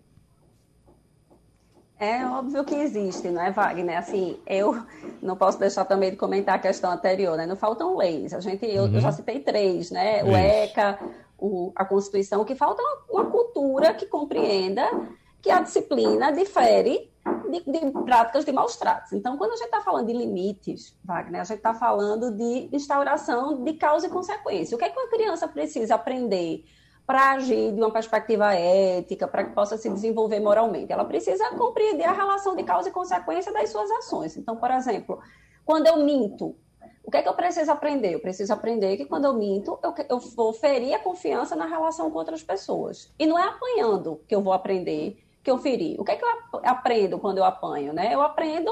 É 2.00 2.24
óbvio 2.26 2.64
que 2.66 2.76
existe, 2.76 3.30
não 3.30 3.42
é, 3.42 3.52
Wagner? 3.52 3.98
Assim, 3.98 4.38
eu 4.46 4.86
não 5.22 5.38
posso 5.38 5.58
deixar 5.58 5.86
também 5.86 6.12
de 6.12 6.18
comentar 6.18 6.56
a 6.56 6.60
questão 6.60 6.92
anterior, 6.92 7.36
né? 7.38 7.48
Não 7.48 7.56
faltam 7.56 7.98
leis. 7.98 8.34
A 8.34 8.42
gente, 8.42 8.66
eu, 8.66 8.84
uhum. 8.84 8.96
eu 8.96 9.00
já 9.00 9.12
citei 9.12 9.40
três, 9.40 9.90
né? 9.90 10.18
Isso. 10.18 10.28
O 10.28 10.36
ECA, 10.36 11.00
o, 11.40 11.72
a 11.76 11.86
Constituição, 11.86 12.44
que 12.46 12.56
falta 12.56 12.82
uma, 12.82 13.22
uma 13.22 13.32
cultura 13.32 13.94
que 13.94 14.06
compreenda 14.06 14.88
que 15.42 15.50
a 15.50 15.62
disciplina 15.62 16.32
difere 16.32 17.13
de, 17.50 17.72
de, 17.72 17.92
práticas 18.04 18.46
de 18.46 18.52
maus 18.52 18.76
tratos. 18.76 19.14
Então, 19.14 19.38
quando 19.38 19.54
a 19.54 19.56
gente 19.56 19.66
está 19.66 19.82
falando 19.82 20.08
de 20.08 20.14
limites, 20.14 20.98
Wagner, 21.04 21.42
a 21.42 21.44
gente 21.44 21.58
está 21.58 21.74
falando 21.74 22.32
de 22.32 22.70
instauração 22.72 23.64
de 23.64 23.74
causa 23.74 24.08
e 24.08 24.10
consequência. 24.10 24.76
O 24.76 24.78
que 24.78 24.86
é 24.86 24.90
que 24.90 25.00
uma 25.00 25.10
criança 25.10 25.48
precisa 25.48 25.96
aprender 25.96 26.66
para 27.06 27.32
agir 27.32 27.74
de 27.74 27.80
uma 27.80 27.92
perspectiva 27.92 28.54
ética, 28.54 29.28
para 29.28 29.44
que 29.44 29.52
possa 29.52 29.78
se 29.78 29.90
desenvolver 29.90 30.40
moralmente? 30.40 30.92
Ela 30.92 31.06
precisa 31.06 31.52
compreender 31.52 32.06
a 32.06 32.14
relação 32.14 32.56
de 32.56 32.64
causa 32.64 32.90
e 32.90 32.92
consequência 32.92 33.54
das 33.54 33.70
suas 33.70 33.90
ações. 33.92 34.36
Então, 34.36 34.58
por 34.58 34.72
exemplo, 34.72 35.20
quando 35.66 35.88
eu 35.88 35.98
minto, 35.98 36.56
o 37.04 37.12
que 37.12 37.18
é 37.18 37.22
que 37.22 37.28
eu 37.28 37.34
preciso 37.34 37.72
aprender? 37.72 38.14
Eu 38.14 38.20
preciso 38.20 38.54
aprender 38.54 38.98
que 38.98 39.06
quando 39.06 39.26
eu 39.26 39.34
minto, 39.34 39.78
eu, 39.84 39.94
eu 40.10 40.20
vou 40.20 40.54
ferir 40.54 40.94
a 40.94 41.00
confiança 41.00 41.56
na 41.56 41.66
relação 41.66 42.10
com 42.10 42.18
outras 42.18 42.42
pessoas. 42.42 43.14
E 43.20 43.26
não 43.26 43.38
é 43.38 43.44
apanhando 43.44 44.22
que 44.28 44.34
eu 44.34 44.42
vou 44.42 44.54
aprender 44.54 45.18
que 45.44 45.52
eu 45.52 45.58
feri. 45.58 45.96
O 46.00 46.04
que 46.04 46.12
é 46.12 46.16
que 46.16 46.24
eu 46.24 46.30
aprendo 46.64 47.20
quando 47.20 47.38
eu 47.38 47.44
apanho? 47.44 47.94
Né? 47.94 48.14
Eu 48.14 48.22
aprendo 48.22 48.72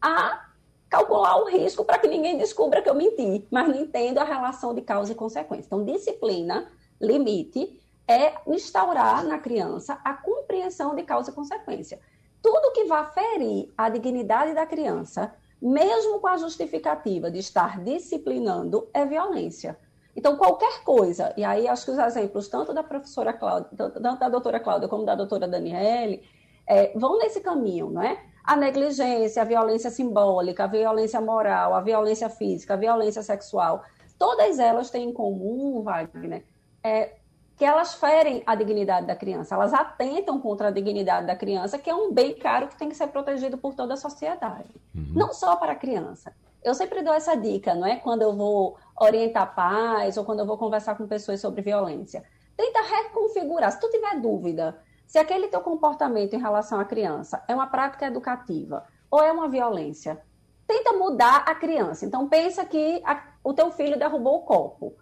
a 0.00 0.46
calcular 0.88 1.36
o 1.36 1.44
risco 1.44 1.84
para 1.84 1.98
que 1.98 2.08
ninguém 2.08 2.38
descubra 2.38 2.80
que 2.80 2.88
eu 2.88 2.94
menti, 2.94 3.46
mas 3.50 3.68
não 3.68 3.76
entendo 3.76 4.18
a 4.18 4.24
relação 4.24 4.74
de 4.74 4.80
causa 4.80 5.12
e 5.12 5.14
consequência. 5.14 5.66
Então, 5.66 5.84
disciplina, 5.84 6.70
limite, 6.98 7.78
é 8.08 8.34
instaurar 8.46 9.22
na 9.24 9.38
criança 9.38 10.00
a 10.02 10.14
compreensão 10.14 10.94
de 10.94 11.02
causa 11.02 11.30
e 11.30 11.34
consequência. 11.34 12.00
Tudo 12.42 12.72
que 12.72 12.84
vá 12.84 13.04
ferir 13.04 13.70
a 13.76 13.90
dignidade 13.90 14.54
da 14.54 14.64
criança, 14.64 15.34
mesmo 15.60 16.20
com 16.20 16.26
a 16.26 16.38
justificativa 16.38 17.30
de 17.30 17.40
estar 17.40 17.82
disciplinando, 17.82 18.88
é 18.94 19.04
violência. 19.04 19.78
Então, 20.18 20.36
qualquer 20.36 20.82
coisa, 20.82 21.32
e 21.36 21.44
aí 21.44 21.68
acho 21.68 21.84
que 21.84 21.92
os 21.92 21.98
exemplos, 21.98 22.48
tanto 22.48 22.74
da 22.74 22.82
professora 22.82 23.32
Cláudia, 23.32 23.70
tanto 23.76 24.00
da 24.00 24.28
doutora 24.28 24.58
Cláudia 24.58 24.88
como 24.88 25.04
da 25.04 25.14
doutora 25.14 25.46
Daniele, 25.46 26.28
é, 26.66 26.92
vão 26.98 27.18
nesse 27.18 27.40
caminho, 27.40 27.88
não 27.88 28.02
é? 28.02 28.20
A 28.42 28.56
negligência, 28.56 29.40
a 29.40 29.44
violência 29.44 29.90
simbólica, 29.90 30.64
a 30.64 30.66
violência 30.66 31.20
moral, 31.20 31.72
a 31.72 31.80
violência 31.80 32.28
física, 32.28 32.74
a 32.74 32.76
violência 32.76 33.22
sexual, 33.22 33.84
todas 34.18 34.58
elas 34.58 34.90
têm 34.90 35.10
em 35.10 35.12
comum, 35.12 35.84
Wagner, 35.84 36.44
é, 36.82 37.14
que 37.56 37.64
elas 37.64 37.94
ferem 37.94 38.42
a 38.44 38.56
dignidade 38.56 39.06
da 39.06 39.14
criança, 39.14 39.54
elas 39.54 39.72
atentam 39.72 40.40
contra 40.40 40.66
a 40.66 40.72
dignidade 40.72 41.28
da 41.28 41.36
criança, 41.36 41.78
que 41.78 41.88
é 41.88 41.94
um 41.94 42.12
bem 42.12 42.34
caro 42.34 42.66
que 42.66 42.76
tem 42.76 42.88
que 42.88 42.96
ser 42.96 43.06
protegido 43.06 43.56
por 43.56 43.72
toda 43.72 43.94
a 43.94 43.96
sociedade, 43.96 44.74
uhum. 44.92 45.12
não 45.14 45.32
só 45.32 45.54
para 45.54 45.74
a 45.74 45.76
criança. 45.76 46.32
Eu 46.62 46.74
sempre 46.74 47.02
dou 47.02 47.14
essa 47.14 47.36
dica, 47.36 47.72
não 47.72 47.86
é? 47.86 47.96
Quando 47.96 48.22
eu 48.22 48.34
vou 48.34 48.76
orientar 49.00 49.54
pais 49.54 50.16
ou 50.16 50.24
quando 50.24 50.40
eu 50.40 50.46
vou 50.46 50.58
conversar 50.58 50.96
com 50.96 51.06
pessoas 51.06 51.40
sobre 51.40 51.62
violência. 51.62 52.24
Tenta 52.56 52.80
reconfigurar. 52.82 53.72
Se 53.72 53.80
tu 53.80 53.88
tiver 53.90 54.20
dúvida 54.20 54.78
se 55.08 55.18
aquele 55.18 55.48
teu 55.48 55.62
comportamento 55.62 56.34
em 56.34 56.38
relação 56.38 56.78
à 56.78 56.84
criança 56.84 57.42
é 57.48 57.54
uma 57.54 57.66
prática 57.66 58.06
educativa 58.06 58.84
ou 59.10 59.22
é 59.22 59.32
uma 59.32 59.48
violência, 59.48 60.20
tenta 60.66 60.92
mudar 60.92 61.44
a 61.46 61.54
criança. 61.54 62.04
Então 62.04 62.28
pensa 62.28 62.62
que 62.66 63.00
a, 63.06 63.24
o 63.42 63.54
teu 63.54 63.70
filho 63.70 63.98
derrubou 63.98 64.36
o 64.36 64.42
copo. 64.42 64.92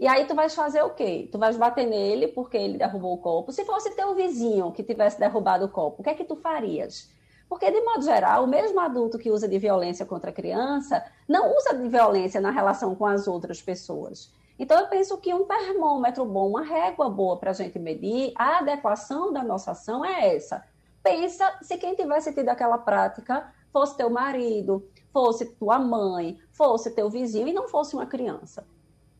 E 0.00 0.08
aí 0.08 0.26
tu 0.26 0.34
vais 0.34 0.52
fazer 0.52 0.82
o 0.82 0.90
quê? 0.90 1.28
Tu 1.30 1.38
vais 1.38 1.56
bater 1.56 1.86
nele 1.86 2.26
porque 2.26 2.56
ele 2.56 2.76
derrubou 2.76 3.14
o 3.14 3.18
copo. 3.18 3.52
Se 3.52 3.64
fosse 3.64 3.94
teu 3.94 4.16
vizinho 4.16 4.72
que 4.72 4.82
tivesse 4.82 5.20
derrubado 5.20 5.66
o 5.66 5.68
copo, 5.68 6.00
o 6.00 6.02
que 6.02 6.10
é 6.10 6.14
que 6.14 6.24
tu 6.24 6.34
farias? 6.34 7.08
Porque, 7.52 7.70
de 7.70 7.82
modo 7.82 8.02
geral, 8.02 8.44
o 8.44 8.46
mesmo 8.46 8.80
adulto 8.80 9.18
que 9.18 9.30
usa 9.30 9.46
de 9.46 9.58
violência 9.58 10.06
contra 10.06 10.30
a 10.30 10.32
criança 10.32 11.04
não 11.28 11.54
usa 11.54 11.74
de 11.74 11.86
violência 11.86 12.40
na 12.40 12.50
relação 12.50 12.94
com 12.94 13.04
as 13.04 13.28
outras 13.28 13.60
pessoas. 13.60 14.32
Então, 14.58 14.80
eu 14.80 14.86
penso 14.86 15.18
que 15.18 15.34
um 15.34 15.44
termômetro 15.44 16.24
bom, 16.24 16.48
uma 16.48 16.62
régua 16.62 17.10
boa 17.10 17.36
para 17.36 17.50
a 17.50 17.52
gente 17.52 17.78
medir 17.78 18.32
a 18.36 18.60
adequação 18.60 19.30
da 19.34 19.44
nossa 19.44 19.72
ação 19.72 20.02
é 20.02 20.34
essa. 20.34 20.64
Pensa 21.02 21.58
se 21.60 21.76
quem 21.76 21.94
tivesse 21.94 22.32
tido 22.32 22.48
aquela 22.48 22.78
prática 22.78 23.52
fosse 23.70 23.98
teu 23.98 24.08
marido, 24.08 24.88
fosse 25.12 25.44
tua 25.44 25.78
mãe, 25.78 26.38
fosse 26.52 26.90
teu 26.92 27.10
vizinho 27.10 27.48
e 27.48 27.52
não 27.52 27.68
fosse 27.68 27.94
uma 27.94 28.06
criança. 28.06 28.66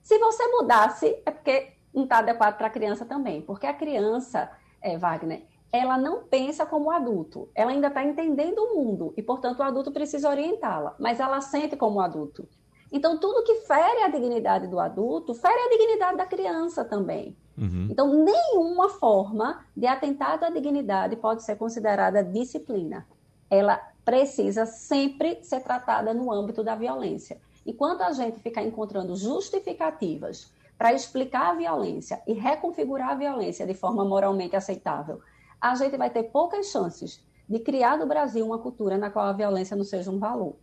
Se 0.03 0.19
você 0.19 0.47
mudasse, 0.49 1.23
é 1.27 1.31
porque 1.31 1.75
não 1.93 2.05
está 2.05 2.21
adequado 2.21 2.57
para 2.57 2.69
a 2.69 2.71
criança 2.71 3.05
também, 3.05 3.43
porque 3.43 3.67
a 3.67 3.75
criança, 3.75 4.51
é, 4.81 4.97
Wagner, 4.97 5.45
ela 5.73 5.97
não 5.97 6.25
pensa 6.25 6.67
como 6.67 6.91
adulto, 6.91 7.49
ela 7.55 7.71
ainda 7.71 7.89
está 7.89 8.05
entendendo 8.05 8.59
o 8.59 8.75
mundo 8.77 9.15
e, 9.17 9.23
portanto, 9.23 9.61
o 9.61 9.63
adulto 9.63 9.91
precisa 9.91 10.29
orientá-la, 10.29 10.95
mas 10.99 11.19
ela 11.19 11.41
sente 11.41 11.77
como 11.77 12.01
adulto. 12.01 12.47
Então, 12.93 13.19
tudo 13.19 13.43
que 13.43 13.55
fere 13.67 14.03
a 14.03 14.09
dignidade 14.09 14.67
do 14.67 14.79
adulto, 14.79 15.33
fere 15.33 15.59
a 15.59 15.71
dignidade 15.71 16.19
da 16.19 16.27
criança 16.27 16.85
também. 16.85 17.35
Uhum. 17.57 17.89
Então, 17.91 18.13
nenhuma 18.13 18.91
forma 18.91 19.65
de 19.75 19.87
atentado 19.87 20.45
à 20.45 20.51
dignidade 20.51 21.17
pode 21.17 21.43
ser 21.43 21.57
considerada 21.57 22.23
disciplina. 22.23 23.07
Ela 23.49 23.81
precisa 24.05 24.67
sempre 24.67 25.43
ser 25.43 25.61
tratada 25.61 26.13
no 26.13 26.31
âmbito 26.31 26.63
da 26.63 26.75
violência. 26.75 27.41
Enquanto 27.65 28.03
a 28.03 28.13
gente 28.13 28.41
ficar 28.41 28.63
encontrando 28.63 29.17
justificativas 29.17 30.53
para 30.77 30.93
explicar 30.93 31.51
a 31.51 31.55
violência 31.55 32.21
e 32.27 32.35
reconfigurar 32.35 33.11
a 33.11 33.15
violência 33.15 33.67
de 33.67 33.73
forma 33.73 34.05
moralmente 34.05 34.57
aceitável, 34.57 35.21
a 35.63 35.77
gente 35.77 35.97
vai 35.97 36.11
ter 36.11 36.25
poucas 36.25 36.67
chances 36.67 37.21
de 37.49 37.61
criar 37.61 37.97
no 37.97 38.07
Brasil 38.07 38.45
uma 38.45 38.59
cultura 38.59 38.99
na 38.99 39.11
qual 39.11 39.27
a 39.27 39.33
violência 39.33 39.77
não 39.77 39.85
seja 39.85 40.11
um 40.11 40.19
valor. 40.19 40.57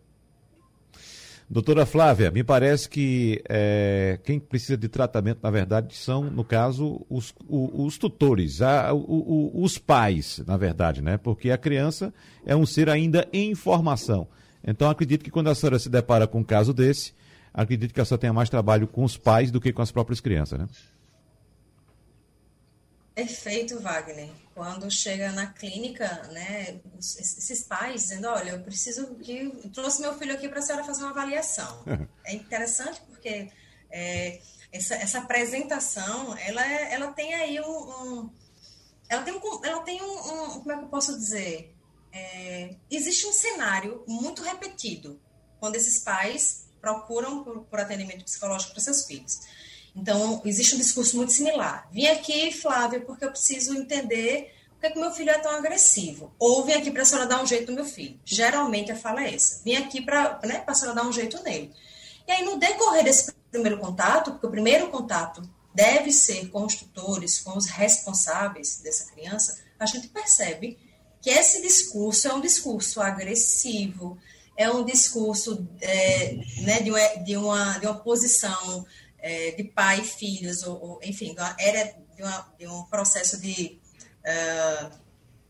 Doutora 1.50 1.84
Flávia, 1.84 2.30
me 2.30 2.44
parece 2.44 2.88
que 2.88 3.42
é, 3.50 4.20
quem 4.24 4.40
precisa 4.40 4.78
de 4.78 4.88
tratamento, 4.88 5.40
na 5.42 5.50
verdade, 5.50 5.96
são, 5.96 6.24
no 6.26 6.44
caso, 6.44 7.04
os, 7.10 7.34
os 7.48 7.98
tutores, 7.98 8.62
a, 8.62 8.94
o, 8.94 9.00
o, 9.00 9.64
os 9.64 9.80
pais, 9.80 10.44
na 10.46 10.58
verdade, 10.58 11.02
né? 11.02 11.18
Porque 11.18 11.50
a 11.50 11.58
criança 11.58 12.14
é 12.46 12.56
um 12.56 12.68
ser 12.68 12.88
ainda 12.88 13.28
em 13.34 13.56
formação. 13.56 14.28
Então, 14.64 14.90
acredito 14.92 15.24
que 15.24 15.32
quando 15.32 15.48
a 15.48 15.56
senhora 15.56 15.80
se 15.80 15.90
depara 15.90 16.28
com 16.28 16.42
um 16.42 16.44
caso 16.44 16.72
desse, 16.72 17.14
acredito 17.52 17.96
que 17.96 18.02
a 18.02 18.06
senhora 18.06 18.22
tenha 18.22 18.34
mais 18.34 18.50
trabalho 18.50 18.86
com 18.86 19.04
os 19.04 19.18
pais 19.18 19.50
do 19.50 19.60
que 19.60 19.74
com 19.74 19.82
as 19.82 19.92
próprias 19.92 20.20
crianças, 20.20 20.60
né? 20.60 20.68
Perfeito, 23.20 23.82
Wagner. 23.82 24.30
Quando 24.56 24.90
chega 24.90 25.30
na 25.34 25.48
clínica, 25.48 26.08
né, 26.32 26.80
esses 26.98 27.64
pais 27.64 28.04
dizendo, 28.04 28.30
olha, 28.30 28.52
eu 28.52 28.64
preciso 28.64 29.14
que 29.16 29.40
eu 29.40 29.70
trouxe 29.72 30.00
meu 30.00 30.18
filho 30.18 30.34
aqui 30.34 30.48
para 30.48 30.60
a 30.60 30.62
senhora 30.62 30.86
fazer 30.86 31.04
uma 31.04 31.10
avaliação. 31.10 31.84
é 32.24 32.34
interessante 32.34 33.02
porque 33.02 33.52
é, 33.92 34.40
essa, 34.72 34.96
essa, 34.96 35.18
apresentação, 35.20 36.38
ela, 36.38 36.66
ela 36.66 37.12
tem 37.12 37.34
aí 37.34 37.60
um, 37.60 37.66
um, 37.66 38.30
ela 39.10 39.22
tem 39.24 39.34
um, 39.34 39.66
ela 39.66 39.82
tem 39.82 40.02
um, 40.02 40.06
um, 40.06 40.60
como 40.60 40.72
é 40.72 40.78
que 40.78 40.84
eu 40.86 40.90
posso 40.90 41.18
dizer? 41.18 41.76
É, 42.14 42.74
existe 42.90 43.28
um 43.28 43.34
cenário 43.34 44.02
muito 44.08 44.42
repetido 44.44 45.20
quando 45.60 45.76
esses 45.76 46.00
pais 46.00 46.70
procuram 46.80 47.44
por, 47.44 47.66
por 47.66 47.80
atendimento 47.82 48.24
psicológico 48.24 48.72
para 48.72 48.82
seus 48.82 49.06
filhos. 49.06 49.42
Então, 49.96 50.42
existe 50.46 50.76
um 50.76 50.78
discurso 50.78 51.18
muito 51.18 51.32
similar. 51.32 51.88
Vim 51.92 52.08
aqui, 52.08 52.52
Flávia, 52.52 53.02
porque 53.02 53.26
eu 53.26 53.32
preciso 53.32 53.76
entender 53.76 54.54
por 54.72 54.80
que, 54.82 54.88
é 54.88 54.92
que 54.92 55.00
meu 55.00 55.12
filho 55.12 55.30
é 55.30 55.38
tão 55.40 55.52
agressivo. 55.52 56.32
Ou 56.40 56.64
vim 56.64 56.74
aqui 56.74 56.90
para 56.90 57.02
a 57.02 57.06
senhora 57.06 57.28
dar 57.28 57.44
um 57.44 57.46
jeito 57.46 57.72
no 57.72 57.76
meu 57.76 57.86
filho. 57.86 58.20
Geralmente 58.24 58.92
a 58.92 58.96
fala 58.96 59.24
é 59.24 59.36
essa. 59.36 59.62
Vim 59.64 59.76
aqui 59.76 60.02
para 60.02 60.40
né, 60.44 60.64
a 60.66 60.74
senhora 60.74 60.96
dar 60.96 61.08
um 61.08 61.12
jeito 61.12 61.42
nele. 61.44 61.74
E 62.28 62.32
aí, 62.32 62.46
no 62.46 62.58
decorrer 62.58 63.04
desse 63.04 63.34
primeiro 63.52 63.80
contato, 63.80 64.32
porque 64.32 64.46
o 64.46 64.52
primeiro 64.52 64.88
contato 64.90 65.42
deve 65.74 66.12
ser 66.12 66.50
com 66.50 66.66
os 66.66 66.76
tutores, 66.76 67.40
com 67.40 67.58
os 67.58 67.66
responsáveis 67.68 68.80
dessa 68.82 69.12
criança, 69.12 69.60
a 69.80 69.86
gente 69.86 70.08
percebe 70.08 70.78
que 71.22 71.30
esse 71.30 71.62
discurso 71.62 72.28
é 72.28 72.34
um 72.34 72.42
discurso 72.42 73.02
agressivo, 73.02 74.18
é 74.56 74.70
um 74.70 74.84
discurso 74.84 75.68
é, 75.82 76.38
né, 76.62 76.82
de, 76.82 76.92
uma, 76.92 77.08
de, 77.24 77.38
uma, 77.38 77.78
de 77.80 77.86
uma 77.86 77.96
posição 77.96 78.86
é, 79.22 79.52
de 79.52 79.64
pai 79.64 80.02
e 80.02 80.04
filhos, 80.04 80.64
ou, 80.64 80.82
ou 80.82 81.00
enfim, 81.04 81.36
era 81.58 81.94
de, 82.16 82.24
uma, 82.24 82.54
de, 82.58 82.68
um 82.68 82.84
processo 82.84 83.40
de 83.40 83.80
uh, 84.26 84.92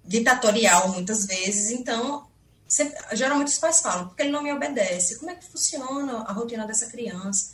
ditatorial 0.04 0.90
muitas 0.90 1.26
vezes, 1.26 1.72
então 1.72 2.28
sempre, 2.68 2.98
geralmente 3.14 3.48
os 3.48 3.58
pais 3.58 3.80
falam, 3.80 4.08
porque 4.08 4.24
ele 4.24 4.32
não 4.32 4.44
me 4.44 4.52
obedece, 4.54 5.18
como 5.18 5.32
é 5.32 5.36
que 5.36 5.46
funciona 5.46 6.24
a 6.24 6.32
rotina 6.32 6.66
dessa 6.66 6.88
criança? 6.88 7.54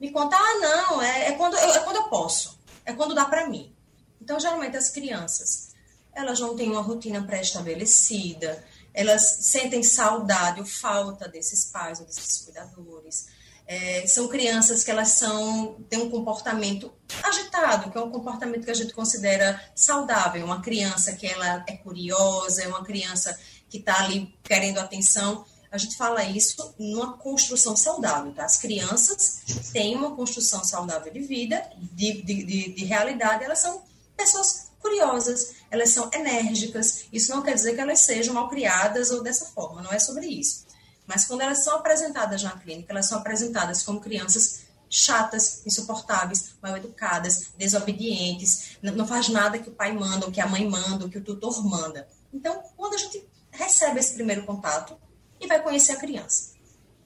Me 0.00 0.10
conta, 0.10 0.36
ah, 0.36 0.58
não, 0.60 1.02
é, 1.02 1.28
é 1.28 1.32
quando, 1.32 1.54
eu, 1.54 1.74
é 1.74 1.80
quando 1.80 1.96
eu 1.96 2.08
posso, 2.08 2.58
é 2.84 2.92
quando 2.92 3.14
dá 3.14 3.24
para 3.24 3.48
mim. 3.48 3.74
Então, 4.20 4.38
geralmente 4.38 4.76
as 4.76 4.90
crianças, 4.90 5.74
elas 6.12 6.40
não 6.40 6.56
têm 6.56 6.70
uma 6.70 6.82
rotina 6.82 7.22
pré-estabelecida, 7.22 8.64
elas 8.92 9.22
sentem 9.42 9.82
saudade 9.82 10.60
ou 10.60 10.66
falta 10.66 11.28
desses 11.28 11.66
pais 11.66 12.00
ou 12.00 12.06
desses 12.06 12.42
cuidadores, 12.42 13.28
é, 13.66 14.06
são 14.06 14.28
crianças 14.28 14.84
que 14.84 14.90
elas 14.90 15.08
são 15.08 15.76
têm 15.88 16.00
um 16.00 16.10
comportamento 16.10 16.92
agitado, 17.22 17.90
que 17.90 17.98
é 17.98 18.00
um 18.00 18.10
comportamento 18.10 18.64
que 18.64 18.70
a 18.70 18.74
gente 18.74 18.94
considera 18.94 19.60
saudável. 19.74 20.44
Uma 20.44 20.62
criança 20.62 21.12
que 21.12 21.26
ela 21.26 21.64
é 21.66 21.76
curiosa, 21.76 22.62
é 22.62 22.68
uma 22.68 22.84
criança 22.84 23.36
que 23.68 23.78
está 23.78 24.04
ali 24.04 24.32
querendo 24.44 24.78
atenção. 24.78 25.44
A 25.70 25.78
gente 25.78 25.96
fala 25.96 26.22
isso 26.22 26.74
numa 26.78 27.14
construção 27.18 27.76
saudável, 27.76 28.32
tá? 28.32 28.44
As 28.44 28.56
crianças 28.56 29.42
têm 29.72 29.96
uma 29.96 30.14
construção 30.14 30.62
saudável 30.64 31.12
de 31.12 31.20
vida, 31.20 31.68
de, 31.92 32.22
de, 32.22 32.44
de, 32.44 32.72
de 32.72 32.84
realidade, 32.84 33.44
elas 33.44 33.58
são 33.58 33.82
pessoas 34.16 34.70
curiosas, 34.80 35.56
elas 35.70 35.90
são 35.90 36.08
enérgicas. 36.14 37.06
Isso 37.12 37.34
não 37.34 37.42
quer 37.42 37.54
dizer 37.54 37.74
que 37.74 37.80
elas 37.80 37.98
sejam 37.98 38.32
mal 38.32 38.48
criadas 38.48 39.10
ou 39.10 39.22
dessa 39.22 39.46
forma, 39.46 39.82
não 39.82 39.92
é 39.92 39.98
sobre 39.98 40.26
isso. 40.26 40.65
Mas 41.06 41.24
quando 41.24 41.42
elas 41.42 41.62
são 41.62 41.76
apresentadas 41.76 42.42
na 42.42 42.50
clínica, 42.52 42.92
elas 42.92 43.06
são 43.06 43.18
apresentadas 43.18 43.82
como 43.82 44.00
crianças 44.00 44.66
chatas, 44.88 45.62
insuportáveis, 45.66 46.54
mal 46.62 46.76
educadas, 46.76 47.50
desobedientes, 47.56 48.76
não 48.82 49.06
faz 49.06 49.28
nada 49.28 49.58
que 49.58 49.68
o 49.68 49.72
pai 49.72 49.92
manda, 49.92 50.26
ou 50.26 50.32
que 50.32 50.40
a 50.40 50.46
mãe 50.46 50.68
manda, 50.68 51.04
ou 51.04 51.10
que 51.10 51.18
o 51.18 51.24
tutor 51.24 51.64
manda. 51.64 52.08
Então, 52.32 52.62
quando 52.76 52.94
a 52.94 52.98
gente 52.98 53.26
recebe 53.50 53.98
esse 53.98 54.14
primeiro 54.14 54.44
contato 54.44 54.96
e 55.40 55.46
vai 55.46 55.62
conhecer 55.62 55.92
a 55.92 55.96
criança, 55.96 56.52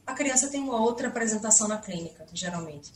a 0.06 0.12
criança 0.12 0.48
tem 0.48 0.60
uma 0.60 0.80
outra 0.80 1.08
apresentação 1.08 1.68
na 1.68 1.78
clínica, 1.78 2.26
geralmente. 2.32 2.92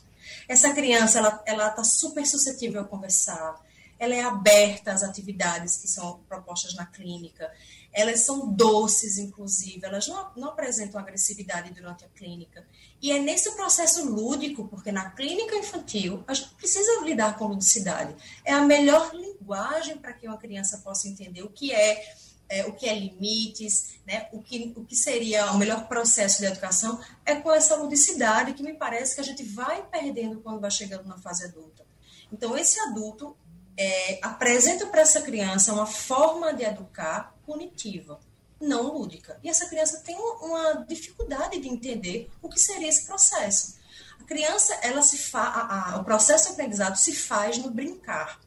Essa 0.47 0.73
criança, 0.73 1.19
ela 1.19 1.43
ela 1.45 1.67
está 1.69 1.83
super 1.83 2.25
suscetível 2.25 2.81
a 2.81 2.85
conversar, 2.85 3.59
ela 3.97 4.13
é 4.13 4.21
aberta 4.21 4.91
às 4.91 5.03
atividades 5.03 5.77
que 5.77 5.87
são 5.87 6.19
propostas 6.27 6.73
na 6.75 6.85
clínica, 6.85 7.51
elas 7.95 8.19
são 8.19 8.51
doces, 8.51 9.17
inclusive, 9.17 9.85
elas 9.85 10.05
não, 10.07 10.31
não 10.35 10.49
apresentam 10.49 10.99
agressividade 10.99 11.71
durante 11.71 12.03
a 12.03 12.09
clínica. 12.09 12.67
E 13.01 13.09
é 13.09 13.19
nesse 13.19 13.51
processo 13.51 14.05
lúdico, 14.05 14.67
porque 14.67 14.91
na 14.91 15.11
clínica 15.11 15.55
infantil 15.55 16.21
a 16.27 16.33
gente 16.33 16.53
precisa 16.55 17.01
lidar 17.03 17.37
com 17.37 17.47
ludicidade. 17.47 18.13
É 18.43 18.51
a 18.51 18.61
melhor 18.61 19.13
linguagem 19.15 19.97
para 19.97 20.11
que 20.11 20.27
uma 20.27 20.37
criança 20.37 20.79
possa 20.79 21.07
entender 21.07 21.41
o 21.43 21.49
que 21.49 21.71
é 21.71 22.15
é, 22.47 22.63
o 22.65 22.73
que 22.73 22.87
é 22.87 22.93
limites, 22.93 23.95
né, 24.05 24.27
o, 24.31 24.39
que, 24.39 24.71
o 24.75 24.85
que 24.85 24.95
seria 24.95 25.51
o 25.51 25.57
melhor 25.57 25.87
processo 25.87 26.39
de 26.39 26.45
educação, 26.45 26.99
é 27.25 27.33
com 27.33 27.51
essa 27.51 27.75
ludicidade 27.75 28.53
que 28.53 28.61
me 28.61 28.75
parece 28.75 29.15
que 29.15 29.21
a 29.21 29.23
gente 29.23 29.43
vai 29.43 29.83
perdendo 29.87 30.41
quando 30.41 30.61
vai 30.61 30.69
chegando 30.69 31.07
na 31.07 31.17
fase 31.17 31.45
adulta. 31.45 31.83
Então, 32.31 32.55
esse 32.55 32.79
adulto 32.81 33.35
é, 33.77 34.19
apresenta 34.21 34.85
para 34.87 35.01
essa 35.01 35.21
criança 35.21 35.73
uma 35.73 35.85
forma 35.85 36.53
de 36.53 36.63
educar 36.63 37.35
punitiva, 37.45 38.19
não 38.59 38.93
lúdica. 38.93 39.39
E 39.43 39.49
essa 39.49 39.67
criança 39.67 40.01
tem 40.05 40.15
uma 40.15 40.85
dificuldade 40.87 41.59
de 41.59 41.67
entender 41.67 42.29
o 42.41 42.49
que 42.49 42.59
seria 42.59 42.87
esse 42.87 43.05
processo. 43.05 43.75
A 44.19 44.23
criança, 44.23 44.73
ela 44.81 45.01
se 45.01 45.17
fa 45.17 45.41
a, 45.41 45.93
a, 45.93 45.97
o 45.97 46.03
processo 46.03 46.45
de 46.45 46.53
aprendizado 46.53 46.95
se 46.95 47.13
faz 47.13 47.57
no 47.57 47.69
brincar. 47.69 48.39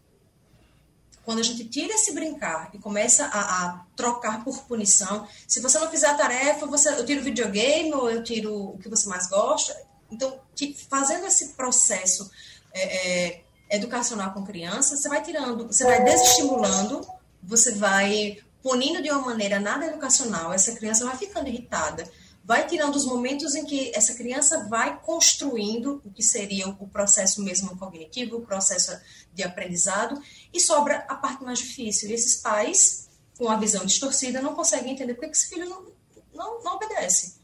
Quando 1.24 1.40
a 1.40 1.42
gente 1.42 1.64
tira 1.66 1.92
esse 1.92 2.12
brincar 2.12 2.70
e 2.72 2.78
começa 2.78 3.26
a, 3.26 3.66
a 3.66 3.84
trocar 3.94 4.42
por 4.42 4.62
punição, 4.64 5.28
se 5.46 5.60
você 5.60 5.78
não 5.78 5.90
fizer 5.90 6.08
a 6.08 6.14
tarefa, 6.14 6.66
você, 6.66 6.88
eu 6.88 7.04
tiro 7.04 7.20
o 7.20 7.24
videogame 7.24 7.92
ou 7.92 8.10
eu 8.10 8.24
tiro 8.24 8.70
o 8.70 8.78
que 8.78 8.88
você 8.88 9.06
mais 9.10 9.26
gosta. 9.28 9.78
Então, 10.10 10.40
fazendo 10.88 11.26
esse 11.26 11.50
processo 11.50 12.30
é, 12.72 13.26
é, 13.26 13.44
educacional 13.70 14.32
com 14.32 14.44
criança, 14.44 14.96
você 14.96 15.08
vai 15.08 15.22
tirando, 15.22 15.66
você 15.66 15.84
vai 15.84 16.02
desestimulando, 16.02 17.06
você 17.42 17.72
vai 17.72 18.38
punindo 18.62 19.02
de 19.02 19.10
uma 19.10 19.20
maneira 19.20 19.60
nada 19.60 19.86
educacional, 19.86 20.52
essa 20.52 20.72
criança 20.72 21.04
vai 21.04 21.16
ficando 21.16 21.48
irritada, 21.48 22.04
vai 22.44 22.66
tirando 22.66 22.96
os 22.96 23.04
momentos 23.04 23.54
em 23.54 23.64
que 23.64 23.92
essa 23.94 24.14
criança 24.14 24.66
vai 24.68 24.98
construindo 25.00 26.00
o 26.04 26.10
que 26.10 26.22
seria 26.22 26.68
o 26.68 26.88
processo 26.88 27.42
mesmo 27.42 27.76
cognitivo, 27.76 28.36
o 28.36 28.46
processo 28.46 28.98
de 29.34 29.42
aprendizado, 29.42 30.20
e 30.52 30.58
sobra 30.58 31.04
a 31.08 31.14
parte 31.14 31.44
mais 31.44 31.58
difícil. 31.58 32.08
E 32.08 32.14
esses 32.14 32.36
pais, 32.36 33.08
com 33.36 33.50
a 33.50 33.56
visão 33.56 33.84
distorcida, 33.84 34.40
não 34.40 34.54
conseguem 34.54 34.94
entender 34.94 35.14
por 35.14 35.26
que 35.26 35.30
esse 35.32 35.48
filho 35.48 35.68
não, 35.68 35.86
não, 36.34 36.64
não 36.64 36.76
obedece. 36.76 37.36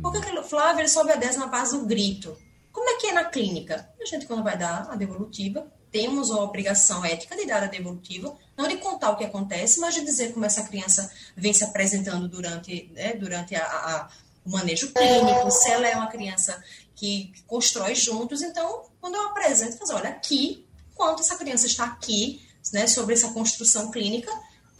Por 0.00 0.12
que 0.12 0.18
o 0.18 0.44
Flávio 0.44 0.82
ele 0.82 0.88
só 0.88 1.02
obedece 1.02 1.38
na 1.38 1.46
base 1.46 1.76
do 1.76 1.84
grito? 1.84 2.38
Como 2.72 2.88
é 2.88 2.96
que 2.96 3.06
é 3.08 3.12
na 3.12 3.24
clínica? 3.24 3.88
A 4.00 4.04
gente, 4.04 4.26
quando 4.26 4.42
vai 4.42 4.56
dar 4.56 4.88
a 4.90 4.96
devolutiva, 4.96 5.70
temos 5.90 6.30
a 6.30 6.36
obrigação 6.36 7.04
ética 7.04 7.36
de 7.36 7.46
dar 7.46 7.62
a 7.62 7.66
devolutiva, 7.66 8.34
não 8.56 8.66
de 8.66 8.78
contar 8.78 9.10
o 9.10 9.16
que 9.16 9.24
acontece, 9.24 9.78
mas 9.78 9.94
de 9.94 10.00
dizer 10.02 10.32
como 10.32 10.46
essa 10.46 10.62
criança 10.62 11.12
vem 11.36 11.52
se 11.52 11.62
apresentando 11.62 12.26
durante, 12.28 12.90
né, 12.94 13.12
durante 13.12 13.54
a, 13.54 13.62
a, 13.62 14.08
o 14.44 14.50
manejo 14.50 14.90
clínico, 14.92 15.50
se 15.50 15.70
ela 15.70 15.86
é 15.86 15.94
uma 15.94 16.06
criança 16.06 16.64
que, 16.96 17.32
constrói 17.46 17.94
juntos. 17.94 18.40
Então, 18.40 18.84
quando 19.00 19.16
eu 19.16 19.26
apresento, 19.28 19.76
fazer, 19.76 19.92
olha, 19.92 20.08
aqui, 20.08 20.66
enquanto 20.90 21.20
essa 21.20 21.36
criança 21.36 21.66
está 21.66 21.84
aqui, 21.84 22.40
né, 22.72 22.86
sobre 22.86 23.14
essa 23.14 23.30
construção 23.32 23.90
clínica, 23.90 24.32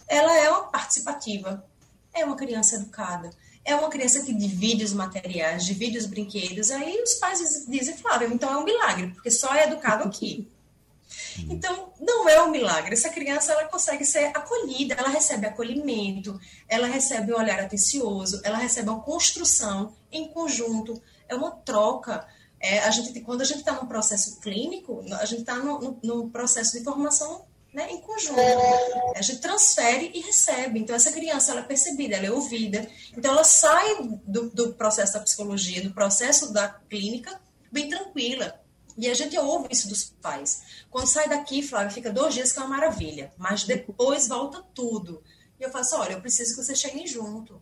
ela 0.08 0.34
é 0.38 0.48
uma 0.48 0.64
participativa, 0.68 1.64
é 2.14 2.24
uma 2.24 2.36
criança 2.36 2.76
educada 2.76 3.30
é 3.64 3.74
uma 3.74 3.88
criança 3.88 4.22
que 4.22 4.32
divide 4.32 4.84
os 4.84 4.92
materiais, 4.92 5.64
divide 5.64 5.98
os 5.98 6.06
brinquedos. 6.06 6.70
Aí 6.70 7.00
os 7.02 7.14
pais 7.14 7.66
dizem, 7.68 7.96
Flávio, 7.96 8.32
então 8.32 8.52
é 8.52 8.56
um 8.56 8.64
milagre, 8.64 9.08
porque 9.08 9.30
só 9.30 9.54
é 9.54 9.64
educado 9.64 10.04
aqui. 10.04 10.48
Então, 11.48 11.92
não 12.00 12.28
é 12.28 12.42
um 12.42 12.50
milagre. 12.50 12.94
Essa 12.94 13.08
criança 13.08 13.52
ela 13.52 13.64
consegue 13.64 14.04
ser 14.04 14.26
acolhida, 14.36 14.94
ela 14.94 15.08
recebe 15.08 15.46
acolhimento, 15.46 16.38
ela 16.68 16.86
recebe 16.86 17.32
um 17.32 17.38
olhar 17.38 17.60
atencioso, 17.60 18.40
ela 18.44 18.58
recebe 18.58 18.88
uma 18.88 19.00
construção 19.00 19.94
em 20.10 20.28
conjunto, 20.28 21.00
é 21.28 21.34
uma 21.34 21.50
troca. 21.50 22.26
É, 22.60 22.80
a 22.80 22.90
gente, 22.90 23.20
quando 23.20 23.42
a 23.42 23.44
gente 23.44 23.60
está 23.60 23.72
num 23.72 23.86
processo 23.86 24.40
clínico, 24.40 25.04
a 25.20 25.24
gente 25.24 25.40
está 25.40 25.56
num, 25.56 25.98
num 26.02 26.28
processo 26.28 26.76
de 26.76 26.84
formação 26.84 27.44
né, 27.72 27.90
em 27.90 28.00
conjunto. 28.00 28.38
A 29.16 29.22
gente 29.22 29.40
transfere 29.40 30.10
e 30.14 30.20
recebe. 30.20 30.78
Então, 30.78 30.94
essa 30.94 31.10
criança 31.10 31.52
ela 31.52 31.60
é 31.60 31.64
percebida, 31.64 32.16
ela 32.16 32.26
é 32.26 32.30
ouvida. 32.30 32.88
Então, 33.16 33.32
ela 33.32 33.44
sai 33.44 34.02
do, 34.26 34.50
do 34.50 34.74
processo 34.74 35.14
da 35.14 35.20
psicologia, 35.20 35.82
do 35.82 35.94
processo 35.94 36.52
da 36.52 36.68
clínica, 36.68 37.40
bem 37.70 37.88
tranquila. 37.88 38.60
E 38.96 39.08
a 39.08 39.14
gente 39.14 39.38
ouve 39.38 39.68
isso 39.70 39.88
dos 39.88 40.04
pais. 40.20 40.62
Quando 40.90 41.06
sai 41.06 41.28
daqui, 41.28 41.62
Flávia, 41.62 41.90
fica 41.90 42.10
dois 42.10 42.34
dias 42.34 42.52
que 42.52 42.58
é 42.58 42.62
uma 42.62 42.76
maravilha, 42.76 43.32
mas 43.38 43.64
depois 43.64 44.28
volta 44.28 44.62
tudo. 44.74 45.22
E 45.58 45.62
eu 45.62 45.70
faço, 45.70 45.96
olha, 45.96 46.12
eu 46.12 46.20
preciso 46.20 46.54
que 46.54 46.62
você 46.62 46.74
cheguem 46.74 47.06
junto. 47.06 47.60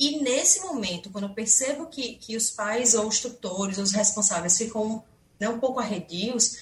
E 0.00 0.20
nesse 0.22 0.60
momento, 0.60 1.10
quando 1.10 1.24
eu 1.24 1.34
percebo 1.34 1.86
que, 1.86 2.14
que 2.14 2.36
os 2.36 2.50
pais 2.50 2.94
ou 2.94 3.06
os 3.06 3.20
tutores, 3.20 3.76
os 3.76 3.92
responsáveis 3.92 4.56
ficam 4.56 5.04
né, 5.38 5.48
um 5.48 5.60
pouco 5.60 5.78
arredios, 5.78 6.56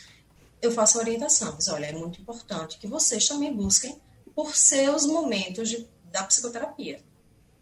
eu 0.60 0.70
faço 0.72 0.98
a 0.98 1.02
orientação. 1.02 1.52
Mas, 1.54 1.68
olha, 1.68 1.86
é 1.86 1.92
muito 1.92 2.20
importante 2.20 2.78
que 2.78 2.86
vocês 2.86 3.26
também 3.26 3.54
busquem 3.54 4.00
por 4.34 4.54
seus 4.54 5.06
momentos 5.06 5.68
de, 5.68 5.88
da 6.04 6.22
psicoterapia. 6.24 7.02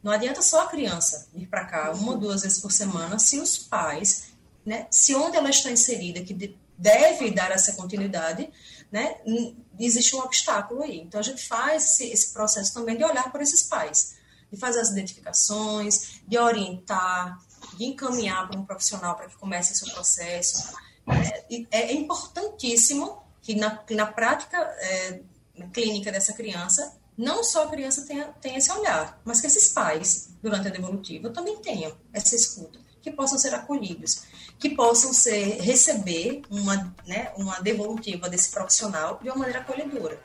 Não 0.02 0.12
adianta 0.12 0.42
só 0.42 0.62
a 0.62 0.68
criança 0.68 1.28
vir 1.34 1.48
para 1.48 1.64
cá 1.64 1.92
uma 1.92 2.12
ou 2.12 2.18
duas 2.18 2.42
vezes 2.42 2.60
por 2.60 2.70
semana 2.70 3.18
se 3.18 3.38
os 3.40 3.58
pais, 3.58 4.28
né, 4.64 4.86
se 4.90 5.14
onde 5.14 5.36
ela 5.36 5.50
está 5.50 5.70
inserida, 5.70 6.22
que 6.22 6.56
deve 6.76 7.30
dar 7.32 7.50
essa 7.50 7.72
continuidade, 7.72 8.48
né, 8.92 9.16
existe 9.78 10.14
um 10.14 10.20
obstáculo 10.20 10.82
aí. 10.82 11.00
Então 11.00 11.18
a 11.18 11.22
gente 11.22 11.46
faz 11.46 11.84
esse, 11.84 12.04
esse 12.10 12.32
processo 12.32 12.72
também 12.72 12.96
de 12.96 13.04
olhar 13.04 13.30
por 13.32 13.42
esses 13.42 13.64
pais, 13.64 14.16
de 14.52 14.56
fazer 14.56 14.80
as 14.80 14.90
identificações, 14.90 16.20
de 16.26 16.38
orientar, 16.38 17.40
de 17.76 17.84
encaminhar 17.84 18.48
para 18.48 18.58
um 18.58 18.64
profissional 18.64 19.16
para 19.16 19.28
que 19.28 19.36
comece 19.36 19.72
esse 19.72 19.92
processo 19.92 20.72
é, 21.10 21.66
é 21.70 21.92
importantíssimo 21.92 23.22
que 23.40 23.54
na, 23.54 23.76
que 23.78 23.94
na 23.94 24.06
prática 24.06 24.58
é, 24.58 25.20
clínica 25.72 26.12
dessa 26.12 26.32
criança, 26.32 26.96
não 27.16 27.42
só 27.42 27.64
a 27.64 27.68
criança 27.68 28.06
tenha, 28.06 28.26
tenha 28.40 28.58
esse 28.58 28.70
olhar, 28.70 29.20
mas 29.24 29.40
que 29.40 29.46
esses 29.46 29.68
pais, 29.70 30.30
durante 30.42 30.68
a 30.68 30.70
devolutiva, 30.70 31.30
também 31.30 31.56
tenham 31.58 31.92
essa 32.12 32.36
escuta, 32.36 32.78
que 33.02 33.10
possam 33.10 33.38
ser 33.38 33.54
acolhidos, 33.54 34.22
que 34.58 34.70
possam 34.70 35.12
ser, 35.12 35.60
receber 35.60 36.42
uma, 36.50 36.94
né, 37.06 37.32
uma 37.36 37.58
devolutiva 37.60 38.28
desse 38.28 38.50
profissional 38.50 39.18
de 39.22 39.28
uma 39.28 39.36
maneira 39.36 39.60
acolhedora. 39.60 40.20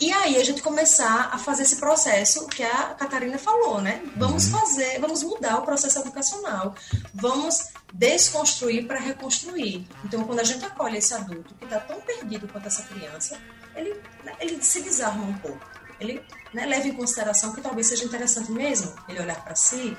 E 0.00 0.10
aí 0.12 0.36
a 0.36 0.44
gente 0.44 0.62
começar 0.62 1.30
a 1.32 1.38
fazer 1.38 1.64
esse 1.64 1.76
processo 1.76 2.46
que 2.46 2.62
a 2.62 2.94
Catarina 2.94 3.36
falou, 3.36 3.80
né? 3.80 4.02
Vamos 4.16 4.46
uhum. 4.46 4.58
fazer, 4.58 4.98
vamos 4.98 5.22
mudar 5.22 5.58
o 5.58 5.62
processo 5.62 5.98
educacional, 5.98 6.74
vamos 7.12 7.68
desconstruir 7.92 8.86
para 8.86 8.98
reconstruir. 8.98 9.86
Então, 10.04 10.24
quando 10.24 10.40
a 10.40 10.44
gente 10.44 10.64
acolhe 10.64 10.96
esse 10.98 11.12
adulto 11.12 11.54
que 11.54 11.64
está 11.64 11.78
tão 11.80 12.00
perdido 12.00 12.48
quanto 12.48 12.66
essa 12.66 12.82
criança, 12.84 13.38
ele, 13.76 13.94
né, 14.24 14.32
ele 14.40 14.62
se 14.62 14.80
desarma 14.80 15.24
um 15.24 15.34
pouco. 15.34 15.60
Ele 16.00 16.24
né, 16.54 16.64
leva 16.64 16.88
em 16.88 16.94
consideração 16.94 17.52
que 17.52 17.60
talvez 17.60 17.86
seja 17.86 18.04
interessante 18.04 18.50
mesmo 18.50 18.94
ele 19.06 19.20
olhar 19.20 19.44
para 19.44 19.54
si. 19.54 19.96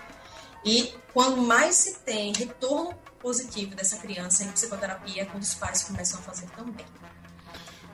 E 0.66 0.96
quando 1.14 1.38
mais 1.38 1.76
se 1.76 2.00
tem 2.00 2.34
retorno 2.34 2.96
positivo 3.20 3.76
dessa 3.76 3.98
criança 3.98 4.44
em 4.44 4.52
psicoterapia, 4.52 5.22
é 5.22 5.26
quando 5.26 5.44
os 5.44 5.54
pais 5.54 5.84
começam 5.84 6.20
a 6.20 6.24
fazer 6.24 6.48
também. 6.52 6.86